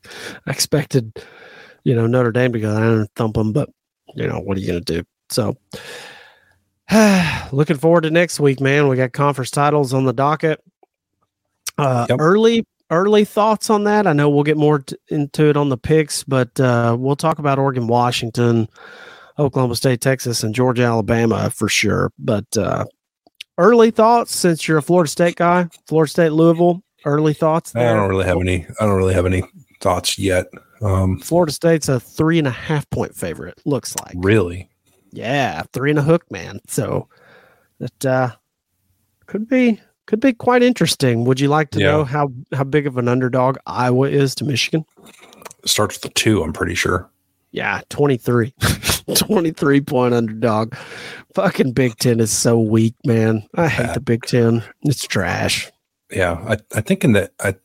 expected, 0.48 1.18
you 1.84 1.96
know, 1.96 2.08
Notre 2.08 2.32
Dame 2.32 2.54
to 2.54 2.60
go 2.60 2.74
down 2.74 3.00
and 3.00 3.10
thump 3.16 3.36
them, 3.36 3.54
but, 3.54 3.70
you 4.16 4.28
know, 4.28 4.40
what 4.40 4.58
are 4.58 4.60
you 4.60 4.68
going 4.68 4.84
to 4.84 5.02
do? 5.02 5.04
So, 5.30 5.58
looking 7.52 7.78
forward 7.78 8.02
to 8.02 8.12
next 8.12 8.40
week, 8.40 8.60
man. 8.60 8.88
We 8.88 8.98
got 8.98 9.14
conference 9.14 9.52
titles 9.52 9.94
on 9.94 10.06
the 10.06 10.14
docket. 10.14 10.64
Uh, 11.78 12.06
yep. 12.10 12.20
Early 12.20 12.66
early 12.94 13.26
thoughts 13.26 13.70
on 13.70 13.84
that? 13.86 14.08
I 14.08 14.14
know 14.14 14.30
we'll 14.30 14.44
get 14.44 14.58
more 14.58 14.80
t- 14.80 14.96
into 15.10 15.50
it 15.50 15.58
on 15.58 15.70
the 15.70 15.78
picks, 15.78 16.24
but 16.24 16.58
uh, 16.60 16.96
we'll 16.98 17.16
talk 17.16 17.40
about 17.40 17.60
Oregon, 17.60 17.88
Washington, 17.88 18.68
Oklahoma 19.40 19.76
State, 19.76 20.02
Texas, 20.02 20.44
and 20.44 20.54
Georgia, 20.54 20.84
Alabama 20.84 21.50
for 21.50 21.68
sure. 21.68 22.12
But 22.20 22.56
uh, 22.56 22.86
early 23.58 23.92
thoughts, 23.92 24.36
since 24.36 24.68
you're 24.68 24.78
a 24.78 24.84
Florida 24.84 25.10
State 25.10 25.36
guy, 25.36 25.68
Florida 25.88 26.10
State, 26.10 26.30
Louisville. 26.30 26.84
Early 27.06 27.34
thoughts. 27.34 27.72
There? 27.72 27.90
I 27.90 27.94
don't 27.94 28.10
really 28.10 28.26
have 28.26 28.40
any. 28.40 28.66
I 28.80 28.86
don't 28.86 28.98
really 28.98 29.14
have 29.14 29.26
any 29.26 29.44
thoughts 29.82 30.18
yet. 30.18 30.48
Um, 30.82 31.20
Florida 31.20 31.52
State's 31.52 31.90
a 31.90 32.00
three 32.00 32.38
and 32.38 32.48
a 32.48 32.52
half 32.52 32.90
point 32.90 33.16
favorite. 33.16 33.60
Looks 33.66 33.96
like 33.98 34.16
really. 34.16 34.70
Yeah, 35.12 35.64
three 35.74 35.92
and 35.92 36.00
a 36.00 36.04
hook, 36.04 36.30
man. 36.32 36.60
So 36.68 37.08
that 37.80 38.06
uh, 38.06 38.32
could 39.28 39.48
be 39.48 39.80
could 40.06 40.20
be 40.20 40.34
quite 40.34 40.64
interesting. 40.64 41.26
Would 41.26 41.40
you 41.40 41.48
like 41.48 41.72
to 41.72 41.80
yeah. 41.80 41.92
know 41.92 42.04
how 42.04 42.32
how 42.54 42.64
big 42.64 42.88
of 42.88 42.98
an 42.98 43.08
underdog 43.08 43.58
Iowa 43.66 44.10
is 44.10 44.36
to 44.36 44.46
Michigan? 44.46 44.86
It 45.64 45.70
starts 45.70 45.96
with 45.96 46.12
a 46.12 46.14
two, 46.14 46.44
I'm 46.44 46.54
pretty 46.54 46.76
sure. 46.76 47.10
Yeah, 47.52 47.82
23. 47.90 48.54
23 49.16 49.82
point 49.82 50.14
underdog. 50.14 50.76
Fucking 51.36 51.74
Big 51.74 51.98
Ten 51.98 52.20
is 52.20 52.32
so 52.32 52.60
weak, 52.60 52.96
man. 53.06 53.48
I 53.56 53.68
hate 53.68 53.94
the 53.94 54.00
Big 54.00 54.24
Ten. 54.24 54.64
It's 54.84 55.06
trash. 55.06 55.72
Yeah, 56.12 56.34
I, 56.48 56.58
I 56.76 56.82
think 56.82 57.04
in 57.04 57.14
that 57.14 57.32
I 57.40 57.56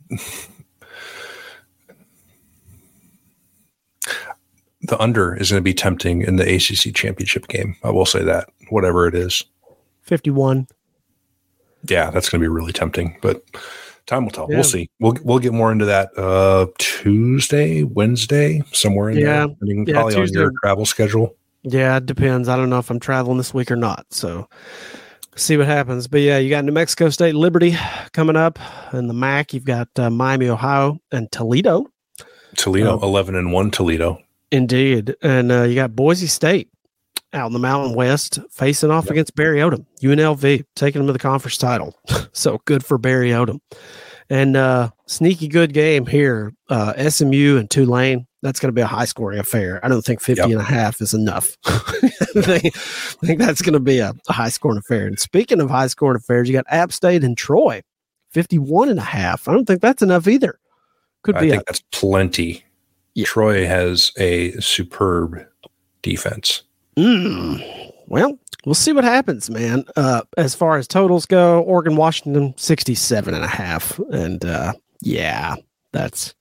the 4.82 4.98
under 5.00 5.34
is 5.34 5.50
going 5.50 5.60
to 5.60 5.64
be 5.64 5.74
tempting 5.74 6.22
in 6.22 6.36
the 6.36 6.54
ACC 6.54 6.94
championship 6.94 7.48
game. 7.48 7.76
I 7.82 7.90
will 7.90 8.06
say 8.06 8.22
that, 8.24 8.48
whatever 8.70 9.06
it 9.06 9.14
is. 9.14 9.44
51 10.02 10.66
yeah, 11.86 12.10
that's 12.10 12.28
going 12.28 12.40
to 12.40 12.44
be 12.44 12.48
really 12.48 12.72
tempting, 12.72 13.16
but 13.22 13.44
time 14.06 14.24
will 14.24 14.32
tell. 14.32 14.46
Yeah. 14.48 14.56
We'll 14.56 14.64
see. 14.64 14.90
We'll 15.00 15.16
we'll 15.22 15.38
get 15.38 15.52
more 15.52 15.70
into 15.70 15.84
that 15.84 16.16
uh 16.16 16.66
Tuesday, 16.78 17.82
Wednesday, 17.82 18.62
somewhere 18.72 19.10
in 19.10 19.18
yeah. 19.18 19.24
there. 19.24 19.42
I 19.44 19.56
mean, 19.60 19.84
yeah, 19.86 19.94
probably 19.94 20.14
Tuesday. 20.14 20.38
on 20.38 20.42
your 20.44 20.52
travel 20.62 20.86
schedule. 20.86 21.36
Yeah, 21.62 21.96
it 21.96 22.06
depends. 22.06 22.48
I 22.48 22.56
don't 22.56 22.70
know 22.70 22.78
if 22.78 22.90
I'm 22.90 23.00
traveling 23.00 23.38
this 23.38 23.52
week 23.52 23.70
or 23.70 23.76
not. 23.76 24.06
So 24.10 24.48
see 25.38 25.56
what 25.56 25.66
happens. 25.66 26.06
But 26.06 26.20
yeah, 26.20 26.38
you 26.38 26.50
got 26.50 26.64
New 26.64 26.72
Mexico 26.72 27.08
State 27.10 27.34
Liberty 27.34 27.76
coming 28.12 28.36
up, 28.36 28.58
and 28.92 29.08
the 29.08 29.14
MAC. 29.14 29.54
You've 29.54 29.64
got 29.64 29.88
uh, 29.96 30.10
Miami, 30.10 30.48
Ohio, 30.48 30.98
and 31.12 31.30
Toledo. 31.32 31.86
Toledo, 32.56 32.98
uh, 32.98 33.06
eleven 33.06 33.34
and 33.34 33.52
one. 33.52 33.70
Toledo. 33.70 34.18
Indeed, 34.50 35.14
and 35.22 35.52
uh, 35.52 35.62
you 35.62 35.74
got 35.74 35.94
Boise 35.94 36.26
State 36.26 36.70
out 37.32 37.46
in 37.48 37.52
the 37.52 37.58
Mountain 37.58 37.94
West, 37.94 38.38
facing 38.50 38.90
off 38.90 39.04
yep. 39.04 39.12
against 39.12 39.34
Barry 39.34 39.58
Odom, 39.58 39.84
UNLV, 40.02 40.64
taking 40.74 41.00
them 41.00 41.06
to 41.06 41.12
the 41.12 41.18
conference 41.18 41.58
title. 41.58 41.94
so 42.32 42.58
good 42.64 42.84
for 42.84 42.98
Barry 42.98 43.30
Odom. 43.30 43.60
And 44.30 44.56
uh, 44.56 44.90
sneaky 45.06 45.48
good 45.48 45.72
game 45.72 46.06
here. 46.06 46.52
Uh, 46.68 47.08
SMU 47.08 47.56
and 47.58 47.70
Tulane. 47.70 48.26
That's 48.42 48.60
going 48.60 48.68
to 48.68 48.74
be 48.74 48.82
a 48.82 48.86
high 48.86 49.04
scoring 49.04 49.38
affair. 49.38 49.84
I 49.84 49.88
don't 49.88 50.04
think 50.04 50.20
50 50.20 50.40
yep. 50.40 50.50
and 50.50 50.60
a 50.60 50.64
half 50.64 51.00
is 51.00 51.12
enough. 51.12 51.56
I, 51.66 51.80
think, 52.42 52.76
I, 52.76 53.26
think, 53.26 53.38
that's 53.40 53.62
going 53.62 53.72
to 53.72 53.80
be 53.80 53.98
a, 53.98 54.14
a 54.28 54.32
high 54.32 54.48
scoring 54.48 54.78
affair. 54.78 55.06
And 55.06 55.18
speaking 55.18 55.60
of 55.60 55.70
high 55.70 55.88
scoring 55.88 56.16
affairs, 56.16 56.48
you 56.48 56.54
got 56.54 56.66
App 56.68 56.92
State 56.92 57.24
and 57.24 57.36
Troy, 57.36 57.82
51 58.30 58.90
and 58.90 58.98
a 58.98 59.02
half. 59.02 59.48
I 59.48 59.52
don't 59.52 59.64
think 59.64 59.80
that's 59.80 60.02
enough 60.02 60.28
either. 60.28 60.58
Could 61.22 61.36
I 61.36 61.40
be. 61.40 61.46
I 61.48 61.50
think 61.50 61.62
a, 61.62 61.64
that's 61.66 61.82
plenty. 61.90 62.64
Yeah. 63.14 63.24
Troy 63.26 63.66
has 63.66 64.12
a 64.16 64.52
superb 64.60 65.44
defense. 66.02 66.62
Mm. 66.96 67.92
Well, 68.06 68.38
we'll 68.64 68.74
see 68.74 68.92
what 68.92 69.04
happens, 69.04 69.50
man. 69.50 69.84
Uh, 69.96 70.22
as 70.36 70.54
far 70.54 70.78
as 70.78 70.86
totals 70.88 71.26
go, 71.26 71.62
Oregon, 71.62 71.96
Washington, 71.96 72.54
67 72.56 73.34
and 73.34 73.44
a 73.44 73.48
half. 73.48 73.98
And 74.12 74.44
uh, 74.44 74.74
yeah, 75.00 75.56
that's, 75.92 76.34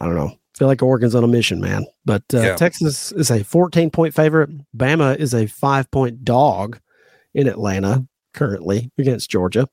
I 0.00 0.06
don't 0.06 0.16
know. 0.16 0.28
I 0.28 0.58
feel 0.58 0.68
like 0.68 0.82
Oregon's 0.82 1.14
on 1.14 1.24
a 1.24 1.28
mission, 1.28 1.60
man. 1.60 1.86
But 2.04 2.22
uh, 2.32 2.40
yeah. 2.40 2.56
Texas 2.56 3.12
is 3.12 3.30
a 3.30 3.44
14 3.44 3.90
point 3.90 4.14
favorite. 4.14 4.50
Bama 4.76 5.16
is 5.16 5.34
a 5.34 5.46
five 5.46 5.90
point 5.90 6.24
dog 6.24 6.78
in 7.34 7.46
Atlanta 7.46 8.06
currently 8.32 8.90
against 8.98 9.30
Georgia. 9.30 9.68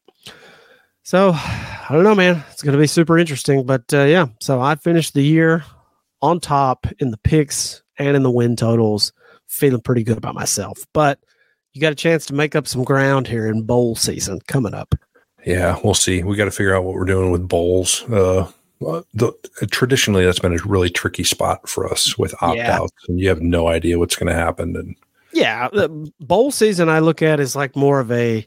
So 1.03 1.32
I 1.34 1.88
don't 1.89 2.03
know, 2.03 2.15
man. 2.15 2.43
It's 2.51 2.61
going 2.61 2.74
to 2.74 2.80
be 2.80 2.88
super 2.88 3.17
interesting. 3.17 3.65
But 3.65 3.93
uh, 3.93 4.03
yeah, 4.03 4.28
so 4.39 4.61
I 4.61 4.76
finished 4.76 5.13
the 5.13 5.24
year 5.24 5.63
on 6.21 6.39
top 6.39 6.88
in 6.99 7.11
the 7.11 7.17
picks 7.17 7.84
and 7.97 8.15
in 8.15 8.24
the 8.24 8.32
win 8.32 8.55
totals 8.55 9.13
feeling 9.47 9.82
pretty 9.82 10.03
good 10.03 10.17
about 10.17 10.36
myself. 10.36 10.86
But 10.93 11.19
you 11.74 11.82
got 11.82 11.91
a 11.91 11.95
chance 11.95 12.26
to 12.28 12.34
make 12.34 12.55
up 12.55 12.67
some 12.67 12.84
ground 12.84 13.28
here 13.28 13.47
in 13.47 13.63
bowl 13.63 13.95
season 13.95 14.39
coming 14.47 14.74
up. 14.74 14.95
Yeah, 15.45 15.78
we'll 15.84 15.93
see. 15.93 16.24
We 16.24 16.38
got 16.38 16.45
to 16.45 16.51
figure 16.51 16.76
out 16.76 16.84
what 16.84 16.93
we're 16.93 17.05
doing 17.05 17.32
with 17.32 17.47
bowls. 17.47 18.03
Uh, 18.03 18.49
the, 18.80 19.34
traditionally, 19.71 20.26
that's 20.26 20.39
been 20.39 20.53
a 20.53 20.63
really 20.65 20.89
tricky 20.89 21.24
spot 21.24 21.67
for 21.67 21.91
us 21.91 22.17
with 22.17 22.34
opt 22.41 22.59
outs, 22.59 22.93
yeah. 23.01 23.05
and 23.11 23.19
you 23.19 23.30
have 23.30 23.41
no 23.41 23.67
idea 23.67 23.99
what's 23.99 24.15
going 24.15 24.28
to 24.28 24.36
happen. 24.36 24.76
And 24.76 24.95
yeah, 25.32 25.67
uh, 25.71 25.88
the 25.88 26.11
bowl 26.19 26.51
season 26.51 26.89
I 26.89 26.99
look 26.99 27.21
at 27.21 27.39
is 27.39 27.55
like 27.55 27.76
more 27.76 27.99
of 27.99 28.11
a 28.11 28.45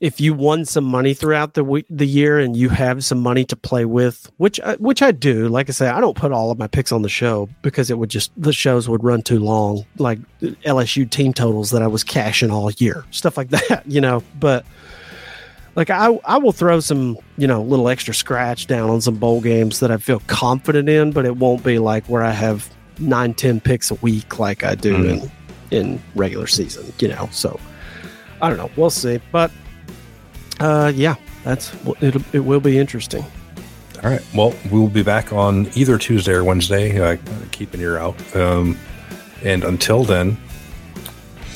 if 0.00 0.20
you 0.20 0.34
won 0.34 0.64
some 0.64 0.84
money 0.84 1.14
throughout 1.14 1.54
the 1.54 1.64
week, 1.64 1.86
the 1.90 2.06
year 2.06 2.38
and 2.38 2.56
you 2.56 2.68
have 2.68 3.04
some 3.04 3.18
money 3.18 3.44
to 3.44 3.56
play 3.56 3.84
with, 3.84 4.30
which 4.36 4.60
I, 4.60 4.76
which 4.76 5.02
I 5.02 5.12
do. 5.12 5.48
Like 5.48 5.68
I 5.68 5.72
say, 5.72 5.88
I 5.88 6.00
don't 6.00 6.16
put 6.16 6.32
all 6.32 6.50
of 6.50 6.58
my 6.58 6.66
picks 6.66 6.92
on 6.92 7.02
the 7.02 7.08
show 7.08 7.48
because 7.62 7.90
it 7.90 7.98
would 7.98 8.10
just 8.10 8.30
the 8.36 8.52
shows 8.52 8.88
would 8.88 9.04
run 9.04 9.22
too 9.22 9.38
long. 9.38 9.84
Like 9.98 10.18
uh, 10.42 10.46
LSU 10.64 11.08
team 11.10 11.32
totals 11.32 11.70
that 11.70 11.82
I 11.82 11.86
was 11.86 12.04
cashing 12.04 12.50
all 12.50 12.70
year, 12.72 13.04
stuff 13.10 13.36
like 13.36 13.48
that, 13.50 13.82
you 13.86 14.00
know. 14.00 14.22
But 14.38 14.64
like 15.78 15.90
I 15.90 16.18
I 16.24 16.38
will 16.38 16.50
throw 16.50 16.80
some 16.80 17.16
you 17.36 17.46
know 17.46 17.62
little 17.62 17.88
extra 17.88 18.12
scratch 18.12 18.66
down 18.66 18.90
on 18.90 19.00
some 19.00 19.14
bowl 19.14 19.40
games 19.40 19.78
that 19.78 19.92
I 19.92 19.96
feel 19.96 20.20
confident 20.26 20.88
in, 20.88 21.12
but 21.12 21.24
it 21.24 21.36
won't 21.36 21.62
be 21.62 21.78
like 21.78 22.04
where 22.06 22.24
I 22.24 22.32
have 22.32 22.68
nine 22.98 23.32
ten 23.32 23.60
picks 23.60 23.92
a 23.92 23.94
week 23.94 24.40
like 24.40 24.64
I 24.64 24.74
do 24.74 24.96
mm. 24.96 25.22
in 25.22 25.30
in 25.70 26.02
regular 26.16 26.48
season, 26.48 26.92
you 26.98 27.06
know. 27.06 27.28
So 27.30 27.60
I 28.42 28.48
don't 28.48 28.58
know. 28.58 28.72
We'll 28.76 28.90
see. 28.90 29.20
But 29.30 29.52
uh, 30.58 30.90
yeah, 30.96 31.14
that's 31.44 31.72
it. 32.00 32.16
It 32.34 32.40
will 32.40 32.60
be 32.60 32.76
interesting. 32.76 33.24
All 34.02 34.10
right. 34.10 34.24
Well, 34.34 34.54
we'll 34.72 34.88
be 34.88 35.04
back 35.04 35.32
on 35.32 35.70
either 35.76 35.96
Tuesday 35.96 36.32
or 36.32 36.42
Wednesday. 36.42 37.00
Uh, 37.00 37.18
keep 37.52 37.72
an 37.72 37.80
ear 37.80 37.98
out. 37.98 38.16
Um, 38.34 38.76
and 39.44 39.62
until 39.62 40.02
then, 40.02 40.38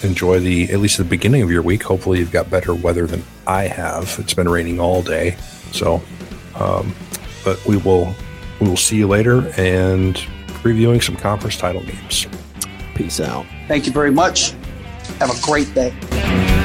enjoy 0.05 0.41
the 0.41 0.71
at 0.73 0.81
least 0.81 0.99
the 0.99 1.05
beginning 1.05 1.43
of 1.43 1.51
your 1.51 1.63
week. 1.63 1.83
Hopefully, 1.83 2.19
you've 2.19 2.33
got 2.33 2.51
better 2.51 2.75
weather 2.75 3.07
than 3.07 3.23
I 3.47 3.65
have. 3.65 4.17
It's 4.19 4.35
been 4.35 4.49
raining 4.49 4.81
all 4.81 5.03
day, 5.03 5.37
so. 5.73 6.03
Um, 6.55 6.95
but 7.45 7.65
we 7.67 7.77
will 7.77 8.15
we 8.61 8.69
will 8.69 8.77
see 8.77 8.97
you 8.97 9.09
later 9.09 9.53
and 9.57 10.15
previewing 10.63 11.03
some 11.03 11.17
conference 11.17 11.57
title 11.57 11.83
games. 11.83 12.27
Peace 12.95 13.21
out. 13.21 13.47
Thank 13.69 13.87
you 13.87 13.93
very 13.93 14.13
much. 14.13 14.53
Have 15.19 15.31
a 15.31 15.41
great 15.43 15.73
day. 15.75 16.62